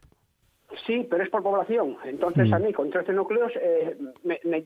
Sí, 0.85 1.07
pero 1.09 1.23
es 1.23 1.29
por 1.29 1.43
población. 1.43 1.97
Entonces, 2.05 2.49
hmm. 2.49 2.53
a 2.53 2.59
mí, 2.59 2.73
con 2.73 2.89
13 2.89 3.13
núcleos, 3.13 3.51
eh, 3.61 3.95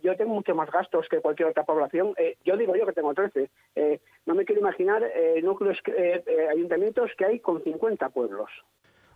yo 0.02 0.16
tengo 0.16 0.34
mucho 0.34 0.56
más 0.56 0.72
gastos 0.72 1.08
que 1.10 1.20
cualquier 1.20 1.50
otra 1.50 1.64
población. 1.64 2.14
Eh, 2.18 2.38
yo 2.46 2.56
digo 2.56 2.76
yo 2.76 2.86
que 2.86 2.94
tengo 2.94 3.14
13. 3.14 3.50
no 4.26 4.34
me 4.34 4.46
quiero 4.46 4.62
imaginar 4.62 5.04
núcleos, 5.44 5.78
ayuntamientos 6.50 7.12
que 7.18 7.26
hay 7.26 7.40
con 7.40 7.62
50 7.62 8.10
pueblos. 8.10 8.50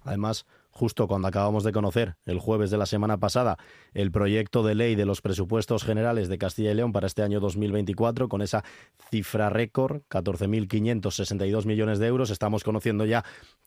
Además, 0.04 0.46
justo 0.76 1.08
cuando 1.08 1.30
acabamos 1.30 1.64
de 1.64 1.72
conocer 1.72 2.18
el 2.26 2.38
jueves 2.38 2.70
de 2.70 2.78
la 2.78 2.86
semana 2.86 3.18
pasada 3.18 3.58
el 3.94 4.12
proyecto 4.12 4.62
de 4.62 4.76
ley 4.76 4.96
de 4.96 5.06
los 5.06 5.22
presupuestos 5.22 5.86
generales 5.86 6.28
de 6.28 6.38
Castilla 6.38 6.72
y 6.72 6.76
León 6.76 6.92
para 6.92 7.08
este 7.08 7.24
año 7.24 7.40
2024 7.40 8.28
con 8.28 8.42
esa 8.42 8.64
cifra 9.10 9.50
récord, 9.50 10.02
14.562 10.10 11.66
millones 11.66 12.00
de 12.00 12.08
euros. 12.08 12.30
Estamos 12.30 12.66
conociendo 12.66 13.06
ya 13.06 13.24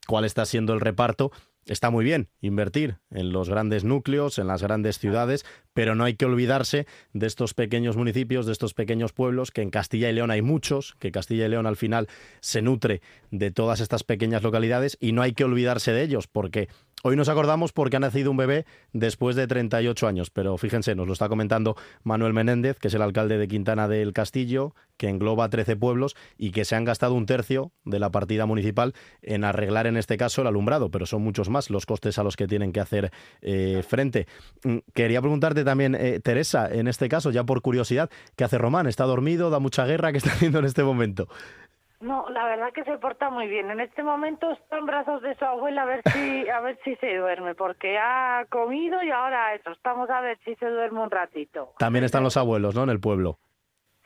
cuál 0.06 0.26
está 0.26 0.44
siendo 0.44 0.74
el 0.74 0.80
reparto 0.80 1.32
está 1.68 1.90
muy 1.90 2.04
bien 2.04 2.28
invertir 2.40 2.98
en 3.10 3.32
los 3.32 3.48
grandes 3.48 3.84
núcleos, 3.84 4.38
en 4.38 4.46
las 4.46 4.62
grandes 4.62 4.98
ciudades, 4.98 5.44
pero 5.72 5.94
no 5.94 6.04
hay 6.04 6.14
que 6.14 6.24
olvidarse 6.24 6.86
de 7.12 7.26
estos 7.26 7.54
pequeños 7.54 7.96
municipios, 7.96 8.46
de 8.46 8.52
estos 8.52 8.74
pequeños 8.74 9.12
pueblos, 9.12 9.50
que 9.50 9.62
en 9.62 9.70
Castilla 9.70 10.10
y 10.10 10.12
León 10.12 10.30
hay 10.30 10.42
muchos, 10.42 10.96
que 10.98 11.12
Castilla 11.12 11.46
y 11.46 11.48
León 11.48 11.66
al 11.66 11.76
final 11.76 12.08
se 12.40 12.62
nutre 12.62 13.00
de 13.30 13.50
todas 13.50 13.80
estas 13.80 14.04
pequeñas 14.04 14.42
localidades 14.42 14.96
y 15.00 15.12
no 15.12 15.22
hay 15.22 15.32
que 15.32 15.44
olvidarse 15.44 15.92
de 15.92 16.02
ellos, 16.02 16.26
porque 16.26 16.68
Hoy 17.04 17.14
nos 17.14 17.28
acordamos 17.28 17.72
porque 17.72 17.96
ha 17.96 18.00
nacido 18.00 18.32
un 18.32 18.36
bebé 18.36 18.66
después 18.92 19.36
de 19.36 19.46
38 19.46 20.08
años, 20.08 20.30
pero 20.30 20.58
fíjense, 20.58 20.96
nos 20.96 21.06
lo 21.06 21.12
está 21.12 21.28
comentando 21.28 21.76
Manuel 22.02 22.32
Menéndez, 22.32 22.80
que 22.80 22.88
es 22.88 22.94
el 22.94 23.02
alcalde 23.02 23.38
de 23.38 23.46
Quintana 23.46 23.86
del 23.86 24.12
Castillo, 24.12 24.74
que 24.96 25.08
engloba 25.08 25.48
13 25.48 25.76
pueblos 25.76 26.16
y 26.36 26.50
que 26.50 26.64
se 26.64 26.74
han 26.74 26.84
gastado 26.84 27.14
un 27.14 27.24
tercio 27.24 27.70
de 27.84 28.00
la 28.00 28.10
partida 28.10 28.46
municipal 28.46 28.94
en 29.22 29.44
arreglar 29.44 29.86
en 29.86 29.96
este 29.96 30.16
caso 30.16 30.42
el 30.42 30.48
alumbrado, 30.48 30.90
pero 30.90 31.06
son 31.06 31.22
muchos 31.22 31.48
más 31.48 31.57
los 31.70 31.86
costes 31.86 32.18
a 32.18 32.22
los 32.22 32.36
que 32.36 32.46
tienen 32.46 32.72
que 32.72 32.80
hacer 32.80 33.10
eh, 33.42 33.82
frente. 33.86 34.26
Mm, 34.64 34.78
quería 34.94 35.20
preguntarte 35.20 35.64
también, 35.64 35.94
eh, 35.94 36.20
Teresa, 36.20 36.68
en 36.72 36.88
este 36.88 37.08
caso, 37.08 37.30
ya 37.30 37.44
por 37.44 37.62
curiosidad, 37.62 38.10
¿qué 38.36 38.44
hace 38.44 38.58
Román? 38.58 38.86
¿Está 38.86 39.04
dormido? 39.04 39.50
¿Da 39.50 39.58
mucha 39.58 39.84
guerra? 39.84 40.12
¿Qué 40.12 40.18
está 40.18 40.30
haciendo 40.30 40.58
en 40.58 40.64
este 40.64 40.82
momento? 40.82 41.28
No, 42.00 42.28
la 42.30 42.44
verdad 42.44 42.72
que 42.72 42.84
se 42.84 42.96
porta 42.98 43.28
muy 43.28 43.48
bien. 43.48 43.70
En 43.70 43.80
este 43.80 44.04
momento 44.04 44.52
está 44.52 44.78
en 44.78 44.86
brazos 44.86 45.20
de 45.22 45.34
su 45.34 45.44
abuela 45.44 45.82
a 45.82 45.86
ver 45.86 46.02
si 46.12 46.48
a 46.48 46.60
ver 46.60 46.78
si 46.84 46.94
se 46.96 47.16
duerme, 47.16 47.54
porque 47.54 47.98
ha 47.98 48.46
comido 48.48 49.02
y 49.02 49.10
ahora 49.10 49.54
eso. 49.54 49.72
Estamos 49.72 50.08
a 50.08 50.20
ver 50.20 50.38
si 50.44 50.54
se 50.56 50.66
duerme 50.66 51.00
un 51.00 51.10
ratito. 51.10 51.72
También 51.78 52.04
están 52.04 52.22
los 52.22 52.36
abuelos, 52.36 52.74
¿no? 52.74 52.84
En 52.84 52.90
el 52.90 53.00
pueblo. 53.00 53.38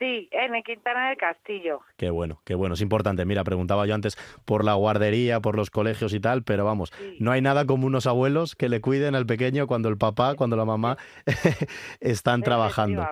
Sí, 0.03 0.29
en 0.33 0.53
el 0.53 0.65
Quintana 0.65 1.11
del 1.11 1.17
Castillo. 1.17 1.81
Qué 1.97 2.11
bueno, 2.11 2.43
qué 2.45 2.57
bueno, 2.57 2.75
es 2.75 2.81
importante. 2.81 3.25
Mira, 3.25 3.45
preguntaba 3.45 3.87
yo 3.87 3.95
antes 3.95 4.17
por 4.45 4.65
la 4.65 4.75
guardería, 4.75 5.39
por 5.39 5.55
los 5.55 5.71
colegios 5.71 6.13
y 6.13 6.19
tal, 6.19 6.43
pero 6.43 6.65
vamos, 6.65 6.93
no 7.21 7.31
hay 7.31 7.41
nada 7.41 7.67
como 7.67 7.87
unos 7.87 8.09
abuelos 8.09 8.57
que 8.57 8.69
le 8.69 8.81
cuiden 8.81 9.15
al 9.15 9.27
pequeño 9.27 9.69
cuando 9.69 9.89
el 9.89 9.97
papá, 9.99 10.35
cuando 10.35 10.57
la 10.57 10.65
mamá 10.65 10.99
están 12.01 12.43
trabajando. 12.43 13.07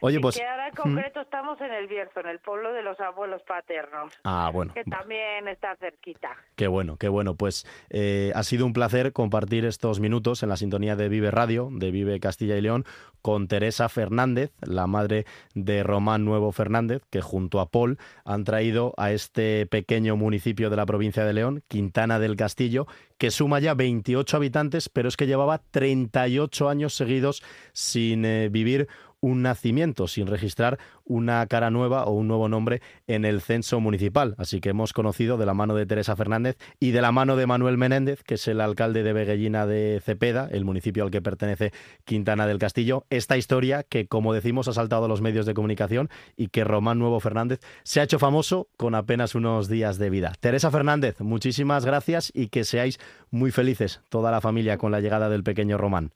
Oye, 0.00 0.18
pues... 0.18 0.40
ahora 0.40 0.66
en 0.66 0.74
concreto 0.74 1.20
estamos 1.20 1.60
en 1.60 1.72
el 1.72 1.86
Bierzo, 1.86 2.18
en 2.18 2.26
el 2.26 2.40
pueblo 2.40 2.72
de 2.72 2.82
los 2.82 2.98
abuelos 2.98 3.42
paternos. 3.44 4.12
Ah, 4.24 4.50
bueno. 4.52 4.74
Que 4.74 4.82
también 4.82 5.46
está 5.46 5.76
cerquita. 5.76 6.30
Qué 6.56 6.66
bueno, 6.66 6.96
qué 6.96 7.08
bueno. 7.08 7.36
Pues 7.36 7.64
eh, 7.90 8.32
ha 8.34 8.42
sido 8.42 8.66
un 8.66 8.72
placer 8.72 9.12
compartir 9.12 9.64
estos 9.64 10.00
minutos 10.00 10.42
en 10.42 10.48
la 10.48 10.56
sintonía 10.56 10.96
de 10.96 11.08
Vive 11.08 11.30
Radio, 11.30 11.68
de 11.70 11.92
Vive 11.92 12.18
Castilla 12.18 12.56
y 12.56 12.62
León, 12.62 12.84
con 13.22 13.46
Teresa 13.46 13.88
Fernández, 13.88 14.52
la 14.60 14.88
madre 14.88 15.24
de 15.54 15.84
Román 15.84 16.15
Nuevo 16.24 16.52
Fernández, 16.52 17.02
que 17.10 17.20
junto 17.20 17.60
a 17.60 17.70
Paul 17.70 17.98
han 18.24 18.44
traído 18.44 18.94
a 18.96 19.12
este 19.12 19.66
pequeño 19.66 20.16
municipio 20.16 20.70
de 20.70 20.76
la 20.76 20.86
provincia 20.86 21.24
de 21.24 21.32
León, 21.32 21.62
Quintana 21.68 22.18
del 22.18 22.36
Castillo, 22.36 22.86
que 23.18 23.30
suma 23.30 23.60
ya 23.60 23.74
28 23.74 24.36
habitantes, 24.36 24.88
pero 24.88 25.08
es 25.08 25.16
que 25.16 25.26
llevaba 25.26 25.62
38 25.70 26.68
años 26.68 26.94
seguidos 26.94 27.42
sin 27.72 28.24
eh, 28.24 28.48
vivir 28.50 28.88
un 29.26 29.42
nacimiento, 29.42 30.06
sin 30.06 30.28
registrar 30.28 30.78
una 31.04 31.44
cara 31.48 31.70
nueva 31.70 32.04
o 32.04 32.12
un 32.12 32.28
nuevo 32.28 32.48
nombre 32.48 32.80
en 33.08 33.24
el 33.24 33.40
censo 33.40 33.80
municipal. 33.80 34.36
Así 34.38 34.60
que 34.60 34.68
hemos 34.68 34.92
conocido 34.92 35.36
de 35.36 35.46
la 35.46 35.52
mano 35.52 35.74
de 35.74 35.84
Teresa 35.84 36.14
Fernández 36.14 36.56
y 36.78 36.92
de 36.92 37.02
la 37.02 37.10
mano 37.10 37.34
de 37.34 37.44
Manuel 37.48 37.76
Menéndez, 37.76 38.22
que 38.22 38.34
es 38.34 38.46
el 38.46 38.60
alcalde 38.60 39.02
de 39.02 39.12
Beguellina 39.12 39.66
de 39.66 40.00
Cepeda, 40.00 40.48
el 40.52 40.64
municipio 40.64 41.02
al 41.02 41.10
que 41.10 41.22
pertenece 41.22 41.72
Quintana 42.04 42.46
del 42.46 42.58
Castillo, 42.58 43.04
esta 43.10 43.36
historia 43.36 43.82
que, 43.82 44.06
como 44.06 44.32
decimos, 44.32 44.68
ha 44.68 44.72
saltado 44.72 45.06
a 45.06 45.08
los 45.08 45.22
medios 45.22 45.44
de 45.44 45.54
comunicación 45.54 46.08
y 46.36 46.46
que 46.46 46.62
Román 46.62 47.00
Nuevo 47.00 47.18
Fernández 47.18 47.58
se 47.82 47.98
ha 47.98 48.04
hecho 48.04 48.20
famoso 48.20 48.68
con 48.76 48.94
apenas 48.94 49.34
unos 49.34 49.68
días 49.68 49.98
de 49.98 50.08
vida. 50.08 50.34
Teresa 50.38 50.70
Fernández, 50.70 51.20
muchísimas 51.20 51.84
gracias 51.84 52.30
y 52.32 52.46
que 52.46 52.62
seáis 52.62 53.00
muy 53.32 53.50
felices 53.50 54.02
toda 54.08 54.30
la 54.30 54.40
familia 54.40 54.78
con 54.78 54.92
la 54.92 55.00
llegada 55.00 55.28
del 55.28 55.42
pequeño 55.42 55.78
Román. 55.78 56.12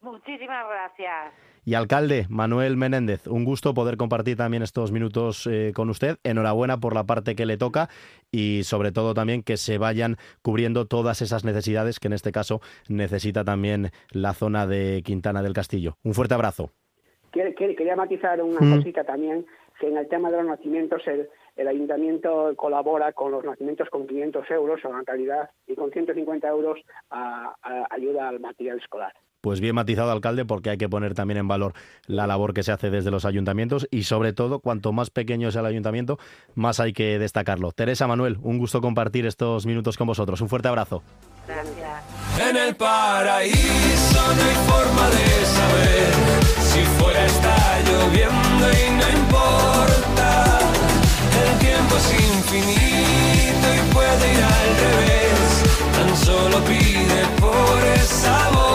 Muchísimas 0.00 0.64
gracias. 0.66 1.47
Y 1.68 1.74
alcalde 1.74 2.24
Manuel 2.30 2.78
Menéndez, 2.78 3.26
un 3.26 3.44
gusto 3.44 3.74
poder 3.74 3.98
compartir 3.98 4.38
también 4.38 4.62
estos 4.62 4.90
minutos 4.90 5.46
eh, 5.46 5.72
con 5.74 5.90
usted. 5.90 6.16
Enhorabuena 6.24 6.80
por 6.80 6.94
la 6.94 7.04
parte 7.04 7.36
que 7.36 7.44
le 7.44 7.58
toca 7.58 7.90
y 8.32 8.62
sobre 8.62 8.90
todo 8.90 9.12
también 9.12 9.42
que 9.42 9.58
se 9.58 9.76
vayan 9.76 10.16
cubriendo 10.40 10.86
todas 10.86 11.20
esas 11.20 11.44
necesidades 11.44 12.00
que 12.00 12.08
en 12.08 12.14
este 12.14 12.32
caso 12.32 12.62
necesita 12.88 13.44
también 13.44 13.90
la 14.12 14.32
zona 14.32 14.66
de 14.66 15.02
Quintana 15.04 15.42
del 15.42 15.52
Castillo. 15.52 15.98
Un 16.02 16.14
fuerte 16.14 16.32
abrazo. 16.32 16.70
Quería 17.32 17.96
matizar 17.96 18.42
una 18.42 18.62
mm. 18.62 18.76
cosita 18.76 19.04
también, 19.04 19.44
que 19.78 19.88
en 19.88 19.98
el 19.98 20.08
tema 20.08 20.30
de 20.30 20.38
los 20.38 20.46
nacimientos 20.46 21.02
el, 21.06 21.68
ayuntamiento 21.68 22.54
colabora 22.56 23.12
con 23.12 23.30
los 23.30 23.44
nacimientos 23.44 23.90
con 23.90 24.06
500 24.06 24.50
euros 24.52 24.82
a 24.86 24.88
la 24.88 25.04
calidad 25.04 25.50
y 25.66 25.74
con 25.74 25.90
150 25.90 26.48
euros 26.48 26.78
a 27.10 27.54
ayuda 27.90 28.30
al 28.30 28.40
material 28.40 28.78
escolar 28.78 29.12
pues 29.48 29.60
bien 29.60 29.74
matizado, 29.74 30.10
alcalde, 30.10 30.44
porque 30.44 30.68
hay 30.68 30.76
que 30.76 30.90
poner 30.90 31.14
también 31.14 31.38
en 31.38 31.48
valor 31.48 31.72
la 32.06 32.26
labor 32.26 32.52
que 32.52 32.62
se 32.62 32.70
hace 32.70 32.90
desde 32.90 33.10
los 33.10 33.24
ayuntamientos 33.24 33.88
y 33.90 34.02
sobre 34.02 34.34
todo, 34.34 34.60
cuanto 34.60 34.92
más 34.92 35.08
pequeño 35.08 35.50
sea 35.50 35.62
el 35.62 35.68
ayuntamiento, 35.68 36.18
más 36.54 36.80
hay 36.80 36.92
que 36.92 37.18
destacarlo. 37.18 37.72
Teresa 37.72 38.06
Manuel, 38.06 38.36
un 38.42 38.58
gusto 38.58 38.82
compartir 38.82 39.24
estos 39.24 39.64
minutos 39.64 39.96
con 39.96 40.06
vosotros. 40.06 40.42
Un 40.42 40.50
fuerte 40.50 40.68
abrazo. 40.68 41.02
En 42.46 42.58
el 42.58 42.76
paraíso 42.76 44.20
no 44.36 44.42
hay 44.42 44.56
forma 44.68 45.08
de 45.08 45.46
saber 45.46 46.12
si 46.60 46.80
fuera 47.00 47.24
está 47.24 47.80
lloviendo 47.86 48.68
y 48.68 48.90
no 48.98 49.18
importa. 49.18 50.58
El 51.42 51.58
tiempo 51.58 51.96
es 51.96 52.12
infinito 52.12 53.66
y 53.76 53.94
puede 53.94 54.30
ir 54.30 54.44
al 54.44 54.76
revés. 54.84 55.64
Tan 55.94 56.16
solo 56.18 56.62
pide 56.64 57.24
por 57.40 57.86
esa 57.96 58.50
voz. 58.50 58.67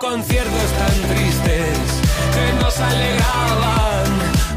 Conciertos 0.00 0.70
tan 0.78 1.08
tristes 1.08 1.78
que 2.34 2.52
nos 2.62 2.78
alegraban. 2.78 4.06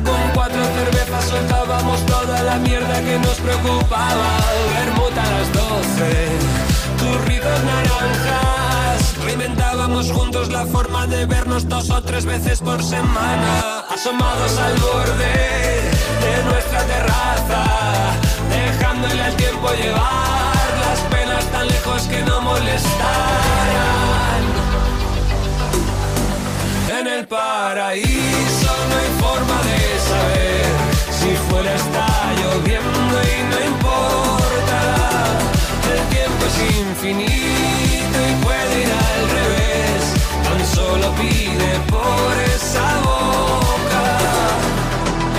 Con 0.04 0.32
cuatro 0.34 0.64
cervezas 0.64 1.26
soltábamos 1.26 2.06
toda 2.06 2.44
la 2.44 2.58
mierda 2.58 3.02
que 3.02 3.20
nos 3.20 3.38
preocupaba. 3.40 4.38
Bermuda 4.74 5.24
a 5.24 5.32
las 5.32 5.54
doce, 5.54 6.30
turritos 7.00 7.64
naranjas. 7.64 9.18
Reinventábamos 9.24 10.12
juntos 10.12 10.50
la 10.50 10.66
forma 10.66 11.08
de 11.08 11.26
vernos 11.26 11.68
dos 11.68 11.90
o 11.90 12.02
tres 12.02 12.26
veces 12.26 12.60
por 12.60 12.84
semana. 12.84 13.86
Asomados 13.90 14.58
al 14.58 14.74
borde 14.80 15.92
de 16.22 16.44
nuestra 16.46 16.84
terraza, 16.84 17.64
dejándole 18.50 19.24
al 19.24 19.36
tiempo 19.36 19.70
llevar 19.74 20.51
tan 21.52 21.68
lejos 21.68 22.04
que 22.04 22.22
no 22.24 22.42
molestarán. 22.42 22.82
En 27.00 27.08
el 27.08 27.28
paraíso 27.28 28.72
no 28.90 28.96
hay 29.02 29.12
forma 29.20 29.58
de 29.70 29.82
saber 30.10 30.66
si 31.20 31.30
fuera 31.50 31.74
está 31.74 32.08
lloviendo 32.40 33.16
y 33.24 33.36
no 33.52 33.58
importa. 33.74 34.80
El 35.94 36.02
tiempo 36.16 36.46
es 36.46 36.58
infinito 36.80 38.18
y 38.30 38.44
puede 38.44 38.82
ir 38.84 38.92
al 38.92 39.22
revés. 39.38 40.02
Tan 40.44 40.62
solo 40.66 41.12
pide 41.16 41.72
por 41.90 42.34
esa 42.56 42.88
boca. 43.10 44.06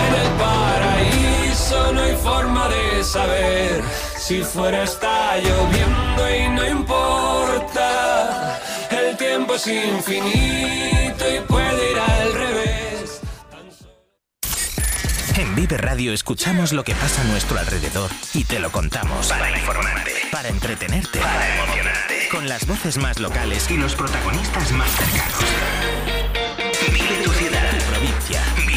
En 0.06 0.12
el 0.22 0.30
paraíso 0.44 1.92
no 1.92 2.00
hay 2.00 2.16
forma 2.16 2.68
de 2.68 3.04
saber 3.04 4.11
si 4.32 4.42
fuera 4.42 4.84
está 4.84 5.36
lloviendo 5.36 6.36
y 6.36 6.48
no 6.48 6.66
importa. 6.66 8.58
El 8.90 9.14
tiempo 9.18 9.56
es 9.56 9.66
infinito 9.66 11.24
y 11.36 11.40
puede 11.46 11.90
ir 11.90 11.98
al 11.98 12.32
revés. 12.32 13.20
En 15.36 15.54
Vive 15.54 15.76
Radio 15.76 16.14
escuchamos 16.14 16.72
lo 16.72 16.82
que 16.82 16.94
pasa 16.94 17.20
a 17.20 17.24
nuestro 17.24 17.58
alrededor 17.58 18.10
y 18.32 18.44
te 18.44 18.58
lo 18.58 18.72
contamos. 18.72 19.26
Para, 19.28 19.50
informarte, 19.50 20.12
para 20.30 20.48
entretenerte, 20.48 21.18
para 21.18 21.54
emocionarte. 21.58 22.28
Con 22.30 22.48
las 22.48 22.66
voces 22.66 22.96
más 22.96 23.20
locales 23.20 23.70
y 23.70 23.76
los 23.76 23.94
protagonistas 23.94 24.72
más 24.72 24.90
cercanos. 24.92 25.40
Vive 26.90 27.22
tu 27.22 27.32
ciudad, 27.32 27.70
tu 27.70 27.84
provincia. 27.84 28.40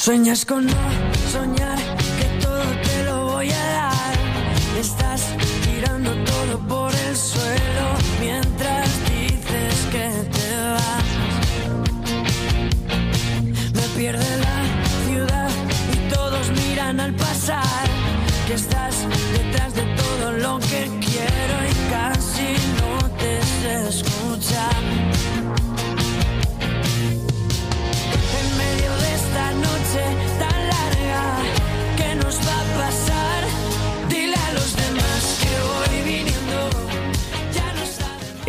Sueñas 0.00 0.46
con 0.46 0.64
no 0.64 1.09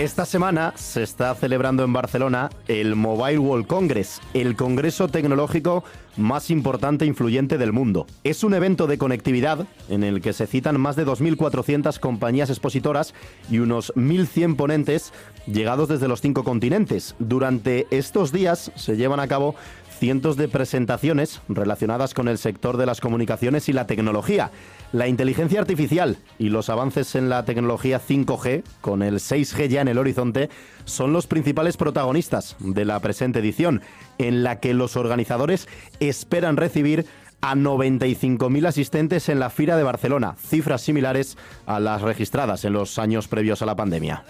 Esta 0.01 0.25
semana 0.25 0.73
se 0.77 1.03
está 1.03 1.35
celebrando 1.35 1.83
en 1.83 1.93
Barcelona 1.93 2.49
el 2.67 2.95
Mobile 2.95 3.37
World 3.37 3.67
Congress, 3.67 4.19
el 4.33 4.55
congreso 4.55 5.09
tecnológico 5.09 5.83
más 6.17 6.49
importante 6.49 7.05
e 7.05 7.07
influyente 7.07 7.59
del 7.59 7.71
mundo. 7.71 8.07
Es 8.23 8.43
un 8.43 8.55
evento 8.55 8.87
de 8.87 8.97
conectividad 8.97 9.67
en 9.89 10.03
el 10.03 10.19
que 10.21 10.33
se 10.33 10.47
citan 10.47 10.81
más 10.81 10.95
de 10.95 11.05
2.400 11.05 11.99
compañías 11.99 12.49
expositoras 12.49 13.13
y 13.51 13.59
unos 13.59 13.93
1.100 13.93 14.55
ponentes 14.55 15.13
llegados 15.45 15.87
desde 15.87 16.07
los 16.07 16.19
cinco 16.19 16.43
continentes. 16.43 17.15
Durante 17.19 17.85
estos 17.91 18.31
días 18.31 18.71
se 18.73 18.97
llevan 18.97 19.19
a 19.19 19.27
cabo 19.27 19.53
cientos 20.01 20.35
de 20.35 20.47
presentaciones 20.47 21.41
relacionadas 21.47 22.15
con 22.15 22.27
el 22.27 22.39
sector 22.39 22.77
de 22.77 22.87
las 22.87 22.99
comunicaciones 22.99 23.69
y 23.69 23.73
la 23.73 23.85
tecnología. 23.85 24.49
La 24.93 25.07
inteligencia 25.07 25.59
artificial 25.59 26.17
y 26.39 26.49
los 26.49 26.71
avances 26.71 27.13
en 27.13 27.29
la 27.29 27.45
tecnología 27.45 28.01
5G, 28.01 28.63
con 28.81 29.03
el 29.03 29.17
6G 29.19 29.67
ya 29.67 29.81
en 29.81 29.89
el 29.89 29.99
horizonte, 29.99 30.49
son 30.85 31.13
los 31.13 31.27
principales 31.27 31.77
protagonistas 31.77 32.55
de 32.57 32.83
la 32.83 32.99
presente 32.99 33.37
edición, 33.41 33.83
en 34.17 34.41
la 34.41 34.59
que 34.59 34.73
los 34.73 34.97
organizadores 34.97 35.67
esperan 35.99 36.57
recibir 36.57 37.05
a 37.41 37.53
95.000 37.53 38.67
asistentes 38.67 39.29
en 39.29 39.39
la 39.39 39.51
Fira 39.51 39.77
de 39.77 39.83
Barcelona, 39.83 40.35
cifras 40.35 40.81
similares 40.81 41.37
a 41.67 41.79
las 41.79 42.01
registradas 42.01 42.65
en 42.65 42.73
los 42.73 42.97
años 42.97 43.27
previos 43.27 43.61
a 43.61 43.67
la 43.67 43.75
pandemia. 43.75 44.23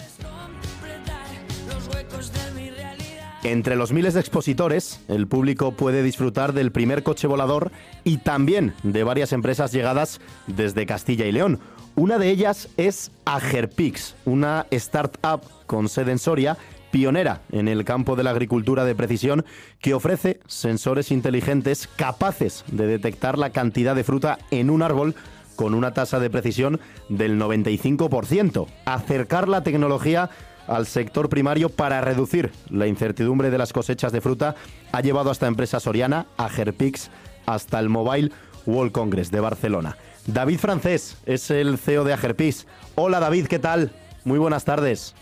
Entre 3.44 3.76
los 3.76 3.92
miles 3.92 4.14
de 4.14 4.20
expositores, 4.20 5.02
el 5.08 5.26
público 5.26 5.72
puede 5.72 6.04
disfrutar 6.04 6.54
del 6.54 6.72
primer 6.72 7.02
coche 7.02 7.26
volador 7.26 7.72
y 8.04 8.18
también 8.18 8.76
de 8.84 9.04
varias 9.04 9.34
empresas 9.34 9.72
llegadas 9.72 10.22
desde 10.46 10.86
Castilla 10.86 11.26
y 11.26 11.32
León. 11.32 11.60
Una 11.96 12.20
de 12.20 12.30
ellas 12.30 12.70
es 12.78 13.12
Agerpix, 13.26 14.16
una 14.26 14.68
startup 14.70 15.42
con 15.66 15.90
sede 15.90 16.12
en 16.12 16.20
Soria, 16.20 16.56
pionera 16.92 17.42
en 17.52 17.68
el 17.68 17.84
campo 17.84 18.16
de 18.16 18.24
la 18.24 18.30
agricultura 18.30 18.86
de 18.86 18.94
precisión, 18.94 19.44
que 19.80 19.96
ofrece 19.96 20.40
sensores 20.46 21.12
inteligentes 21.12 21.88
capaces 21.96 22.64
de 22.68 22.86
detectar 22.86 23.40
la 23.40 23.50
cantidad 23.50 23.96
de 23.96 24.04
fruta 24.04 24.38
en 24.52 24.70
un 24.70 24.84
árbol 24.84 25.16
con 25.56 25.74
una 25.74 25.94
tasa 25.94 26.20
de 26.20 26.30
precisión 26.30 26.80
del 27.10 27.40
95%. 27.40 28.68
Acercar 28.86 29.48
la 29.48 29.64
tecnología 29.64 30.30
al 30.72 30.86
sector 30.86 31.28
primario 31.28 31.68
para 31.68 32.00
reducir 32.00 32.50
la 32.70 32.88
incertidumbre 32.88 33.50
de 33.50 33.58
las 33.58 33.74
cosechas 33.74 34.14
de 34.14 34.22
fruta 34.22 34.56
ha 34.94 35.02
llevado 35.02 35.30
a 35.30 35.34
esta 35.34 35.48
empresa 35.48 35.82
soriana, 35.82 36.28
a 36.38 36.48
Gerpix, 36.48 37.12
hasta 37.46 37.78
el 37.78 37.90
Mobile 37.90 38.32
World 38.66 38.94
Congress 38.94 39.32
de 39.32 39.42
Barcelona. 39.42 39.98
David 40.28 40.60
Francés 40.60 41.18
es 41.26 41.52
el 41.52 41.78
CEO 41.78 42.06
de 42.06 42.14
Agerpix. 42.14 42.68
Hola 42.96 43.20
David, 43.20 43.48
¿qué 43.48 43.60
tal? 43.60 43.92
Muy 44.24 44.40
buenas 44.40 44.64
tardes. 44.64 45.14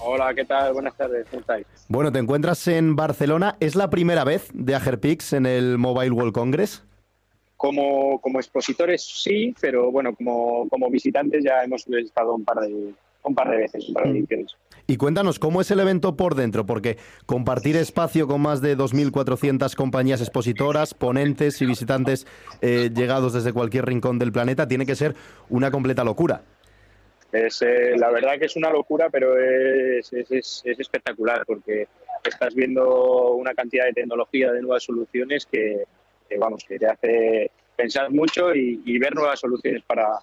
Hola, 0.00 0.34
¿qué 0.34 0.44
tal? 0.44 0.72
Buenas 0.72 0.96
tardes, 0.96 1.26
¿cómo 1.30 1.40
estáis? 1.40 1.66
Bueno, 1.88 2.10
te 2.10 2.18
encuentras 2.18 2.66
en 2.66 2.96
Barcelona. 2.96 3.56
¿Es 3.60 3.76
la 3.76 3.90
primera 3.90 4.24
vez 4.24 4.48
de 4.52 4.74
Agerpix 4.74 5.34
en 5.34 5.46
el 5.46 5.78
Mobile 5.78 6.10
World 6.10 6.32
Congress? 6.32 6.82
Como, 7.56 8.20
como 8.20 8.40
expositores 8.40 9.02
sí, 9.02 9.54
pero 9.60 9.92
bueno, 9.92 10.14
como, 10.16 10.68
como 10.68 10.90
visitantes 10.90 11.44
ya 11.44 11.62
hemos 11.62 11.86
estado 11.86 12.34
un 12.34 12.44
par 12.44 12.60
de, 12.60 12.92
un 13.22 13.34
par 13.34 13.50
de 13.50 13.56
veces, 13.56 13.88
un 13.88 13.94
par 13.94 14.04
de 14.04 14.18
ediciones. 14.18 14.56
Y 14.88 14.98
cuéntanos, 14.98 15.40
¿cómo 15.40 15.60
es 15.60 15.70
el 15.72 15.80
evento 15.80 16.16
por 16.16 16.36
dentro? 16.36 16.64
Porque 16.64 16.96
compartir 17.26 17.76
espacio 17.76 18.28
con 18.28 18.40
más 18.40 18.60
de 18.60 18.76
2.400 18.76 19.74
compañías 19.74 20.20
expositoras, 20.20 20.94
ponentes 20.94 21.60
y 21.60 21.66
visitantes 21.66 22.26
eh, 22.60 22.90
llegados 22.94 23.32
desde 23.32 23.52
cualquier 23.52 23.84
rincón 23.86 24.20
del 24.20 24.30
planeta 24.30 24.68
tiene 24.68 24.86
que 24.86 24.94
ser 24.94 25.16
una 25.48 25.72
completa 25.72 26.04
locura. 26.04 26.42
Es, 27.32 27.62
eh, 27.62 27.96
la 27.96 28.10
verdad 28.10 28.38
que 28.38 28.46
es 28.46 28.54
una 28.54 28.70
locura, 28.70 29.10
pero 29.10 29.36
es, 29.36 30.12
es, 30.12 30.30
es, 30.30 30.62
es 30.64 30.78
espectacular 30.78 31.42
porque 31.44 31.88
estás 32.24 32.54
viendo 32.54 33.32
una 33.32 33.54
cantidad 33.54 33.86
de 33.86 33.92
tecnología, 33.92 34.52
de 34.52 34.62
nuevas 34.62 34.84
soluciones 34.84 35.46
que, 35.46 35.82
vamos, 36.38 36.64
que 36.64 36.78
te 36.78 36.86
hace 36.86 37.50
pensar 37.74 38.10
mucho 38.10 38.54
y 38.54 38.98
ver 38.98 39.14
nuevas 39.16 39.40
soluciones 39.40 39.82
para, 39.82 40.20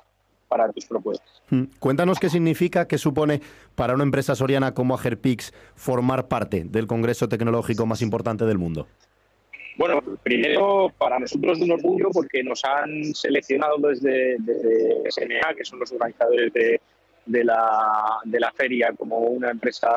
para 0.53 0.71
tus 0.71 0.85
propuestas. 0.85 1.41
Mm. 1.49 1.63
Cuéntanos 1.79 2.19
qué 2.19 2.29
significa, 2.29 2.87
qué 2.87 2.99
supone 2.99 3.41
para 3.73 3.95
una 3.95 4.03
empresa 4.03 4.35
soriana 4.35 4.75
como 4.75 4.93
Agerpix 4.93 5.51
formar 5.73 6.27
parte 6.27 6.63
del 6.63 6.85
Congreso 6.85 7.27
Tecnológico 7.27 7.87
más 7.87 8.03
importante 8.03 8.45
del 8.45 8.59
mundo. 8.59 8.85
Bueno, 9.79 9.99
primero 10.21 10.91
para 10.95 11.17
nosotros 11.17 11.57
es 11.57 11.63
un 11.63 11.71
orgullo 11.71 12.09
porque 12.13 12.43
nos 12.43 12.63
han 12.63 13.15
seleccionado 13.15 13.77
desde, 13.79 14.37
desde 14.37 15.11
SNA, 15.11 15.55
que 15.57 15.65
son 15.65 15.79
los 15.79 15.91
organizadores 15.91 16.53
de, 16.53 16.79
de, 17.25 17.43
la, 17.43 18.19
de 18.25 18.39
la 18.39 18.51
feria, 18.51 18.93
como 18.95 19.17
una 19.17 19.49
empresa 19.49 19.89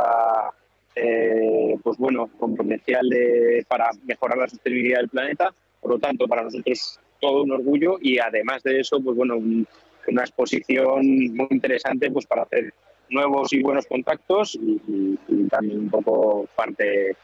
eh, 0.94 1.76
pues 1.82 1.98
bueno, 1.98 2.30
con 2.38 2.56
potencial 2.56 3.06
de, 3.10 3.62
para 3.68 3.90
mejorar 4.06 4.38
la 4.38 4.48
sostenibilidad 4.48 5.00
del 5.00 5.10
planeta. 5.10 5.52
Por 5.82 5.90
lo 5.90 5.98
tanto, 5.98 6.26
para 6.26 6.44
nosotros 6.44 6.98
todo 7.20 7.42
un 7.42 7.52
orgullo 7.52 7.98
y 8.00 8.18
además 8.18 8.62
de 8.62 8.80
eso, 8.80 8.98
pues 9.02 9.14
bueno, 9.14 9.36
un, 9.36 9.66
una 10.10 10.22
exposición 10.22 11.00
muy 11.34 11.48
interesante 11.50 12.10
pues 12.10 12.26
para 12.26 12.42
hacer 12.42 12.72
nuevos 13.10 13.52
y 13.52 13.62
buenos 13.62 13.86
contactos 13.86 14.58
y, 14.60 15.16
también 15.48 15.80
un 15.80 15.90
poco 15.90 16.48
parte 16.56 17.16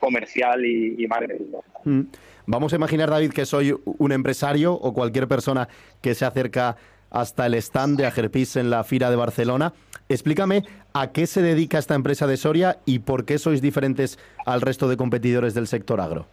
comercial 0.00 0.64
y, 0.64 1.02
y 1.02 1.06
marketing. 1.06 1.46
Mm. 1.84 2.00
Vamos 2.46 2.72
a 2.72 2.76
imaginar, 2.76 3.10
David, 3.10 3.32
que 3.32 3.46
soy 3.46 3.74
un 3.84 4.12
empresario 4.12 4.72
o 4.72 4.92
cualquier 4.92 5.28
persona 5.28 5.68
que 6.00 6.14
se 6.14 6.24
acerca 6.24 6.76
hasta 7.10 7.46
el 7.46 7.54
stand 7.54 7.98
de 7.98 8.06
Agerpis 8.06 8.56
en 8.56 8.70
la 8.70 8.84
Fira 8.84 9.10
de 9.10 9.16
Barcelona. 9.16 9.72
Explícame 10.08 10.64
a 10.92 11.12
qué 11.12 11.26
se 11.26 11.42
dedica 11.42 11.78
esta 11.78 11.94
empresa 11.94 12.26
de 12.26 12.36
Soria 12.36 12.78
y 12.84 13.00
por 13.00 13.24
qué 13.24 13.38
sois 13.38 13.60
diferentes 13.60 14.18
al 14.46 14.60
resto 14.60 14.88
de 14.88 14.96
competidores 14.96 15.54
del 15.54 15.66
sector 15.66 16.00
agro. 16.00 16.26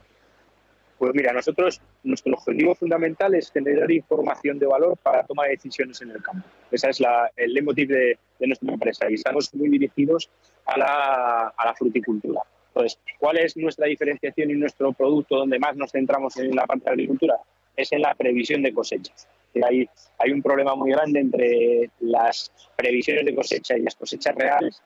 Pues 0.97 1.13
mira, 1.13 1.33
nosotros, 1.33 1.81
nuestro 2.03 2.33
objetivo 2.33 2.73
fundamental 2.73 3.35
es 3.35 3.51
generar 3.51 3.91
información 3.91 4.57
de 4.59 4.65
valor 4.65 4.97
para 4.97 5.23
toma 5.23 5.43
de 5.43 5.51
decisiones 5.51 6.01
en 6.01 6.11
el 6.11 6.23
campo. 6.23 6.47
Esa 6.71 6.89
es 6.89 7.01
la, 7.01 7.29
el 7.35 7.53
leitmotiv 7.53 7.89
de, 7.89 8.17
nuestra 8.39 8.71
empresa 8.71 9.09
y 9.09 9.15
estamos 9.15 9.53
muy 9.55 9.69
dirigidos 9.69 10.29
a 10.65 10.77
la, 10.77 11.73
fruticultura. 11.77 12.41
Entonces, 12.69 12.99
¿cuál 13.19 13.37
es 13.37 13.57
nuestra 13.57 13.87
diferenciación 13.87 14.51
y 14.51 14.53
nuestro 14.53 14.93
producto 14.93 15.37
donde 15.37 15.59
más 15.59 15.75
nos 15.75 15.91
centramos 15.91 16.37
en 16.37 16.55
la 16.55 16.65
parte 16.65 16.85
de 16.85 16.91
agricultura? 16.91 17.35
Es 17.75 17.91
en 17.91 18.01
la 18.01 18.13
previsión 18.15 18.61
de 18.61 18.73
cosechas. 18.73 19.27
Hay, 19.67 19.87
hay 20.17 20.31
un 20.31 20.41
problema 20.41 20.75
muy 20.75 20.91
grande 20.91 21.19
entre 21.19 21.89
las 22.01 22.51
previsiones 22.75 23.25
de 23.25 23.35
cosecha 23.35 23.77
y 23.77 23.81
las 23.81 23.95
cosechas 23.95 24.35
reales, 24.35 24.81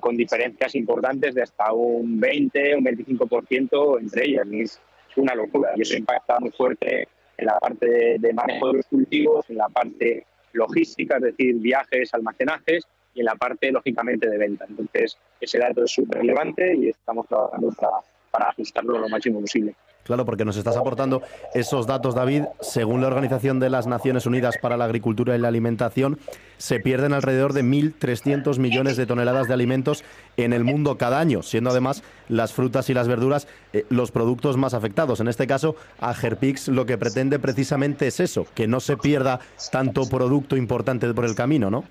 con 0.00 0.16
diferencias 0.16 0.74
importantes 0.74 1.34
de 1.34 1.42
hasta 1.42 1.72
un 1.72 2.20
20, 2.20 2.76
un 2.76 2.84
25% 2.84 4.00
entre 4.00 4.24
ellas. 4.24 4.80
Una 5.16 5.34
locura 5.34 5.70
y 5.76 5.82
eso 5.82 5.96
impacta 5.96 6.38
muy 6.40 6.50
fuerte 6.50 7.08
en 7.38 7.46
la 7.46 7.58
parte 7.58 7.86
de, 7.86 8.18
de 8.18 8.32
manejo 8.32 8.68
de 8.68 8.72
los 8.78 8.86
cultivos, 8.86 9.48
en 9.48 9.56
la 9.56 9.68
parte 9.68 10.26
logística, 10.52 11.16
es 11.16 11.22
decir, 11.22 11.54
viajes, 11.56 12.12
almacenajes 12.14 12.86
y 13.14 13.20
en 13.20 13.26
la 13.26 13.34
parte, 13.34 13.70
lógicamente, 13.70 14.28
de 14.28 14.38
venta. 14.38 14.66
Entonces, 14.68 15.16
ese 15.40 15.58
dato 15.58 15.84
es 15.84 15.90
súper 15.90 16.20
relevante 16.20 16.74
y 16.76 16.88
estamos 16.90 17.26
trabajando 17.26 17.70
para, 17.78 17.96
para 18.30 18.48
ajustarlo 18.50 18.98
lo 18.98 19.08
máximo 19.08 19.40
posible. 19.40 19.74
Claro, 20.06 20.24
porque 20.24 20.44
nos 20.44 20.56
estás 20.56 20.76
aportando 20.76 21.22
esos 21.52 21.86
datos, 21.86 22.14
David. 22.14 22.44
Según 22.60 23.00
la 23.00 23.08
Organización 23.08 23.58
de 23.58 23.70
las 23.70 23.88
Naciones 23.88 24.24
Unidas 24.24 24.56
para 24.58 24.76
la 24.76 24.84
Agricultura 24.84 25.34
y 25.34 25.38
la 25.40 25.48
Alimentación, 25.48 26.18
se 26.58 26.78
pierden 26.78 27.12
alrededor 27.12 27.52
de 27.52 27.64
1.300 27.64 28.58
millones 28.60 28.96
de 28.96 29.06
toneladas 29.06 29.48
de 29.48 29.54
alimentos 29.54 30.04
en 30.36 30.52
el 30.52 30.62
mundo 30.62 30.96
cada 30.96 31.18
año, 31.18 31.42
siendo 31.42 31.70
además 31.70 32.04
las 32.28 32.52
frutas 32.52 32.88
y 32.88 32.94
las 32.94 33.08
verduras 33.08 33.48
eh, 33.72 33.84
los 33.90 34.12
productos 34.12 34.56
más 34.56 34.74
afectados. 34.74 35.18
En 35.18 35.26
este 35.26 35.48
caso, 35.48 35.74
Agerpix 35.98 36.68
lo 36.68 36.86
que 36.86 36.98
pretende 36.98 37.40
precisamente 37.40 38.06
es 38.06 38.20
eso, 38.20 38.46
que 38.54 38.68
no 38.68 38.78
se 38.78 38.96
pierda 38.96 39.40
tanto 39.72 40.08
producto 40.08 40.56
importante 40.56 41.12
por 41.14 41.24
el 41.24 41.34
camino, 41.34 41.68
¿no? 41.68 41.84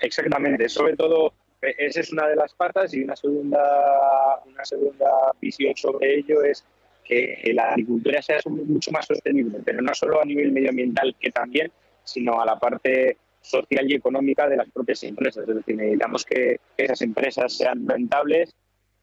Exactamente, 0.00 0.68
sobre 0.68 0.96
todo 0.96 1.32
esa 1.62 2.00
es 2.00 2.12
una 2.12 2.28
de 2.28 2.36
las 2.36 2.54
patas 2.54 2.92
y 2.94 3.02
una 3.02 3.16
segunda, 3.16 4.42
una 4.46 4.64
segunda 4.64 5.32
visión 5.40 5.74
sobre 5.76 6.18
ello 6.18 6.42
es 6.42 6.64
que 7.04 7.52
la 7.52 7.70
agricultura 7.70 8.22
sea 8.22 8.38
mucho 8.46 8.90
más 8.90 9.06
sostenible, 9.06 9.58
pero 9.64 9.82
no 9.82 9.94
solo 9.94 10.22
a 10.22 10.24
nivel 10.24 10.52
medioambiental, 10.52 11.14
que 11.20 11.30
también, 11.30 11.70
sino 12.02 12.40
a 12.40 12.46
la 12.46 12.58
parte 12.58 13.18
social 13.40 13.90
y 13.90 13.94
económica 13.94 14.48
de 14.48 14.56
las 14.56 14.70
propias 14.70 15.02
empresas. 15.04 15.46
Es 15.46 15.54
decir, 15.54 15.76
necesitamos 15.76 16.24
que 16.24 16.58
esas 16.76 17.02
empresas 17.02 17.52
sean 17.52 17.86
rentables 17.86 18.54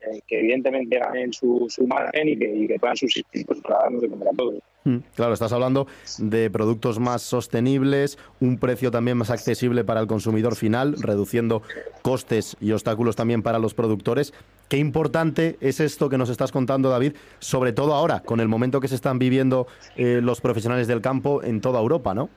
eh, 0.02 0.20
que 0.28 0.40
evidentemente 0.40 0.98
ganen 0.98 1.32
su, 1.32 1.68
margen 1.86 2.30
y 2.30 2.38
que, 2.38 2.78
puedan 2.80 2.98
subsistir 2.98 3.46
pues, 3.46 3.62
de 3.62 4.10
comer 4.10 4.28
a 4.30 4.36
todos. 4.36 4.56
Mm, 4.84 4.98
Claro, 5.16 5.34
estás 5.34 5.54
hablando 5.54 5.86
de 6.18 6.50
productos 6.50 7.00
más 7.00 7.22
sostenibles, 7.22 8.18
un 8.40 8.58
precio 8.58 8.90
también 8.90 9.18
más 9.18 9.30
accesible 9.30 9.84
para 9.84 10.00
el 10.00 10.08
consumidor 10.08 10.56
final, 10.56 10.96
reduciendo 11.00 11.62
costes 12.02 12.58
y 12.60 12.72
obstáculos 12.72 13.16
también 13.16 13.44
para 13.44 13.60
los 13.60 13.76
productores. 13.76 14.34
Qué 14.72 14.78
importante 14.78 15.58
es 15.60 15.82
esto 15.82 16.08
que 16.08 16.18
nos 16.18 16.30
estás 16.30 16.54
contando, 16.54 16.90
David, 16.90 17.18
sobre 17.40 17.74
todo 17.74 17.94
ahora, 17.94 18.22
con 18.22 18.40
el 18.40 18.48
momento 18.48 18.80
que 18.80 18.88
se 18.88 18.96
están 18.96 19.20
viviendo 19.20 19.68
eh, 19.98 20.22
los 20.24 20.40
profesionales 20.40 20.88
del 20.88 21.02
campo 21.02 21.44
en 21.44 21.60
toda 21.60 21.82
Europa, 21.82 22.14
¿no? 22.14 22.30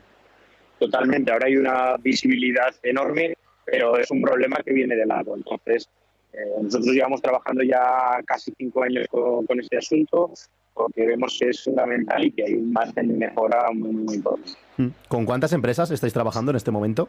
Totalmente, 0.81 1.31
ahora 1.31 1.47
hay 1.47 1.55
una 1.55 1.97
visibilidad 1.99 2.75
enorme, 2.83 3.37
pero 3.65 3.97
es 3.99 4.11
un 4.11 4.21
problema 4.21 4.57
que 4.65 4.73
viene 4.73 4.97
de 4.97 5.07
lado. 5.07 5.37
Entonces, 5.37 5.89
eh, 6.33 6.39
nosotros 6.61 6.93
llevamos 6.93 7.23
trabajando 7.23 7.63
ya 7.63 8.21
casi 8.27 8.53
cinco 8.59 8.83
años 8.83 9.07
con, 9.09 9.47
con 9.47 9.61
este 9.61 9.79
asunto 9.79 10.33
porque 10.75 11.07
vemos 11.07 11.39
que 11.39 11.51
es 11.51 11.63
fundamental 11.63 12.25
y 12.25 12.33
que 12.33 12.47
hay 12.47 12.55
un 12.55 12.73
margen 12.73 13.07
de 13.11 13.15
mejora 13.15 13.71
muy, 13.73 13.93
muy 13.93 14.17
importante. 14.17 14.51
Mm. 14.79 14.89
¿Con 15.07 15.25
cuántas 15.25 15.53
empresas 15.53 15.89
estáis 15.93 16.13
trabajando 16.13 16.51
en 16.51 16.57
este 16.57 16.73
momento? 16.73 17.09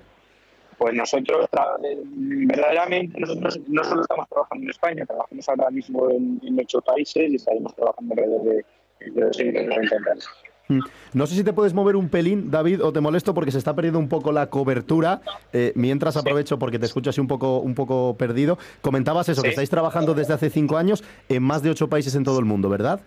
Pues 0.78 0.94
nosotros, 0.94 1.48
eh, 1.84 1.98
verdaderamente, 2.04 3.20
nosotros 3.20 3.60
no 3.68 3.84
solo 3.84 4.02
estamos 4.02 4.28
trabajando 4.30 4.64
en 4.64 4.70
España, 4.70 5.06
trabajamos 5.06 5.50
ahora 5.50 5.70
mismo 5.72 6.10
en, 6.10 6.42
en 6.44 6.60
ocho 6.60 6.82
países 6.82 7.32
y 7.32 7.36
estaremos 7.36 7.74
trabajando 7.76 8.14
alrededor 8.14 8.44
de, 8.44 8.66
de 9.12 9.22
290 9.22 9.96
empresas. 9.96 10.30
Mm. 10.68 10.80
No 11.14 11.28
sé 11.28 11.36
si 11.36 11.44
te 11.44 11.54
puedes 11.54 11.74
mover 11.74 11.96
un 11.96 12.10
pelín, 12.10 12.50
David, 12.50 12.84
o 12.84 12.92
te 12.92 13.00
molesto 13.00 13.34
porque 13.34 13.52
se 13.52 13.58
está 13.58 13.76
perdiendo 13.76 14.00
un 14.00 14.10
poco 14.10 14.32
la 14.32 14.50
cobertura. 14.50 15.22
Eh, 15.54 15.72
mientras 15.76 16.18
aprovecho 16.18 16.58
porque 16.60 16.80
te 16.80 16.86
escucho 16.86 17.10
así 17.10 17.22
un 17.22 17.28
poco, 17.28 17.60
un 17.60 17.76
poco 17.76 18.16
perdido. 18.18 18.58
Comentabas 18.82 19.30
eso, 19.30 19.42
que 19.42 19.50
estáis 19.50 19.70
trabajando 19.70 20.14
desde 20.14 20.34
hace 20.34 20.50
cinco 20.50 20.78
años 20.78 21.04
en 21.30 21.44
más 21.44 21.62
de 21.62 21.70
ocho 21.70 21.88
países 21.88 22.16
en 22.16 22.24
todo 22.24 22.40
el 22.40 22.46
mundo, 22.46 22.70
¿verdad? 22.70 23.02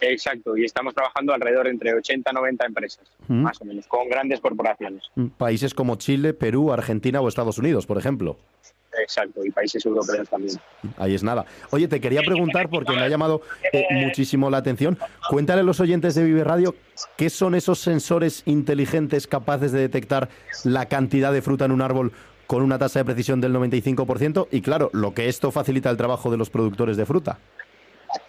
Exacto, 0.00 0.56
y 0.56 0.64
estamos 0.64 0.94
trabajando 0.94 1.32
alrededor 1.32 1.68
entre 1.68 1.94
80 1.94 2.30
y 2.30 2.34
90 2.34 2.66
empresas, 2.66 3.04
Mm. 3.28 3.42
más 3.42 3.60
o 3.60 3.64
menos, 3.64 3.86
con 3.86 4.08
grandes 4.08 4.40
corporaciones. 4.40 5.02
Mm. 5.14 5.26
Países 5.28 5.74
como 5.74 5.96
Chile, 5.96 6.34
Perú, 6.34 6.72
Argentina 6.72 7.20
o 7.20 7.28
Estados 7.28 7.58
Unidos, 7.58 7.86
por 7.86 7.98
ejemplo. 7.98 8.36
Exacto, 9.00 9.42
y 9.44 9.50
países 9.50 9.84
europeos 9.86 10.28
también. 10.28 10.58
Ahí 10.98 11.14
es 11.14 11.22
nada. 11.22 11.46
Oye, 11.70 11.88
te 11.88 11.98
quería 11.98 12.20
preguntar 12.22 12.68
porque 12.68 12.92
me 12.92 13.00
ha 13.00 13.08
llamado 13.08 13.40
eh, 13.72 13.86
muchísimo 13.90 14.50
la 14.50 14.58
atención. 14.58 14.98
Cuéntale 15.30 15.62
a 15.62 15.64
los 15.64 15.80
oyentes 15.80 16.14
de 16.14 16.24
Vive 16.24 16.44
Radio 16.44 16.74
qué 17.16 17.30
son 17.30 17.54
esos 17.54 17.78
sensores 17.78 18.42
inteligentes 18.44 19.26
capaces 19.26 19.72
de 19.72 19.80
detectar 19.80 20.28
la 20.64 20.86
cantidad 20.86 21.32
de 21.32 21.40
fruta 21.40 21.64
en 21.64 21.72
un 21.72 21.80
árbol 21.80 22.12
con 22.46 22.62
una 22.62 22.78
tasa 22.78 22.98
de 22.98 23.06
precisión 23.06 23.40
del 23.40 23.54
95% 23.54 24.48
y 24.50 24.60
claro, 24.60 24.90
lo 24.92 25.14
que 25.14 25.28
esto 25.28 25.50
facilita 25.50 25.88
el 25.88 25.96
trabajo 25.96 26.30
de 26.30 26.36
los 26.36 26.50
productores 26.50 26.98
de 26.98 27.06
fruta. 27.06 27.38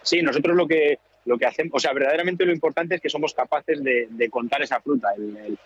Sí, 0.02 0.22
nosotros 0.22 0.56
lo 0.56 0.66
que, 0.66 0.98
lo 1.26 1.38
que 1.38 1.46
hacemos, 1.46 1.72
o 1.76 1.80
sea, 1.80 1.94
verdaderamente 1.94 2.46
lo 2.46 2.52
importante 2.54 2.96
es 2.96 3.02
que 3.02 3.10
somos 3.10 3.34
capaces 3.34 3.84
de, 3.84 4.08
de 4.10 4.30
contar 4.30 4.62
esa 4.62 4.80
fruta. 4.82 5.10
El- 5.18 5.38
el- 5.38 5.58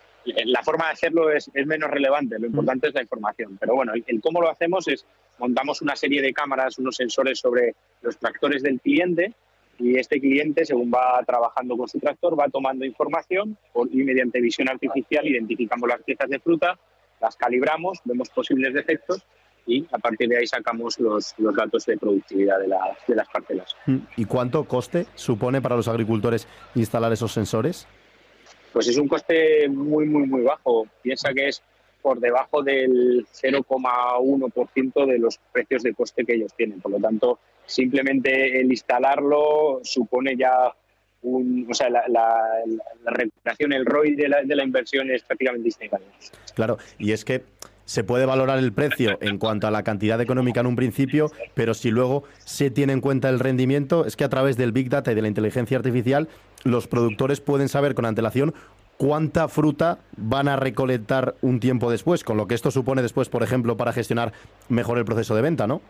la 0.51 0.61
forma 0.61 0.87
de 0.87 0.91
hacerlo 0.91 1.31
es, 1.31 1.49
es 1.53 1.65
menos 1.65 1.89
relevante, 1.89 2.37
lo 2.37 2.47
importante 2.47 2.89
es 2.89 2.93
la 2.93 3.01
información. 3.01 3.57
Pero 3.59 3.75
bueno, 3.75 3.93
el, 3.93 4.03
el 4.07 4.19
cómo 4.21 4.41
lo 4.41 4.49
hacemos 4.49 4.87
es 4.89 5.05
montamos 5.39 5.81
una 5.81 5.95
serie 5.95 6.21
de 6.21 6.33
cámaras, 6.33 6.77
unos 6.79 6.97
sensores 6.97 7.39
sobre 7.39 7.75
los 8.01 8.17
tractores 8.17 8.61
del 8.61 8.79
cliente 8.81 9.33
y 9.79 9.97
este 9.97 10.19
cliente, 10.19 10.65
según 10.65 10.91
va 10.91 11.23
trabajando 11.25 11.77
con 11.77 11.87
su 11.87 11.99
tractor, 11.99 12.37
va 12.37 12.49
tomando 12.49 12.83
información 12.83 13.57
y 13.91 14.03
mediante 14.03 14.41
visión 14.41 14.67
artificial 14.69 15.25
identificamos 15.25 15.87
las 15.87 16.01
piezas 16.03 16.29
de 16.29 16.39
fruta, 16.39 16.77
las 17.21 17.35
calibramos, 17.37 17.99
vemos 18.03 18.29
posibles 18.29 18.73
defectos 18.73 19.23
y 19.68 19.86
a 19.91 19.97
partir 19.99 20.30
de 20.30 20.38
ahí 20.38 20.47
sacamos 20.47 20.97
los, 20.99 21.36
los 21.38 21.53
datos 21.55 21.86
de 21.86 21.97
productividad 21.97 22.57
de, 22.59 22.70
la- 22.70 22.97
de 23.07 23.15
las 23.15 23.28
parcelas. 23.28 23.76
Mm. 23.86 23.97
¿Y 24.15 24.26
cuánto 24.26 24.63
coste 24.63 25.05
supone 25.15 25.61
para 25.61 25.76
los 25.76 25.88
agricultores 25.89 26.47
instalar 26.76 27.11
esos 27.13 27.32
sensores? 27.34 27.86
Pues 28.74 28.88
es 28.88 28.97
un 28.97 29.07
coste 29.07 29.68
muy, 29.70 30.05
muy, 30.07 30.26
muy 30.26 30.41
bajo. 30.41 30.88
Piensa 31.01 31.34
que 31.34 31.49
es 31.49 31.61
por 32.01 32.20
debajo 32.20 32.63
del 32.63 33.26
0,1% 33.34 35.05
de 35.05 35.20
los 35.20 35.39
precios 35.51 35.84
de 35.84 35.93
coste 35.93 36.26
que 36.26 36.36
ellos 36.36 36.53
tienen. 36.55 36.80
Por 36.82 36.91
lo 36.91 36.99
tanto, 36.99 37.39
simplemente 37.65 38.59
el 38.59 38.72
instalarlo 38.72 39.82
supone 39.84 40.36
ya 40.38 40.74
un, 41.24 41.68
o 41.70 41.74
sea, 41.74 41.89
la, 41.89 42.03
la- 42.07 42.61
la 43.03 43.11
recuperación, 43.11 43.74
el 43.74 43.86
ROI 43.86 44.15
de 44.15 44.30
la, 44.30 44.43
de 44.43 44.55
la 44.55 44.63
inversión 44.63 45.09
es 45.11 45.24
prácticamente 45.24 45.68
instantáneo. 45.68 46.07
Claro, 46.53 46.78
y 46.99 47.11
es 47.11 47.26
que 47.26 47.43
se 47.88 48.03
puede 48.03 48.25
valorar 48.25 48.59
el 48.59 48.73
precio 48.73 49.17
en 49.21 49.38
cuanto 49.38 49.65
a 49.65 49.71
la 49.71 49.81
cantidad 49.81 50.19
económica 50.19 50.59
en 50.59 50.67
un 50.67 50.75
principio, 50.75 51.31
pero 51.53 51.73
si 51.73 51.89
luego 51.89 52.25
se 52.39 52.69
tiene 52.69 52.91
en 52.91 52.99
cuenta 52.99 53.29
el 53.29 53.39
rendimiento, 53.39 54.05
es 54.05 54.17
que 54.17 54.25
a 54.25 54.29
través 54.29 54.57
del 54.57 54.73
Big 54.73 54.89
Data 54.89 55.13
y 55.13 55.15
de 55.15 55.21
la 55.21 55.29
inteligencia 55.29 55.77
artificial, 55.77 56.27
los 56.65 56.85
productores 56.88 57.39
pueden 57.39 57.69
saber 57.69 57.95
con 57.95 58.05
antelación 58.05 58.53
cuánta 58.97 59.47
fruta 59.47 59.99
van 60.17 60.49
a 60.49 60.57
recolectar 60.57 61.35
un 61.41 61.61
tiempo 61.61 61.89
después, 61.89 62.25
con 62.25 62.35
lo 62.35 62.45
que 62.45 62.55
esto 62.55 62.71
supone 62.71 63.01
después, 63.01 63.29
por 63.29 63.41
ejemplo, 63.41 63.77
para 63.77 63.93
gestionar 63.93 64.33
mejor 64.67 64.97
el 64.97 65.05
proceso 65.05 65.33
de 65.33 65.43
venta, 65.43 65.65
¿no? 65.65 65.81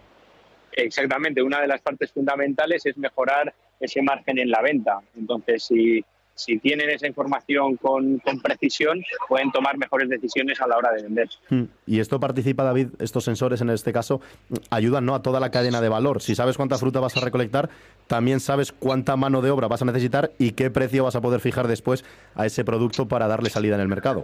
Exactamente, 0.73 1.41
una 1.41 1.59
de 1.59 1.67
las 1.67 1.81
partes 1.81 2.11
fundamentales 2.11 2.85
es 2.85 2.95
mejorar 2.95 3.51
ese 3.79 4.03
margen 4.03 4.37
en 4.37 4.51
la 4.51 4.61
venta. 4.61 4.99
Entonces, 5.17 5.63
si, 5.63 6.05
si 6.37 6.59
tienen 6.59 6.89
esa 6.91 7.07
información 7.07 7.77
con, 7.77 8.19
con 8.19 8.39
precisión, 8.39 9.03
pueden 9.27 9.51
tomar 9.51 9.77
mejores 9.77 10.07
decisiones 10.07 10.61
a 10.61 10.67
la 10.67 10.77
hora 10.77 10.91
de 10.91 11.03
vender. 11.03 11.27
Mm. 11.49 11.63
Y 11.87 11.99
esto 11.99 12.19
participa, 12.19 12.63
David, 12.63 12.89
estos 12.99 13.23
sensores 13.23 13.59
en 13.61 13.71
este 13.71 13.91
caso 13.91 14.21
ayudan 14.69 15.05
¿no? 15.05 15.15
a 15.15 15.23
toda 15.23 15.39
la 15.39 15.49
cadena 15.49 15.81
de 15.81 15.89
valor. 15.89 16.21
Si 16.21 16.35
sabes 16.35 16.55
cuánta 16.55 16.77
fruta 16.77 16.99
vas 16.99 17.17
a 17.17 17.21
recolectar, 17.21 17.69
también 18.05 18.39
sabes 18.39 18.71
cuánta 18.71 19.15
mano 19.15 19.41
de 19.41 19.49
obra 19.49 19.67
vas 19.67 19.81
a 19.81 19.85
necesitar 19.85 20.31
y 20.37 20.51
qué 20.51 20.69
precio 20.69 21.03
vas 21.03 21.15
a 21.15 21.21
poder 21.21 21.39
fijar 21.39 21.67
después 21.67 22.05
a 22.35 22.45
ese 22.45 22.63
producto 22.63 23.07
para 23.07 23.27
darle 23.27 23.49
salida 23.49 23.75
en 23.75 23.81
el 23.81 23.87
mercado. 23.87 24.23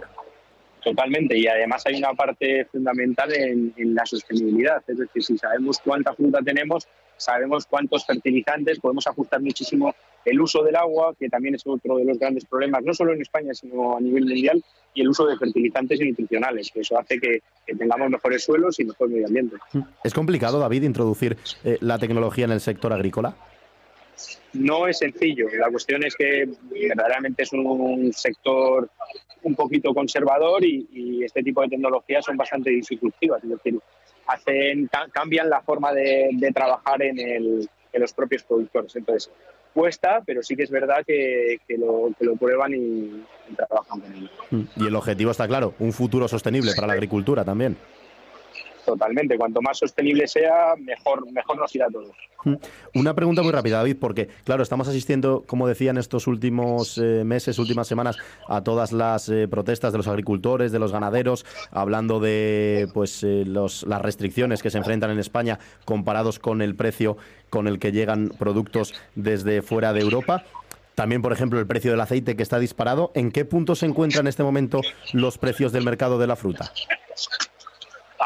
Totalmente, 0.84 1.36
y 1.36 1.46
además 1.48 1.82
hay 1.86 1.96
una 1.96 2.12
parte 2.12 2.66
fundamental 2.66 3.32
en, 3.32 3.72
en 3.76 3.94
la 3.94 4.04
sostenibilidad, 4.04 4.82
es 4.86 4.98
decir, 4.98 5.24
si 5.24 5.38
sabemos 5.38 5.80
cuánta 5.82 6.12
fruta 6.12 6.40
tenemos, 6.44 6.86
sabemos 7.16 7.64
cuántos 7.64 8.04
fertilizantes, 8.04 8.78
podemos 8.80 9.06
ajustar 9.06 9.40
muchísimo 9.40 9.94
el 10.24 10.40
uso 10.40 10.62
del 10.62 10.76
agua, 10.76 11.14
que 11.18 11.28
también 11.28 11.54
es 11.54 11.62
otro 11.66 11.96
de 11.96 12.04
los 12.04 12.18
grandes 12.18 12.44
problemas, 12.44 12.82
no 12.82 12.94
solo 12.94 13.12
en 13.12 13.20
España, 13.20 13.52
sino 13.54 13.96
a 13.96 14.00
nivel 14.00 14.24
mundial, 14.24 14.62
y 14.94 15.00
el 15.02 15.08
uso 15.08 15.26
de 15.26 15.36
fertilizantes 15.36 16.00
y 16.00 16.08
nutricionales, 16.10 16.70
que 16.70 16.80
eso 16.80 16.98
hace 16.98 17.18
que, 17.18 17.42
que 17.66 17.74
tengamos 17.74 18.08
mejores 18.10 18.44
suelos 18.44 18.78
y 18.80 18.84
mejor 18.84 19.08
medio 19.08 19.26
ambiente. 19.26 19.56
¿Es 20.04 20.14
complicado, 20.14 20.58
David, 20.58 20.82
introducir 20.84 21.36
eh, 21.64 21.78
la 21.80 21.98
tecnología 21.98 22.44
en 22.44 22.52
el 22.52 22.60
sector 22.60 22.92
agrícola? 22.92 23.34
No 24.52 24.86
es 24.86 24.98
sencillo, 24.98 25.48
la 25.58 25.68
cuestión 25.70 26.04
es 26.04 26.14
que 26.14 26.48
verdaderamente 26.70 27.42
es 27.42 27.52
un 27.52 28.12
sector 28.12 28.88
un 29.42 29.54
poquito 29.56 29.92
conservador 29.92 30.64
y, 30.64 30.86
y 30.92 31.24
este 31.24 31.42
tipo 31.42 31.60
de 31.62 31.68
tecnologías 31.68 32.24
son 32.24 32.36
bastante 32.36 32.70
disruptivas, 32.70 33.42
es 33.42 33.50
decir, 33.50 33.78
hacen, 34.26 34.86
ca- 34.86 35.08
cambian 35.12 35.50
la 35.50 35.60
forma 35.60 35.92
de, 35.92 36.30
de 36.32 36.52
trabajar 36.52 37.02
en, 37.02 37.18
el- 37.18 37.68
en 37.92 38.00
los 38.00 38.12
propios 38.14 38.44
productores. 38.44 38.94
Entonces, 38.96 39.30
cuesta, 39.74 40.22
pero 40.24 40.42
sí 40.42 40.56
que 40.56 40.62
es 40.62 40.70
verdad 40.70 41.04
que, 41.06 41.58
lo, 41.76 42.10
que 42.18 42.24
lo 42.24 42.36
prueban 42.36 42.72
y, 42.72 43.24
y 43.50 43.54
trabajan 43.56 44.00
con 44.00 44.14
ello. 44.14 44.30
Mm. 44.50 44.62
Y 44.76 44.86
el 44.86 44.96
objetivo 44.96 45.32
está 45.32 45.46
claro, 45.46 45.74
un 45.80 45.92
futuro 45.92 46.28
sostenible 46.28 46.72
para 46.74 46.86
la 46.86 46.92
agricultura 46.94 47.44
también. 47.44 47.76
Totalmente, 48.84 49.38
cuanto 49.38 49.62
más 49.62 49.78
sostenible 49.78 50.26
sea, 50.26 50.74
mejor, 50.78 51.30
mejor 51.32 51.58
nos 51.58 51.74
irá 51.74 51.88
todo. 51.88 52.12
Mm. 52.44 52.54
Una 52.94 53.14
pregunta 53.14 53.42
muy 53.42 53.52
rápida, 53.52 53.78
David, 53.78 53.96
porque, 53.98 54.28
claro, 54.44 54.62
estamos 54.62 54.88
asistiendo, 54.88 55.44
como 55.46 55.66
decía, 55.66 55.90
en 55.90 55.98
estos 55.98 56.26
últimos 56.26 56.98
eh, 56.98 57.22
meses, 57.24 57.58
últimas 57.58 57.88
semanas, 57.88 58.16
a 58.48 58.62
todas 58.62 58.92
las 58.92 59.28
eh, 59.28 59.48
protestas 59.48 59.92
de 59.92 59.98
los 59.98 60.08
agricultores, 60.08 60.72
de 60.72 60.78
los 60.78 60.92
ganaderos, 60.92 61.46
hablando 61.70 62.20
de 62.20 62.88
pues 62.92 63.22
eh, 63.24 63.44
los, 63.46 63.84
las 63.84 64.02
restricciones 64.02 64.62
que 64.62 64.70
se 64.70 64.78
enfrentan 64.78 65.10
en 65.10 65.18
España 65.18 65.58
comparados 65.84 66.38
con 66.38 66.60
el 66.60 66.74
precio 66.74 67.16
con 67.50 67.68
el 67.68 67.78
que 67.78 67.92
llegan 67.92 68.30
productos 68.38 68.94
desde 69.14 69.62
fuera 69.62 69.92
de 69.92 70.00
Europa. 70.00 70.44
También, 70.94 71.22
por 71.22 71.32
ejemplo, 71.32 71.58
el 71.58 71.66
precio 71.66 71.90
del 71.90 72.00
aceite 72.00 72.36
que 72.36 72.42
está 72.42 72.58
disparado. 72.58 73.10
¿En 73.14 73.32
qué 73.32 73.44
punto 73.44 73.74
se 73.74 73.86
encuentran 73.86 74.24
en 74.24 74.28
este 74.28 74.42
momento 74.42 74.80
los 75.12 75.38
precios 75.38 75.72
del 75.72 75.84
mercado 75.84 76.18
de 76.18 76.26
la 76.26 76.36
fruta? 76.36 76.70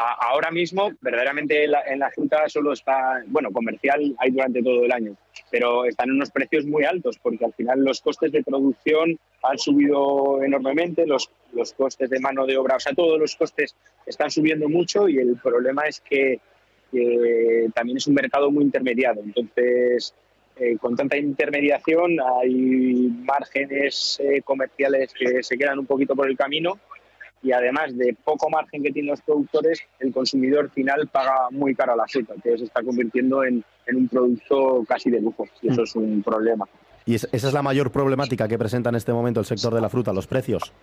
Ahora 0.01 0.49
mismo, 0.49 0.91
verdaderamente 1.01 1.67
la- 1.67 1.81
en 1.85 1.99
la 1.99 2.09
fruta 2.09 2.47
solo 2.47 2.71
está, 2.71 3.21
bueno, 3.27 3.51
comercial 3.51 4.15
hay 4.17 4.31
durante 4.31 4.63
todo 4.63 4.85
el 4.85 4.91
año, 4.93 5.15
pero 5.51 5.83
están 5.85 6.11
unos 6.11 6.31
precios 6.31 6.65
muy 6.65 6.85
altos 6.85 7.17
porque 7.21 7.43
al 7.43 7.53
final 7.53 7.83
los 7.83 7.99
costes 7.99 8.31
de 8.31 8.41
producción 8.43 9.19
han 9.43 9.57
subido 9.57 10.41
enormemente, 10.41 11.05
los, 11.05 11.29
los 11.51 11.73
costes 11.73 12.09
de 12.09 12.19
mano 12.21 12.45
de 12.45 12.55
obra, 12.57 12.77
o 12.77 12.79
sea, 12.79 12.93
todos 12.93 13.19
los 13.19 13.35
costes 13.35 13.75
están 14.05 14.31
subiendo 14.31 14.69
mucho 14.69 15.09
y 15.09 15.17
el 15.17 15.35
problema 15.35 15.83
es 15.83 15.99
que, 15.99 16.39
que 16.91 17.67
también 17.75 17.97
es 17.97 18.07
un 18.07 18.13
mercado 18.13 18.49
muy 18.51 18.63
intermediado. 18.63 19.21
Entonces, 19.21 20.13
eh, 20.57 20.77
con 20.77 20.95
tanta 20.95 21.17
intermediación 21.17 22.17
hay 22.21 23.09
márgenes 23.23 24.19
eh, 24.23 24.41
comerciales 24.43 25.13
que 25.13 25.43
se 25.43 25.57
quedan 25.57 25.79
un 25.79 25.85
poquito 25.85 26.15
por 26.15 26.29
el 26.29 26.37
camino 26.37 26.79
y 27.41 27.51
además 27.51 27.97
de 27.97 28.15
poco 28.23 28.49
margen 28.49 28.83
que 28.83 28.91
tienen 28.91 29.11
los 29.11 29.21
productores, 29.21 29.81
el 29.99 30.11
consumidor 30.11 30.69
final 30.71 31.07
paga 31.07 31.49
muy 31.51 31.73
caro 31.75 31.95
la 31.95 32.05
fruta, 32.07 32.33
que 32.43 32.57
se 32.57 32.65
está 32.65 32.83
convirtiendo 32.83 33.43
en, 33.43 33.63
en 33.87 33.95
un 33.95 34.07
producto 34.09 34.83
casi 34.87 35.09
de 35.09 35.21
lujo 35.21 35.45
y 35.61 35.69
eso 35.71 35.83
es 35.83 35.95
un 35.95 36.21
problema. 36.21 36.65
Y 37.05 37.15
esa 37.15 37.27
es 37.31 37.53
la 37.53 37.61
mayor 37.61 37.91
problemática 37.91 38.47
que 38.47 38.57
presenta 38.59 38.89
en 38.89 38.95
este 38.95 39.13
momento 39.13 39.39
el 39.39 39.45
sector 39.45 39.73
de 39.73 39.81
la 39.81 39.89
fruta, 39.89 40.11
los 40.13 40.27
precios. 40.27 40.73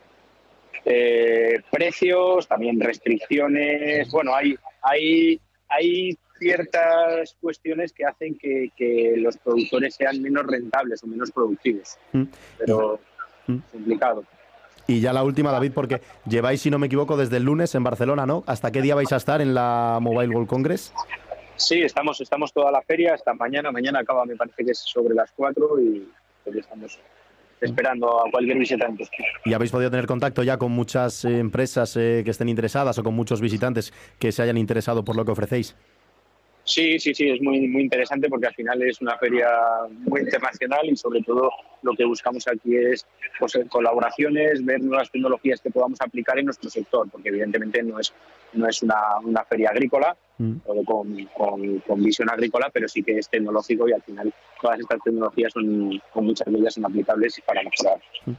Eh, 0.84 1.62
precios, 1.70 2.46
también 2.46 2.80
restricciones, 2.80 4.10
bueno, 4.10 4.34
hay, 4.34 4.54
hay, 4.82 5.40
hay 5.68 6.16
ciertas 6.38 7.36
cuestiones 7.40 7.92
que 7.92 8.04
hacen 8.04 8.36
que, 8.38 8.70
que 8.76 9.14
los 9.16 9.36
productores 9.38 9.94
sean 9.94 10.20
menos 10.22 10.46
rentables 10.46 11.02
o 11.02 11.06
menos 11.06 11.30
productivos, 11.32 11.96
Mm. 12.12 12.24
pero 12.58 13.00
Mm. 13.48 13.54
es 13.58 13.72
complicado. 13.72 14.24
Y 14.86 15.00
ya 15.00 15.12
la 15.12 15.24
última, 15.24 15.50
David, 15.50 15.72
porque 15.74 16.00
lleváis, 16.28 16.62
si 16.62 16.70
no 16.70 16.78
me 16.78 16.86
equivoco, 16.86 17.16
desde 17.16 17.38
el 17.38 17.44
lunes 17.44 17.74
en 17.74 17.82
Barcelona, 17.82 18.26
¿no? 18.26 18.44
¿Hasta 18.46 18.70
qué 18.70 18.82
día 18.82 18.94
vais 18.94 19.12
a 19.12 19.16
estar 19.16 19.40
en 19.40 19.54
la 19.54 19.98
Mobile 20.00 20.32
World 20.32 20.48
Congress? 20.48 20.92
Sí, 21.56 21.82
estamos, 21.82 22.20
estamos 22.20 22.52
toda 22.52 22.70
la 22.70 22.82
feria 22.82 23.14
hasta 23.14 23.34
mañana. 23.34 23.72
Mañana 23.72 24.00
acaba, 24.00 24.24
me 24.24 24.36
parece 24.36 24.64
que 24.64 24.70
es 24.72 24.78
sobre 24.78 25.14
las 25.14 25.32
4 25.32 25.80
y 25.80 26.08
pues, 26.44 26.56
estamos 26.56 26.98
esperando 27.60 28.24
a 28.24 28.30
cualquier 28.30 28.58
visitante. 28.58 29.08
¿Y 29.44 29.54
habéis 29.54 29.70
podido 29.70 29.90
tener 29.90 30.06
contacto 30.06 30.42
ya 30.42 30.58
con 30.58 30.72
muchas 30.72 31.24
eh, 31.24 31.38
empresas 31.38 31.96
eh, 31.96 32.22
que 32.24 32.30
estén 32.30 32.48
interesadas 32.48 32.98
o 32.98 33.02
con 33.02 33.14
muchos 33.14 33.40
visitantes 33.40 33.92
que 34.18 34.30
se 34.32 34.42
hayan 34.42 34.58
interesado 34.58 35.04
por 35.04 35.16
lo 35.16 35.24
que 35.24 35.32
ofrecéis? 35.32 35.74
Sí, 36.66 36.98
sí, 36.98 37.14
sí, 37.14 37.30
es 37.30 37.40
muy, 37.40 37.68
muy 37.68 37.82
interesante 37.82 38.28
porque 38.28 38.48
al 38.48 38.54
final 38.54 38.82
es 38.82 39.00
una 39.00 39.16
feria 39.18 39.48
muy 40.00 40.22
internacional 40.22 40.84
y 40.90 40.96
sobre 40.96 41.22
todo 41.22 41.48
lo 41.82 41.94
que 41.94 42.04
buscamos 42.04 42.44
aquí 42.48 42.76
es 42.76 43.06
pues, 43.38 43.56
colaboraciones, 43.68 44.64
ver 44.64 44.82
nuevas 44.82 45.08
tecnologías 45.12 45.60
que 45.60 45.70
podamos 45.70 46.00
aplicar 46.00 46.40
en 46.40 46.46
nuestro 46.46 46.68
sector, 46.68 47.08
porque 47.08 47.28
evidentemente 47.28 47.84
no 47.84 48.00
es, 48.00 48.12
no 48.52 48.68
es 48.68 48.82
una, 48.82 48.98
una 49.22 49.44
feria 49.44 49.70
agrícola 49.70 50.16
o 50.66 50.84
con, 50.84 51.24
con, 51.36 51.78
con 51.80 52.02
visión 52.02 52.28
agrícola, 52.30 52.68
pero 52.72 52.88
sí 52.88 53.02
que 53.02 53.18
es 53.18 53.28
tecnológico 53.28 53.88
y 53.88 53.92
al 53.92 54.02
final 54.02 54.32
todas 54.60 54.80
estas 54.80 54.98
tecnologías 55.02 55.52
son, 55.52 56.00
con 56.12 56.26
muchas 56.26 56.52
de 56.52 56.58
ellas 56.58 56.74
son 56.74 56.84
aplicables 56.84 57.40
para 57.46 57.62
mejorar 57.62 57.98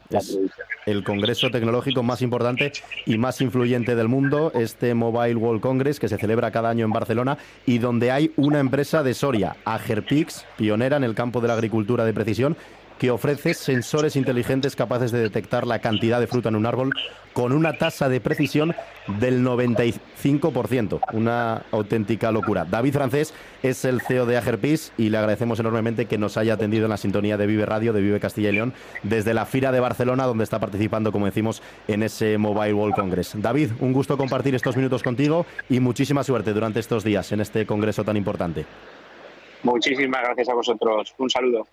la 0.09 0.19
Es 0.19 0.31
producción. 0.31 0.67
el 0.85 1.03
congreso 1.03 1.49
tecnológico 1.49 2.03
más 2.03 2.21
importante 2.21 2.71
y 3.05 3.17
más 3.17 3.41
influyente 3.41 3.95
del 3.95 4.07
mundo, 4.07 4.51
este 4.53 4.93
Mobile 4.93 5.35
World 5.35 5.61
Congress 5.61 5.99
que 5.99 6.07
se 6.07 6.17
celebra 6.17 6.51
cada 6.51 6.69
año 6.69 6.85
en 6.85 6.91
Barcelona 6.91 7.37
y 7.65 7.79
donde 7.79 8.11
hay 8.11 8.31
una 8.35 8.59
empresa 8.59 9.03
de 9.03 9.13
Soria, 9.13 9.55
Agerpix, 9.65 10.45
pionera 10.57 10.97
en 10.97 11.03
el 11.03 11.15
campo 11.15 11.41
de 11.41 11.47
la 11.47 11.53
agricultura 11.55 12.05
de 12.05 12.13
precisión, 12.13 12.55
que 12.97 13.11
ofrece 13.11 13.53
sensores 13.53 14.15
inteligentes 14.15 14.75
capaces 14.75 15.11
de 15.11 15.19
detectar 15.19 15.67
la 15.67 15.79
cantidad 15.79 16.19
de 16.19 16.27
fruta 16.27 16.49
en 16.49 16.55
un 16.55 16.65
árbol 16.65 16.93
con 17.33 17.51
una 17.51 17.73
tasa 17.73 18.09
de 18.09 18.19
precisión 18.19 18.73
del 19.19 19.45
95%. 19.45 20.99
Una 21.13 21.61
auténtica 21.71 22.31
locura. 22.31 22.65
David 22.65 22.93
Francés 22.93 23.31
es 23.61 23.85
el 23.85 24.01
CEO 24.01 24.25
de 24.25 24.37
Agerpix 24.37 24.91
y 24.97 25.09
le 25.09 25.19
agradecemos 25.19 25.59
enormemente 25.59 26.07
que 26.07 26.17
nos 26.17 26.35
haya 26.37 26.55
atendido 26.55 26.85
en 26.85 26.89
la 26.89 26.97
sintonía 26.97 27.37
de 27.37 27.45
Vive 27.45 27.67
Radio, 27.67 27.93
de 27.93 28.01
Vive 28.01 28.19
Castilla 28.19 28.49
y 28.49 28.53
León, 28.53 28.73
desde 29.03 29.35
la 29.35 29.45
Fira 29.45 29.71
de 29.71 29.79
Barcelona, 29.79 30.25
donde 30.25 30.43
está 30.43 30.59
participando, 30.59 31.11
como 31.11 31.27
decimos, 31.27 31.61
en 31.87 32.01
ese 32.01 32.39
Mobile 32.39 32.73
World 32.73 32.95
Congress. 32.95 33.33
David, 33.35 33.69
un 33.81 33.93
gusto 33.93 34.17
compartir 34.17 34.55
estos 34.55 34.75
minutos 34.75 35.03
contigo 35.03 35.45
y 35.69 35.79
muchísima 35.79 36.23
suerte 36.23 36.53
durante 36.53 36.79
estos 36.79 37.03
días 37.03 37.31
en 37.31 37.41
este 37.41 37.67
congreso 37.67 38.03
tan 38.03 38.17
importante. 38.17 38.65
Muchísimas 39.63 40.21
gracias 40.21 40.49
a 40.49 40.53
vosotros. 40.53 41.13
Un 41.17 41.29
saludo. 41.29 41.67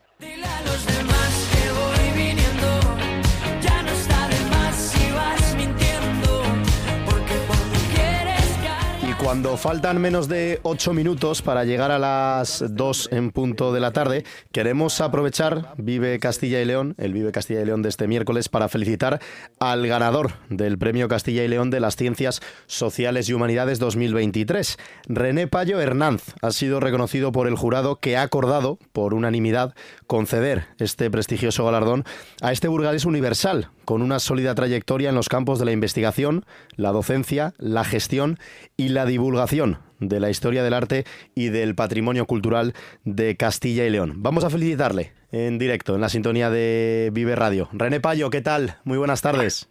Cuando 9.24 9.56
faltan 9.56 10.02
menos 10.02 10.28
de 10.28 10.60
ocho 10.64 10.92
minutos 10.92 11.40
para 11.40 11.64
llegar 11.64 11.90
a 11.90 11.98
las 11.98 12.62
dos 12.68 13.08
en 13.10 13.30
punto 13.30 13.72
de 13.72 13.80
la 13.80 13.90
tarde, 13.90 14.22
queremos 14.52 15.00
aprovechar 15.00 15.72
Vive 15.78 16.18
Castilla 16.18 16.60
y 16.60 16.66
León, 16.66 16.94
el 16.98 17.14
Vive 17.14 17.32
Castilla 17.32 17.62
y 17.62 17.64
León 17.64 17.80
de 17.80 17.88
este 17.88 18.06
miércoles, 18.06 18.50
para 18.50 18.68
felicitar 18.68 19.22
al 19.58 19.86
ganador 19.86 20.34
del 20.50 20.76
Premio 20.76 21.08
Castilla 21.08 21.42
y 21.42 21.48
León 21.48 21.70
de 21.70 21.80
las 21.80 21.96
Ciencias 21.96 22.42
Sociales 22.66 23.30
y 23.30 23.32
Humanidades 23.32 23.78
2023. 23.78 24.76
René 25.08 25.46
Payo 25.46 25.80
Hernández 25.80 26.34
ha 26.42 26.50
sido 26.50 26.78
reconocido 26.78 27.32
por 27.32 27.48
el 27.48 27.56
jurado 27.56 27.96
que 27.96 28.18
ha 28.18 28.22
acordado, 28.22 28.78
por 28.92 29.14
unanimidad, 29.14 29.74
conceder 30.06 30.66
este 30.78 31.10
prestigioso 31.10 31.64
galardón 31.64 32.04
a 32.42 32.52
este 32.52 32.68
burgalés 32.68 33.06
universal, 33.06 33.70
con 33.86 34.02
una 34.02 34.18
sólida 34.18 34.54
trayectoria 34.54 35.08
en 35.08 35.14
los 35.14 35.30
campos 35.30 35.58
de 35.58 35.64
la 35.64 35.72
investigación, 35.72 36.44
la 36.76 36.92
docencia, 36.92 37.54
la 37.56 37.84
gestión 37.84 38.38
y 38.76 38.88
la 38.88 39.06
divulgación 39.14 39.78
de 40.00 40.18
la 40.18 40.28
historia 40.28 40.64
del 40.64 40.74
arte 40.74 41.04
y 41.34 41.48
del 41.48 41.76
patrimonio 41.76 42.26
cultural 42.26 42.74
de 43.04 43.36
Castilla 43.36 43.86
y 43.86 43.90
León. 43.90 44.14
Vamos 44.16 44.42
a 44.42 44.50
felicitarle 44.50 45.12
en 45.30 45.56
directo, 45.58 45.94
en 45.94 46.00
la 46.00 46.08
sintonía 46.08 46.50
de 46.50 47.10
Vive 47.12 47.36
Radio. 47.36 47.68
René 47.72 48.00
Payo, 48.00 48.28
¿qué 48.28 48.40
tal? 48.40 48.78
Muy 48.82 48.98
buenas 48.98 49.22
tardes. 49.22 49.70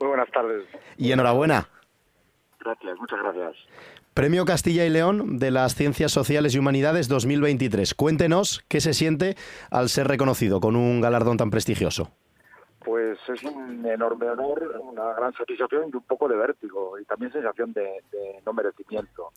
Muy 0.00 0.08
buenas 0.08 0.30
tardes. 0.32 0.64
Y 0.96 1.12
enhorabuena. 1.12 1.68
Gracias, 2.58 2.98
muchas 2.98 3.18
gracias. 3.22 3.56
Premio 4.12 4.44
Castilla 4.44 4.84
y 4.84 4.90
León 4.90 5.38
de 5.38 5.52
las 5.52 5.76
Ciencias 5.76 6.10
Sociales 6.10 6.54
y 6.54 6.58
Humanidades 6.58 7.06
2023. 7.06 7.94
Cuéntenos 7.94 8.64
qué 8.66 8.80
se 8.80 8.92
siente 8.92 9.36
al 9.70 9.88
ser 9.88 10.08
reconocido 10.08 10.60
con 10.60 10.74
un 10.74 11.00
galardón 11.00 11.36
tan 11.36 11.50
prestigioso. 11.50 12.10
Pues 12.90 13.20
es 13.28 13.44
un 13.44 13.86
enorme 13.86 14.28
honor, 14.30 14.82
una 14.82 15.14
gran 15.14 15.32
satisfacción 15.34 15.90
y 15.92 15.96
un 15.96 16.02
poco 16.02 16.26
de 16.26 16.34
vértigo 16.34 16.98
y 16.98 17.04
también 17.04 17.30
sensación 17.30 17.72
de, 17.72 18.02
no 18.44 18.52
merecimiento, 18.52 19.30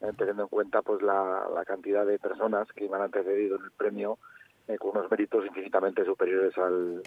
eh, 0.00 0.12
teniendo 0.16 0.44
en 0.44 0.48
cuenta 0.48 0.80
pues 0.80 1.02
la, 1.02 1.42
cantidad 1.66 2.06
de 2.06 2.20
personas 2.20 2.68
que 2.72 2.88
me 2.88 2.94
han 2.94 3.02
antecedido 3.02 3.56
en 3.56 3.64
el 3.64 3.72
premio 3.72 4.18
eh, 4.68 4.78
con 4.78 4.90
unos 4.96 5.10
méritos 5.10 5.44
infinitamente 5.44 6.04
superiores 6.04 6.56
al, 6.56 7.02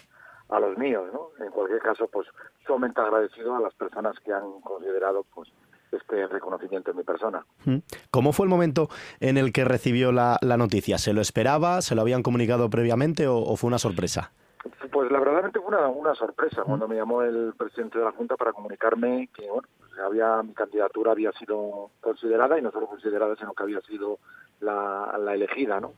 a 0.49 0.59
los 0.59 0.77
míos, 0.77 1.09
¿no? 1.13 1.29
En 1.41 1.49
cualquier 1.53 1.79
caso, 1.79 2.09
pues 2.09 2.27
sumamente 2.67 2.99
agradecido 2.99 3.55
a 3.55 3.61
las 3.61 3.73
personas 3.73 4.19
que 4.25 4.33
han 4.33 4.59
considerado 4.59 5.25
pues 5.33 5.47
este 5.89 6.27
reconocimiento 6.27 6.91
en 6.91 6.97
mi 6.97 7.03
persona. 7.03 7.45
¿Cómo 8.11 8.33
fue 8.33 8.45
el 8.45 8.49
momento 8.49 8.89
en 9.21 9.37
el 9.37 9.53
que 9.53 9.63
recibió 9.63 10.11
la, 10.11 10.37
noticia? 10.41 10.97
¿Se 10.97 11.13
lo 11.13 11.21
esperaba? 11.21 11.81
¿Se 11.81 11.95
lo 11.95 12.01
habían 12.01 12.23
comunicado 12.23 12.69
previamente 12.69 13.25
o 13.25 13.55
fue 13.55 13.69
una 13.69 13.79
sorpresa? 13.79 14.33
Pues 14.91 15.11
la 15.11 15.19
verdaderamente 15.19 15.59
fue 15.59 15.75
una, 15.75 15.87
una 15.87 16.15
sorpresa 16.15 16.63
cuando 16.63 16.87
me 16.87 16.95
llamó 16.95 17.21
el 17.21 17.53
presidente 17.57 17.99
de 17.99 18.05
la 18.05 18.11
Junta 18.11 18.37
para 18.37 18.53
comunicarme 18.53 19.27
que 19.33 19.49
bueno, 19.49 19.67
pues 19.77 19.91
había 19.99 20.41
mi 20.41 20.53
candidatura 20.53 21.11
había 21.11 21.31
sido 21.33 21.91
considerada 21.99 22.57
y 22.57 22.61
no 22.61 22.71
solo 22.71 22.87
considerada, 22.87 23.35
sino 23.35 23.53
que 23.53 23.63
había 23.63 23.81
sido 23.81 24.19
la, 24.61 25.17
la 25.19 25.33
elegida, 25.33 25.81
¿no? 25.81 25.93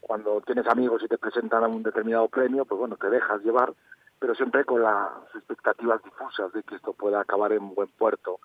Cuando 0.00 0.40
tienes 0.42 0.68
amigos 0.68 1.02
y 1.02 1.08
te 1.08 1.18
presentan 1.18 1.64
a 1.64 1.68
un 1.68 1.82
determinado 1.82 2.28
premio, 2.28 2.64
pues 2.64 2.78
bueno, 2.78 2.96
te 2.96 3.10
dejas 3.10 3.42
llevar, 3.42 3.72
pero 4.20 4.36
siempre 4.36 4.64
con 4.64 4.82
las 4.82 5.10
expectativas 5.34 6.00
difusas 6.04 6.52
de 6.52 6.62
que 6.62 6.76
esto 6.76 6.92
pueda 6.92 7.20
acabar 7.20 7.52
en 7.52 7.74
buen 7.74 7.88
puerto. 7.88 8.38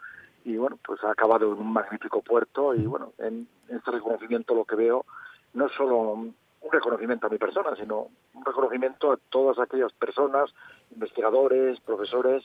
Y 0.43 0.57
bueno, 0.57 0.80
pues 0.84 1.03
ha 1.03 1.12
acabado 1.12 1.53
en 1.53 1.59
un 1.59 1.72
magnífico 1.72 2.24
puerto 2.24 2.74
y 2.74 2.88
bueno, 2.88 3.14
en 3.20 3.47
este 3.70 3.91
reconocimiento 3.91 4.55
lo 4.55 4.66
que 4.66 4.76
veo 4.76 5.05
no 5.53 5.68
es 5.68 5.72
solo 5.74 6.34
un 6.62 6.72
reconocimiento 6.72 7.28
a 7.28 7.30
mi 7.30 7.38
persona, 7.38 7.76
sino 7.76 8.07
un 8.34 8.45
reconocimiento 8.45 9.12
a 9.12 9.18
todas 9.30 9.59
aquellas 9.59 9.91
personas, 9.93 10.51
investigadores, 10.91 11.80
profesores, 11.82 12.43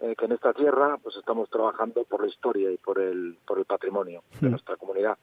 eh, 0.00 0.14
que 0.18 0.24
en 0.24 0.32
esta 0.32 0.52
tierra 0.52 0.98
pues 1.02 1.16
estamos 1.16 1.48
trabajando 1.48 2.04
por 2.04 2.22
la 2.22 2.28
historia 2.28 2.70
y 2.70 2.76
por 2.76 2.98
el, 2.98 3.38
por 3.46 3.58
el 3.58 3.64
patrimonio 3.64 4.22
de 4.40 4.50
nuestra 4.50 4.76
comunidad. 4.76 5.16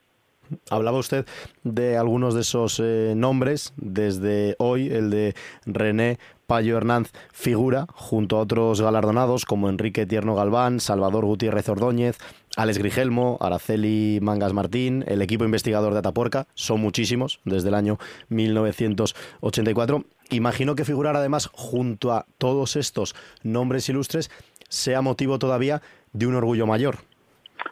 Hablaba 0.69 0.97
usted 0.97 1.25
de 1.63 1.97
algunos 1.97 2.33
de 2.33 2.41
esos 2.41 2.79
eh, 2.79 3.13
nombres, 3.15 3.73
desde 3.77 4.55
hoy 4.57 4.89
el 4.89 5.09
de 5.09 5.35
René 5.65 6.17
Payo 6.47 6.77
Hernández 6.77 7.11
figura 7.31 7.85
junto 7.93 8.37
a 8.37 8.41
otros 8.41 8.81
galardonados 8.81 9.45
como 9.45 9.69
Enrique 9.69 10.07
Tierno 10.07 10.33
Galván, 10.33 10.79
Salvador 10.79 11.25
Gutiérrez 11.25 11.69
Ordóñez, 11.69 12.17
Alex 12.59 12.77
Grigelmo, 12.77 13.37
Araceli 13.39 14.19
Mangas 14.21 14.51
Martín, 14.51 15.05
el 15.07 15.21
equipo 15.21 15.45
investigador 15.45 15.93
de 15.93 15.99
Atapuerca, 15.99 16.45
son 16.55 16.81
muchísimos 16.81 17.39
desde 17.45 17.69
el 17.69 17.73
año 17.73 17.99
1984. 18.27 20.03
Imagino 20.31 20.75
que 20.75 20.83
figurar 20.83 21.15
además 21.15 21.49
junto 21.53 22.11
a 22.11 22.25
todos 22.37 22.75
estos 22.75 23.15
nombres 23.43 23.87
ilustres 23.87 24.29
sea 24.67 25.01
motivo 25.01 25.39
todavía 25.39 25.81
de 26.11 26.27
un 26.27 26.35
orgullo 26.35 26.67
mayor. 26.67 26.95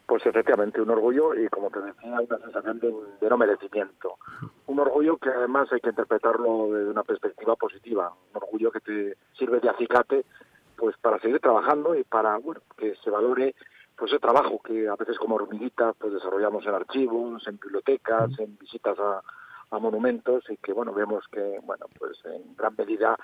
Pues 0.05 0.25
efectivamente, 0.25 0.81
un 0.81 0.89
orgullo 0.89 1.35
y 1.35 1.49
como 1.49 1.69
te 1.69 1.81
decía, 1.81 2.21
una 2.21 2.37
sensación 2.39 2.79
de, 2.79 2.93
de, 3.19 3.29
no 3.29 3.37
merecimiento. 3.37 4.15
Un 4.67 4.79
orgullo 4.79 5.17
que 5.17 5.27
además 5.27 5.67
hay 5.73 5.81
que 5.81 5.89
interpretarlo 5.89 6.69
desde 6.71 6.91
una 6.91 7.03
perspectiva 7.03 7.57
positiva. 7.57 8.13
Un 8.31 8.37
orgullo 8.41 8.71
que 8.71 8.79
te 8.79 9.17
sirve 9.37 9.59
de 9.59 9.69
acicate 9.69 10.23
pues 10.77 10.95
para 11.01 11.19
seguir 11.19 11.41
trabajando 11.41 11.93
y 11.93 12.05
para 12.05 12.37
bueno, 12.37 12.61
que 12.77 12.95
se 13.03 13.09
valore 13.09 13.53
pues 13.97 14.11
ese 14.11 14.19
trabajo 14.19 14.61
que 14.63 14.87
a 14.87 14.95
veces 14.95 15.17
como 15.17 15.35
hormiguita 15.35 15.93
pues 15.93 16.13
desarrollamos 16.13 16.65
en 16.65 16.73
archivos, 16.75 17.47
en 17.47 17.59
bibliotecas, 17.59 18.29
en 18.39 18.57
visitas 18.57 18.97
a, 18.99 19.21
a 19.71 19.79
monumentos 19.79 20.43
y 20.49 20.57
que 20.57 20.71
bueno 20.71 20.93
vemos 20.93 21.25
que 21.31 21.59
bueno 21.63 21.87
pues 21.97 22.17
en 22.25 22.55
gran 22.55 22.75
medida 22.77 23.17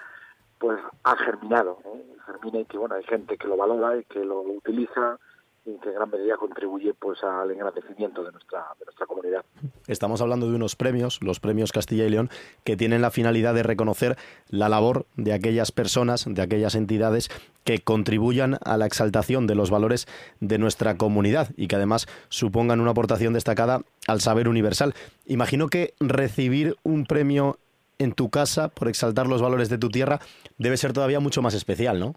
pues 0.57 0.79
ha 1.03 1.15
germinado, 1.17 1.79
¿eh? 1.85 2.15
germina 2.25 2.59
y 2.59 2.65
que 2.65 2.77
bueno 2.77 2.95
hay 2.95 3.03
gente 3.03 3.37
que 3.37 3.47
lo 3.47 3.57
valora 3.57 3.97
y 3.97 4.03
que 4.05 4.23
lo 4.25 4.41
utiliza 4.41 5.19
y 5.65 5.77
que 5.77 5.89
en 5.89 5.95
gran 5.95 6.09
medida 6.09 6.35
contribuye 6.37 6.93
pues 6.93 7.23
al 7.23 7.51
engrandecimiento 7.51 8.23
de 8.23 8.31
nuestra 8.31 8.65
de 8.79 8.85
nuestra 8.85 9.05
comunidad. 9.05 9.45
Estamos 9.87 10.21
hablando 10.21 10.49
de 10.49 10.55
unos 10.55 10.75
premios, 10.75 11.19
los 11.21 11.39
premios 11.39 11.71
Castilla 11.71 12.05
y 12.05 12.09
León, 12.09 12.29
que 12.63 12.75
tienen 12.75 13.01
la 13.01 13.11
finalidad 13.11 13.53
de 13.53 13.63
reconocer 13.63 14.17
la 14.49 14.69
labor 14.69 15.05
de 15.15 15.33
aquellas 15.33 15.71
personas, 15.71 16.25
de 16.27 16.41
aquellas 16.41 16.75
entidades 16.75 17.29
que 17.63 17.79
contribuyan 17.79 18.57
a 18.63 18.77
la 18.77 18.85
exaltación 18.85 19.47
de 19.47 19.55
los 19.55 19.69
valores 19.69 20.07
de 20.39 20.57
nuestra 20.57 20.97
comunidad 20.97 21.49
y 21.55 21.67
que 21.67 21.75
además 21.75 22.07
supongan 22.29 22.79
una 22.79 22.91
aportación 22.91 23.33
destacada 23.33 23.81
al 24.07 24.21
saber 24.21 24.47
universal. 24.47 24.93
Imagino 25.25 25.67
que 25.67 25.93
recibir 25.99 26.75
un 26.83 27.05
premio 27.05 27.57
en 27.99 28.13
tu 28.13 28.29
casa 28.29 28.69
por 28.69 28.87
exaltar 28.87 29.27
los 29.27 29.41
valores 29.41 29.69
de 29.69 29.77
tu 29.77 29.89
tierra 29.89 30.19
debe 30.57 30.77
ser 30.77 30.93
todavía 30.93 31.19
mucho 31.19 31.41
más 31.41 31.53
especial, 31.53 31.99
¿no? 31.99 32.15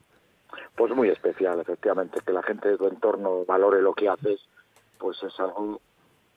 Pues 0.77 0.95
muy 0.95 1.09
especial, 1.09 1.59
efectivamente, 1.61 2.21
que 2.25 2.33
la 2.33 2.43
gente 2.43 2.69
de 2.69 2.77
tu 2.77 2.87
entorno 2.87 3.45
valore 3.47 3.81
lo 3.81 3.95
que 3.95 4.09
haces, 4.09 4.41
pues 4.99 5.23
es 5.23 5.39
algo 5.41 5.81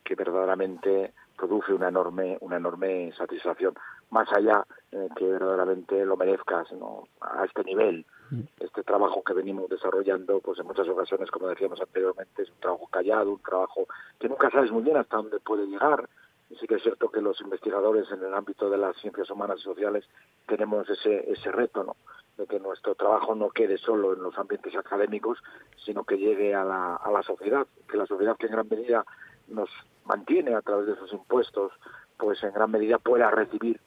que 0.03 0.15
verdaderamente 0.15 1.13
produce 1.37 1.73
una 1.73 1.89
enorme, 1.89 2.37
una 2.41 2.57
enorme 2.57 3.11
satisfacción, 3.17 3.73
más 4.11 4.31
allá 4.33 4.65
de 4.91 5.09
que 5.15 5.25
verdaderamente 5.25 6.05
lo 6.05 6.17
merezcas 6.17 6.71
¿no? 6.73 7.03
a 7.21 7.45
este 7.45 7.63
nivel. 7.63 8.05
Este 8.59 8.83
trabajo 8.83 9.23
que 9.23 9.33
venimos 9.33 9.69
desarrollando, 9.69 10.39
pues 10.39 10.59
en 10.59 10.67
muchas 10.67 10.87
ocasiones, 10.87 11.31
como 11.31 11.47
decíamos 11.47 11.81
anteriormente, 11.81 12.43
es 12.43 12.49
un 12.49 12.59
trabajo 12.59 12.87
callado, 12.87 13.31
un 13.31 13.41
trabajo 13.41 13.87
que 14.19 14.29
nunca 14.29 14.49
sabes 14.51 14.71
muy 14.71 14.83
bien 14.83 14.97
hasta 14.97 15.17
dónde 15.17 15.39
puede 15.39 15.65
llegar. 15.65 16.07
Y 16.49 16.55
sí 16.55 16.67
que 16.67 16.75
es 16.75 16.83
cierto 16.83 17.09
que 17.09 17.21
los 17.21 17.39
investigadores 17.41 18.11
en 18.11 18.23
el 18.23 18.33
ámbito 18.33 18.69
de 18.69 18.77
las 18.77 18.95
ciencias 18.97 19.29
humanas 19.29 19.59
y 19.59 19.63
sociales 19.63 20.05
tenemos 20.47 20.89
ese, 20.89 21.31
ese 21.31 21.51
reto, 21.51 21.83
¿no? 21.83 21.95
de 22.37 22.47
que 22.47 22.59
nuestro 22.59 22.95
trabajo 22.95 23.35
no 23.35 23.49
quede 23.49 23.77
solo 23.77 24.13
en 24.13 24.23
los 24.23 24.37
ambientes 24.37 24.73
académicos, 24.75 25.37
sino 25.83 26.05
que 26.05 26.17
llegue 26.17 26.55
a 26.55 26.63
la, 26.63 26.95
a 26.95 27.11
la 27.11 27.21
sociedad, 27.21 27.67
que 27.89 27.97
la 27.97 28.05
sociedad 28.05 28.37
que 28.37 28.45
en 28.45 28.53
gran 28.53 28.67
medida 28.69 29.05
nos 29.49 29.69
mantiene 30.05 30.55
a 30.55 30.61
través 30.61 30.87
de 30.87 30.95
sus 30.95 31.11
impuestos, 31.11 31.73
pues 32.17 32.41
en 32.43 32.53
gran 32.53 32.71
medida 32.71 32.97
pueda 32.97 33.29
recibir 33.29 33.79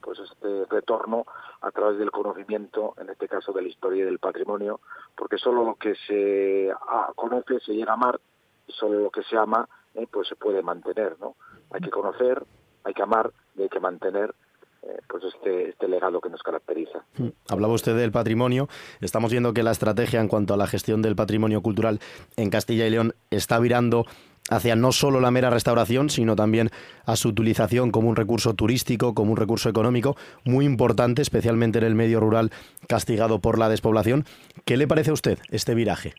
pues 0.00 0.18
este 0.18 0.64
retorno 0.70 1.26
a 1.60 1.70
través 1.70 1.98
del 1.98 2.10
conocimiento, 2.10 2.94
en 2.98 3.10
este 3.10 3.28
caso 3.28 3.52
de 3.52 3.62
la 3.62 3.68
historia 3.68 4.02
y 4.02 4.06
del 4.06 4.18
patrimonio, 4.18 4.80
porque 5.16 5.38
solo 5.38 5.64
lo 5.64 5.74
que 5.74 5.94
se 6.06 6.70
ah, 6.70 7.12
conoce 7.14 7.60
se 7.60 7.72
llega 7.72 7.92
a 7.92 7.94
amar, 7.94 8.20
y 8.66 8.72
solo 8.72 9.00
lo 9.00 9.10
que 9.10 9.22
se 9.22 9.36
ama 9.36 9.68
eh, 9.94 10.06
pues 10.10 10.28
se 10.28 10.36
puede 10.36 10.62
mantener, 10.62 11.16
¿no? 11.20 11.34
Hay 11.70 11.80
que 11.80 11.90
conocer, 11.90 12.44
hay 12.84 12.94
que 12.94 13.02
amar 13.02 13.32
y 13.56 13.62
hay 13.62 13.68
que 13.68 13.80
mantener 13.80 14.34
eh, 14.82 15.00
pues 15.08 15.24
este, 15.24 15.70
este 15.70 15.88
legado 15.88 16.20
que 16.20 16.30
nos 16.30 16.42
caracteriza. 16.42 17.04
Mm. 17.16 17.28
Hablaba 17.48 17.74
usted 17.74 17.96
del 17.96 18.12
patrimonio. 18.12 18.68
Estamos 19.00 19.32
viendo 19.32 19.52
que 19.52 19.62
la 19.62 19.72
estrategia 19.72 20.20
en 20.20 20.28
cuanto 20.28 20.54
a 20.54 20.56
la 20.56 20.66
gestión 20.66 21.02
del 21.02 21.16
patrimonio 21.16 21.62
cultural 21.62 22.00
en 22.36 22.50
Castilla 22.50 22.86
y 22.86 22.90
León 22.90 23.14
está 23.30 23.58
virando 23.58 24.04
hacia 24.50 24.76
no 24.76 24.92
solo 24.92 25.20
la 25.20 25.30
mera 25.30 25.50
restauración, 25.50 26.10
sino 26.10 26.36
también 26.36 26.70
a 27.06 27.16
su 27.16 27.28
utilización 27.28 27.90
como 27.90 28.08
un 28.08 28.16
recurso 28.16 28.54
turístico, 28.54 29.14
como 29.14 29.32
un 29.32 29.36
recurso 29.36 29.68
económico, 29.68 30.16
muy 30.44 30.64
importante, 30.64 31.22
especialmente 31.22 31.78
en 31.78 31.84
el 31.84 31.94
medio 31.94 32.20
rural 32.20 32.50
castigado 32.88 33.40
por 33.40 33.58
la 33.58 33.68
despoblación. 33.68 34.24
¿Qué 34.64 34.76
le 34.76 34.88
parece 34.88 35.10
a 35.10 35.14
usted 35.14 35.38
este 35.50 35.74
viraje? 35.74 36.14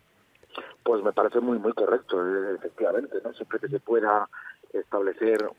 Pues 0.84 1.04
me 1.04 1.12
parece 1.12 1.40
muy 1.40 1.60
muy 1.60 1.74
correcto, 1.74 2.26
eh, 2.26 2.56
efectivamente, 2.56 3.18
¿no? 3.24 3.34
Siempre 3.34 3.60
que 3.60 3.68
se 3.68 3.80
pueda 3.80 4.28
establecer 4.74 5.50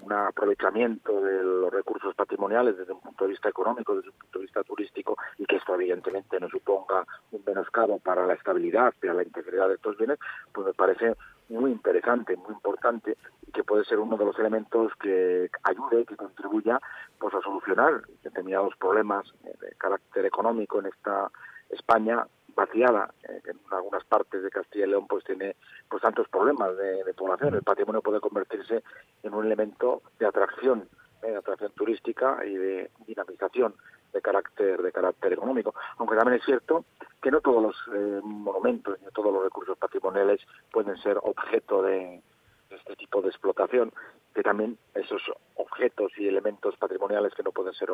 un 0.00 0.12
aprovechamiento 0.12 1.20
de 1.20 1.42
los 1.42 1.72
recursos 1.72 2.14
patrimoniales 2.14 2.76
desde 2.76 2.92
un 2.92 3.00
punto 3.00 3.24
de 3.24 3.30
vista 3.30 3.48
económico, 3.48 3.96
desde 3.96 4.10
un 4.10 4.16
punto 4.16 4.38
de 4.38 4.44
vista 4.44 4.62
turístico, 4.62 5.16
y 5.38 5.44
que 5.44 5.56
esto 5.56 5.74
evidentemente 5.74 6.38
no 6.38 6.48
suponga 6.48 7.04
un 7.32 7.42
menoscabo 7.44 7.98
para 7.98 8.26
la 8.26 8.34
estabilidad 8.34 8.94
y 9.02 9.06
la 9.06 9.22
integridad 9.22 9.68
de 9.68 9.74
estos 9.74 9.96
bienes, 9.96 10.18
pues 10.52 10.66
me 10.66 10.72
parece 10.72 11.16
muy 11.48 11.72
interesante, 11.72 12.36
muy 12.36 12.52
importante, 12.52 13.16
y 13.46 13.52
que 13.52 13.64
puede 13.64 13.84
ser 13.84 13.98
uno 13.98 14.16
de 14.16 14.24
los 14.24 14.38
elementos 14.38 14.92
que 15.00 15.50
ayude, 15.62 16.04
que 16.04 16.16
contribuya 16.16 16.80
pues 17.18 17.34
a 17.34 17.40
solucionar 17.40 18.02
determinados 18.22 18.76
problemas 18.76 19.26
de 19.42 19.72
carácter 19.78 20.26
económico 20.26 20.78
en 20.80 20.86
esta 20.86 21.30
España 21.70 22.26
vaciada 22.54 23.14
eh, 23.28 23.40
en 23.46 23.58
algunas 23.70 24.04
partes 24.04 24.42
de 24.42 24.50
Castilla 24.50 24.86
y 24.86 24.90
León 24.90 25.06
pues 25.08 25.24
tiene 25.24 25.54
pues 25.88 26.02
tantos 26.02 26.28
problemas 26.28 26.76
de, 26.76 27.04
de 27.04 27.14
población. 27.14 27.54
El 27.54 27.62
patrimonio 27.62 28.02
puede 28.02 28.20
convertirse 28.20 28.82
en 29.22 29.34
un 29.34 29.46
elemento 29.46 30.02
de 30.18 30.26
atracción 30.26 30.88
eh, 31.22 31.30
de 31.30 31.36
atracción 31.36 31.72
turística 31.72 32.44
y 32.44 32.54
de 32.54 32.90
dinamización 33.06 33.74
de 34.12 34.20
carácter 34.22 34.82
de 34.82 34.92
carácter 34.92 35.32
económico 35.32 35.74
aunque 35.98 36.16
también 36.16 36.38
es 36.38 36.44
cierto 36.44 36.84
que 37.20 37.30
no 37.30 37.40
todos 37.40 37.62
los 37.62 37.76
eh, 37.94 38.20
monumentos 38.22 38.98
ni 39.00 39.10
todos 39.12 39.32
los 39.32 39.42
recursos 39.42 39.76
patrimoniales 39.78 40.40
pueden 40.72 40.96
ser 40.98 41.18
objeto 41.22 41.82
de, 41.82 42.22
este 42.70 42.96
tipo 42.96 43.22
de 43.22 43.28
explotación 43.28 43.92
que 44.34 44.42
también 44.42 44.78
esos 44.94 45.22
objetos 45.56 46.12
y 46.16 46.28
elementos 46.28 46.76
patrimoniales 46.76 47.34
que 47.34 47.42
no 47.42 47.52
pueden 47.52 47.74
ser 47.74 47.90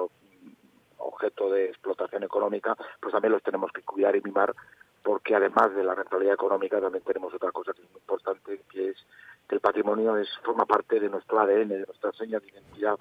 objeto 0.99 1.51
de 1.51 1.67
explotación 1.67 2.23
económica, 2.23 2.77
pues 3.01 3.13
también 3.13 3.33
los 3.33 3.43
tenemos 3.43 3.71
que 3.73 3.83
cuidar 3.83 4.17
y 4.17 4.21
mimar, 4.21 4.55
porque 5.03 5.35
además 5.35 5.75
de 5.75 5.85
la 5.85 5.95
rentabilidad 5.95 6.35
económica 6.35 6.81
también 6.81 7.05
tenemos 7.05 7.33
otra 7.33 7.53
cosa 7.53 7.73
que 7.73 7.83
es 7.83 7.91
muy 7.91 8.01
importante, 8.01 8.63
que 8.71 8.91
es 8.91 9.07
que 9.49 9.55
el 9.55 9.61
patrimonio 9.61 10.17
es 10.17 10.29
forma 10.43 10.65
parte 10.65 10.99
de 10.99 11.09
nuestro 11.09 11.39
ADN, 11.39 11.69
de 11.69 11.87
nuestra 11.87 12.13
seña 12.13 12.41
de 12.41 12.49
identidad 12.49 12.97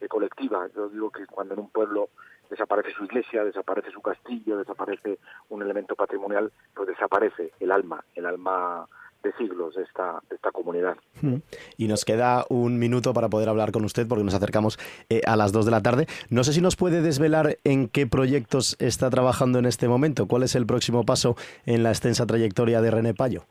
eh, 0.00 0.08
colectiva. 0.08 0.68
Yo 0.74 0.88
digo 0.88 1.10
que 1.10 1.26
cuando 1.26 1.54
en 1.54 1.60
un 1.60 1.70
pueblo 1.70 2.10
desaparece 2.50 2.92
su 2.92 3.04
iglesia, 3.04 3.44
desaparece 3.44 3.90
su 3.90 4.00
castillo, 4.00 4.58
desaparece 4.58 5.18
un 5.48 5.62
elemento 5.62 5.94
patrimonial, 5.94 6.52
pues 6.74 6.88
desaparece 6.88 7.52
el 7.60 7.70
alma, 7.70 8.04
el 8.14 8.26
alma 8.26 8.86
de 9.22 9.32
siglos 9.32 9.74
de 9.74 9.82
esta, 9.82 10.20
de 10.28 10.36
esta 10.36 10.50
comunidad. 10.50 10.96
Mm. 11.20 11.36
Y 11.76 11.88
nos 11.88 12.04
queda 12.04 12.44
un 12.48 12.78
minuto 12.78 13.12
para 13.12 13.28
poder 13.28 13.48
hablar 13.48 13.72
con 13.72 13.84
usted 13.84 14.06
porque 14.06 14.24
nos 14.24 14.34
acercamos 14.34 14.78
eh, 15.08 15.20
a 15.26 15.36
las 15.36 15.52
dos 15.52 15.64
de 15.64 15.70
la 15.70 15.82
tarde. 15.82 16.06
No 16.30 16.44
sé 16.44 16.52
si 16.52 16.60
nos 16.60 16.76
puede 16.76 17.02
desvelar 17.02 17.58
en 17.64 17.88
qué 17.88 18.06
proyectos 18.06 18.76
está 18.78 19.10
trabajando 19.10 19.58
en 19.58 19.66
este 19.66 19.88
momento. 19.88 20.26
¿Cuál 20.26 20.44
es 20.44 20.54
el 20.54 20.66
próximo 20.66 21.04
paso 21.04 21.36
en 21.64 21.82
la 21.82 21.90
extensa 21.90 22.26
trayectoria 22.26 22.80
de 22.80 22.90
René 22.90 23.14
Payo? 23.14 23.46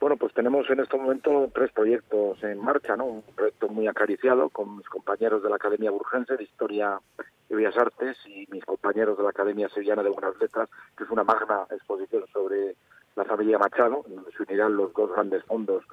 Bueno, 0.00 0.16
pues 0.16 0.32
tenemos 0.32 0.70
en 0.70 0.78
este 0.78 0.96
momento 0.96 1.50
tres 1.52 1.72
proyectos 1.72 2.42
en 2.44 2.60
marcha, 2.60 2.96
¿no? 2.96 3.06
Un 3.06 3.22
proyecto 3.22 3.68
muy 3.68 3.88
acariciado 3.88 4.48
con 4.48 4.76
mis 4.76 4.88
compañeros 4.88 5.42
de 5.42 5.50
la 5.50 5.56
Academia 5.56 5.90
Burgense 5.90 6.36
de 6.36 6.44
Historia 6.44 7.00
y 7.50 7.54
Bellas 7.54 7.76
Artes 7.76 8.16
y 8.26 8.46
mis 8.50 8.64
compañeros 8.64 9.16
de 9.16 9.24
la 9.24 9.30
Academia 9.30 9.68
Sevillana 9.70 10.04
de 10.04 10.10
Buenas 10.10 10.38
Letras, 10.40 10.68
que 10.96 11.02
es 11.02 11.10
una 11.10 11.24
magna 11.24 11.66
exposición 11.70 12.24
sobre 12.32 12.76
la 13.16 13.24
familia 13.24 13.58
Machado, 13.58 14.04
donde 14.06 14.30
se 14.30 14.44
unirán 14.44 14.76
los 14.76 14.92
dos 14.92 15.10
grandes 15.10 15.42
fondos 15.44 15.84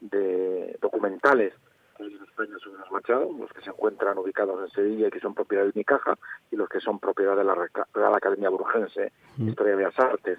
de 0.00 0.78
documentales 0.80 1.52
de 1.98 2.08
los 2.08 2.30
premios 2.30 2.62
sobre 2.62 2.78
los 2.78 2.90
Machado, 2.90 3.30
los 3.38 3.52
que 3.52 3.60
se 3.60 3.68
encuentran 3.68 4.16
ubicados 4.16 4.58
en 4.62 4.70
Sevilla 4.70 5.08
y 5.08 5.10
que 5.10 5.20
son 5.20 5.34
propiedad 5.34 5.64
de 5.64 5.72
Unicaja, 5.74 6.16
y 6.50 6.56
los 6.56 6.66
que 6.70 6.80
son 6.80 6.98
propiedad 6.98 7.36
de 7.36 7.44
la 7.44 7.54
Real 7.92 8.14
Academia 8.14 8.48
Burgense 8.48 9.12
de 9.36 9.50
Historia 9.50 9.74
y 9.74 9.76
Bellas 9.76 9.98
Artes. 9.98 10.38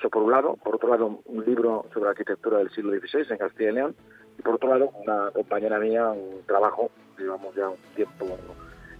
Eso 0.00 0.08
por 0.08 0.22
un 0.22 0.32
lado. 0.32 0.56
Por 0.56 0.76
otro 0.76 0.88
lado, 0.88 1.20
un 1.26 1.44
libro 1.44 1.84
sobre 1.92 2.08
arquitectura 2.08 2.56
del 2.56 2.70
siglo 2.70 2.90
XVI 2.92 3.26
en 3.30 3.36
Castilla 3.36 3.68
y 3.68 3.74
León. 3.74 3.96
Y 4.38 4.42
por 4.42 4.54
otro 4.54 4.70
lado, 4.70 4.90
una 5.04 5.30
compañera 5.30 5.78
mía, 5.78 6.08
un 6.08 6.42
trabajo, 6.46 6.90
llevamos 7.18 7.54
ya 7.54 7.68
un 7.68 7.76
tiempo 7.94 8.24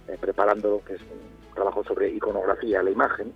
eh, 0.07 0.15
preparándolo, 0.21 0.83
que 0.85 0.93
es 0.93 1.01
un 1.01 1.55
trabajo 1.55 1.83
sobre 1.85 2.11
iconografía, 2.11 2.83
la 2.83 2.91
imagen, 2.91 3.33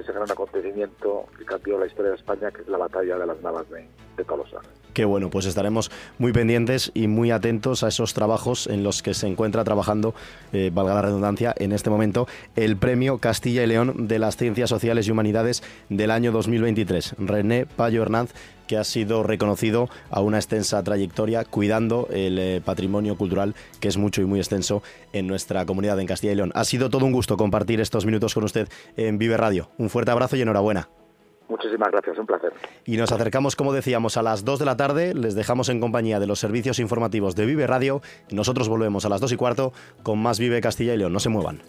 ese 0.00 0.12
gran 0.12 0.30
acontecimiento 0.30 1.26
que 1.38 1.44
cambió 1.44 1.78
la 1.78 1.86
historia 1.86 2.10
de 2.10 2.16
España, 2.16 2.50
que 2.50 2.62
es 2.62 2.68
la 2.68 2.78
batalla 2.78 3.18
de 3.18 3.26
las 3.26 3.40
Navas 3.42 3.68
de, 3.70 3.86
de 4.16 4.24
Tolosa. 4.24 4.60
Qué 4.94 5.04
bueno, 5.04 5.28
pues 5.28 5.46
estaremos 5.46 5.90
muy 6.18 6.32
pendientes 6.32 6.92
y 6.94 7.08
muy 7.08 7.32
atentos 7.32 7.82
a 7.82 7.88
esos 7.88 8.14
trabajos 8.14 8.68
en 8.68 8.84
los 8.84 9.02
que 9.02 9.12
se 9.12 9.26
encuentra 9.26 9.64
trabajando, 9.64 10.14
eh, 10.52 10.70
valga 10.72 10.94
la 10.94 11.02
redundancia, 11.02 11.52
en 11.58 11.72
este 11.72 11.90
momento 11.90 12.28
el 12.54 12.76
Premio 12.76 13.18
Castilla 13.18 13.64
y 13.64 13.66
León 13.66 14.06
de 14.06 14.20
las 14.20 14.36
Ciencias 14.36 14.70
Sociales 14.70 15.08
y 15.08 15.10
Humanidades 15.10 15.64
del 15.88 16.12
año 16.12 16.30
2023. 16.30 17.16
René 17.18 17.66
Payo 17.66 18.02
Hernández, 18.02 18.34
que 18.66 18.76
ha 18.76 18.84
sido 18.84 19.22
reconocido 19.22 19.88
a 20.10 20.20
una 20.20 20.38
extensa 20.38 20.82
trayectoria 20.82 21.44
cuidando 21.44 22.08
el 22.10 22.38
eh, 22.38 22.60
patrimonio 22.64 23.16
cultural 23.16 23.54
que 23.80 23.88
es 23.88 23.96
mucho 23.96 24.22
y 24.22 24.24
muy 24.24 24.38
extenso 24.38 24.82
en 25.12 25.26
nuestra 25.26 25.66
comunidad 25.66 26.00
en 26.00 26.06
Castilla 26.06 26.32
y 26.32 26.36
León. 26.36 26.52
Ha 26.54 26.64
sido 26.64 26.90
todo 26.90 27.06
un 27.06 27.12
gusto 27.12 27.36
compartir 27.36 27.80
estos 27.80 28.06
minutos 28.06 28.34
con 28.34 28.44
usted 28.44 28.68
en 28.96 29.18
Vive 29.18 29.36
Radio. 29.36 29.70
Un 29.78 29.90
fuerte 29.90 30.10
abrazo 30.10 30.36
y 30.36 30.42
enhorabuena. 30.42 30.88
Muchísimas 31.48 31.90
gracias, 31.90 32.18
un 32.18 32.26
placer. 32.26 32.52
Y 32.86 32.96
nos 32.96 33.12
acercamos, 33.12 33.54
como 33.54 33.72
decíamos, 33.72 34.16
a 34.16 34.22
las 34.22 34.44
2 34.44 34.58
de 34.58 34.64
la 34.64 34.76
tarde. 34.76 35.14
Les 35.14 35.34
dejamos 35.34 35.68
en 35.68 35.80
compañía 35.80 36.18
de 36.18 36.26
los 36.26 36.40
servicios 36.40 36.78
informativos 36.78 37.34
de 37.36 37.46
Vive 37.46 37.66
Radio. 37.66 38.00
Nosotros 38.30 38.68
volvemos 38.68 39.04
a 39.04 39.10
las 39.10 39.20
2 39.20 39.32
y 39.32 39.36
cuarto 39.36 39.72
con 40.02 40.18
más 40.20 40.38
Vive 40.38 40.60
Castilla 40.60 40.94
y 40.94 40.98
León. 40.98 41.12
No 41.12 41.20
se 41.20 41.28
muevan. 41.28 41.60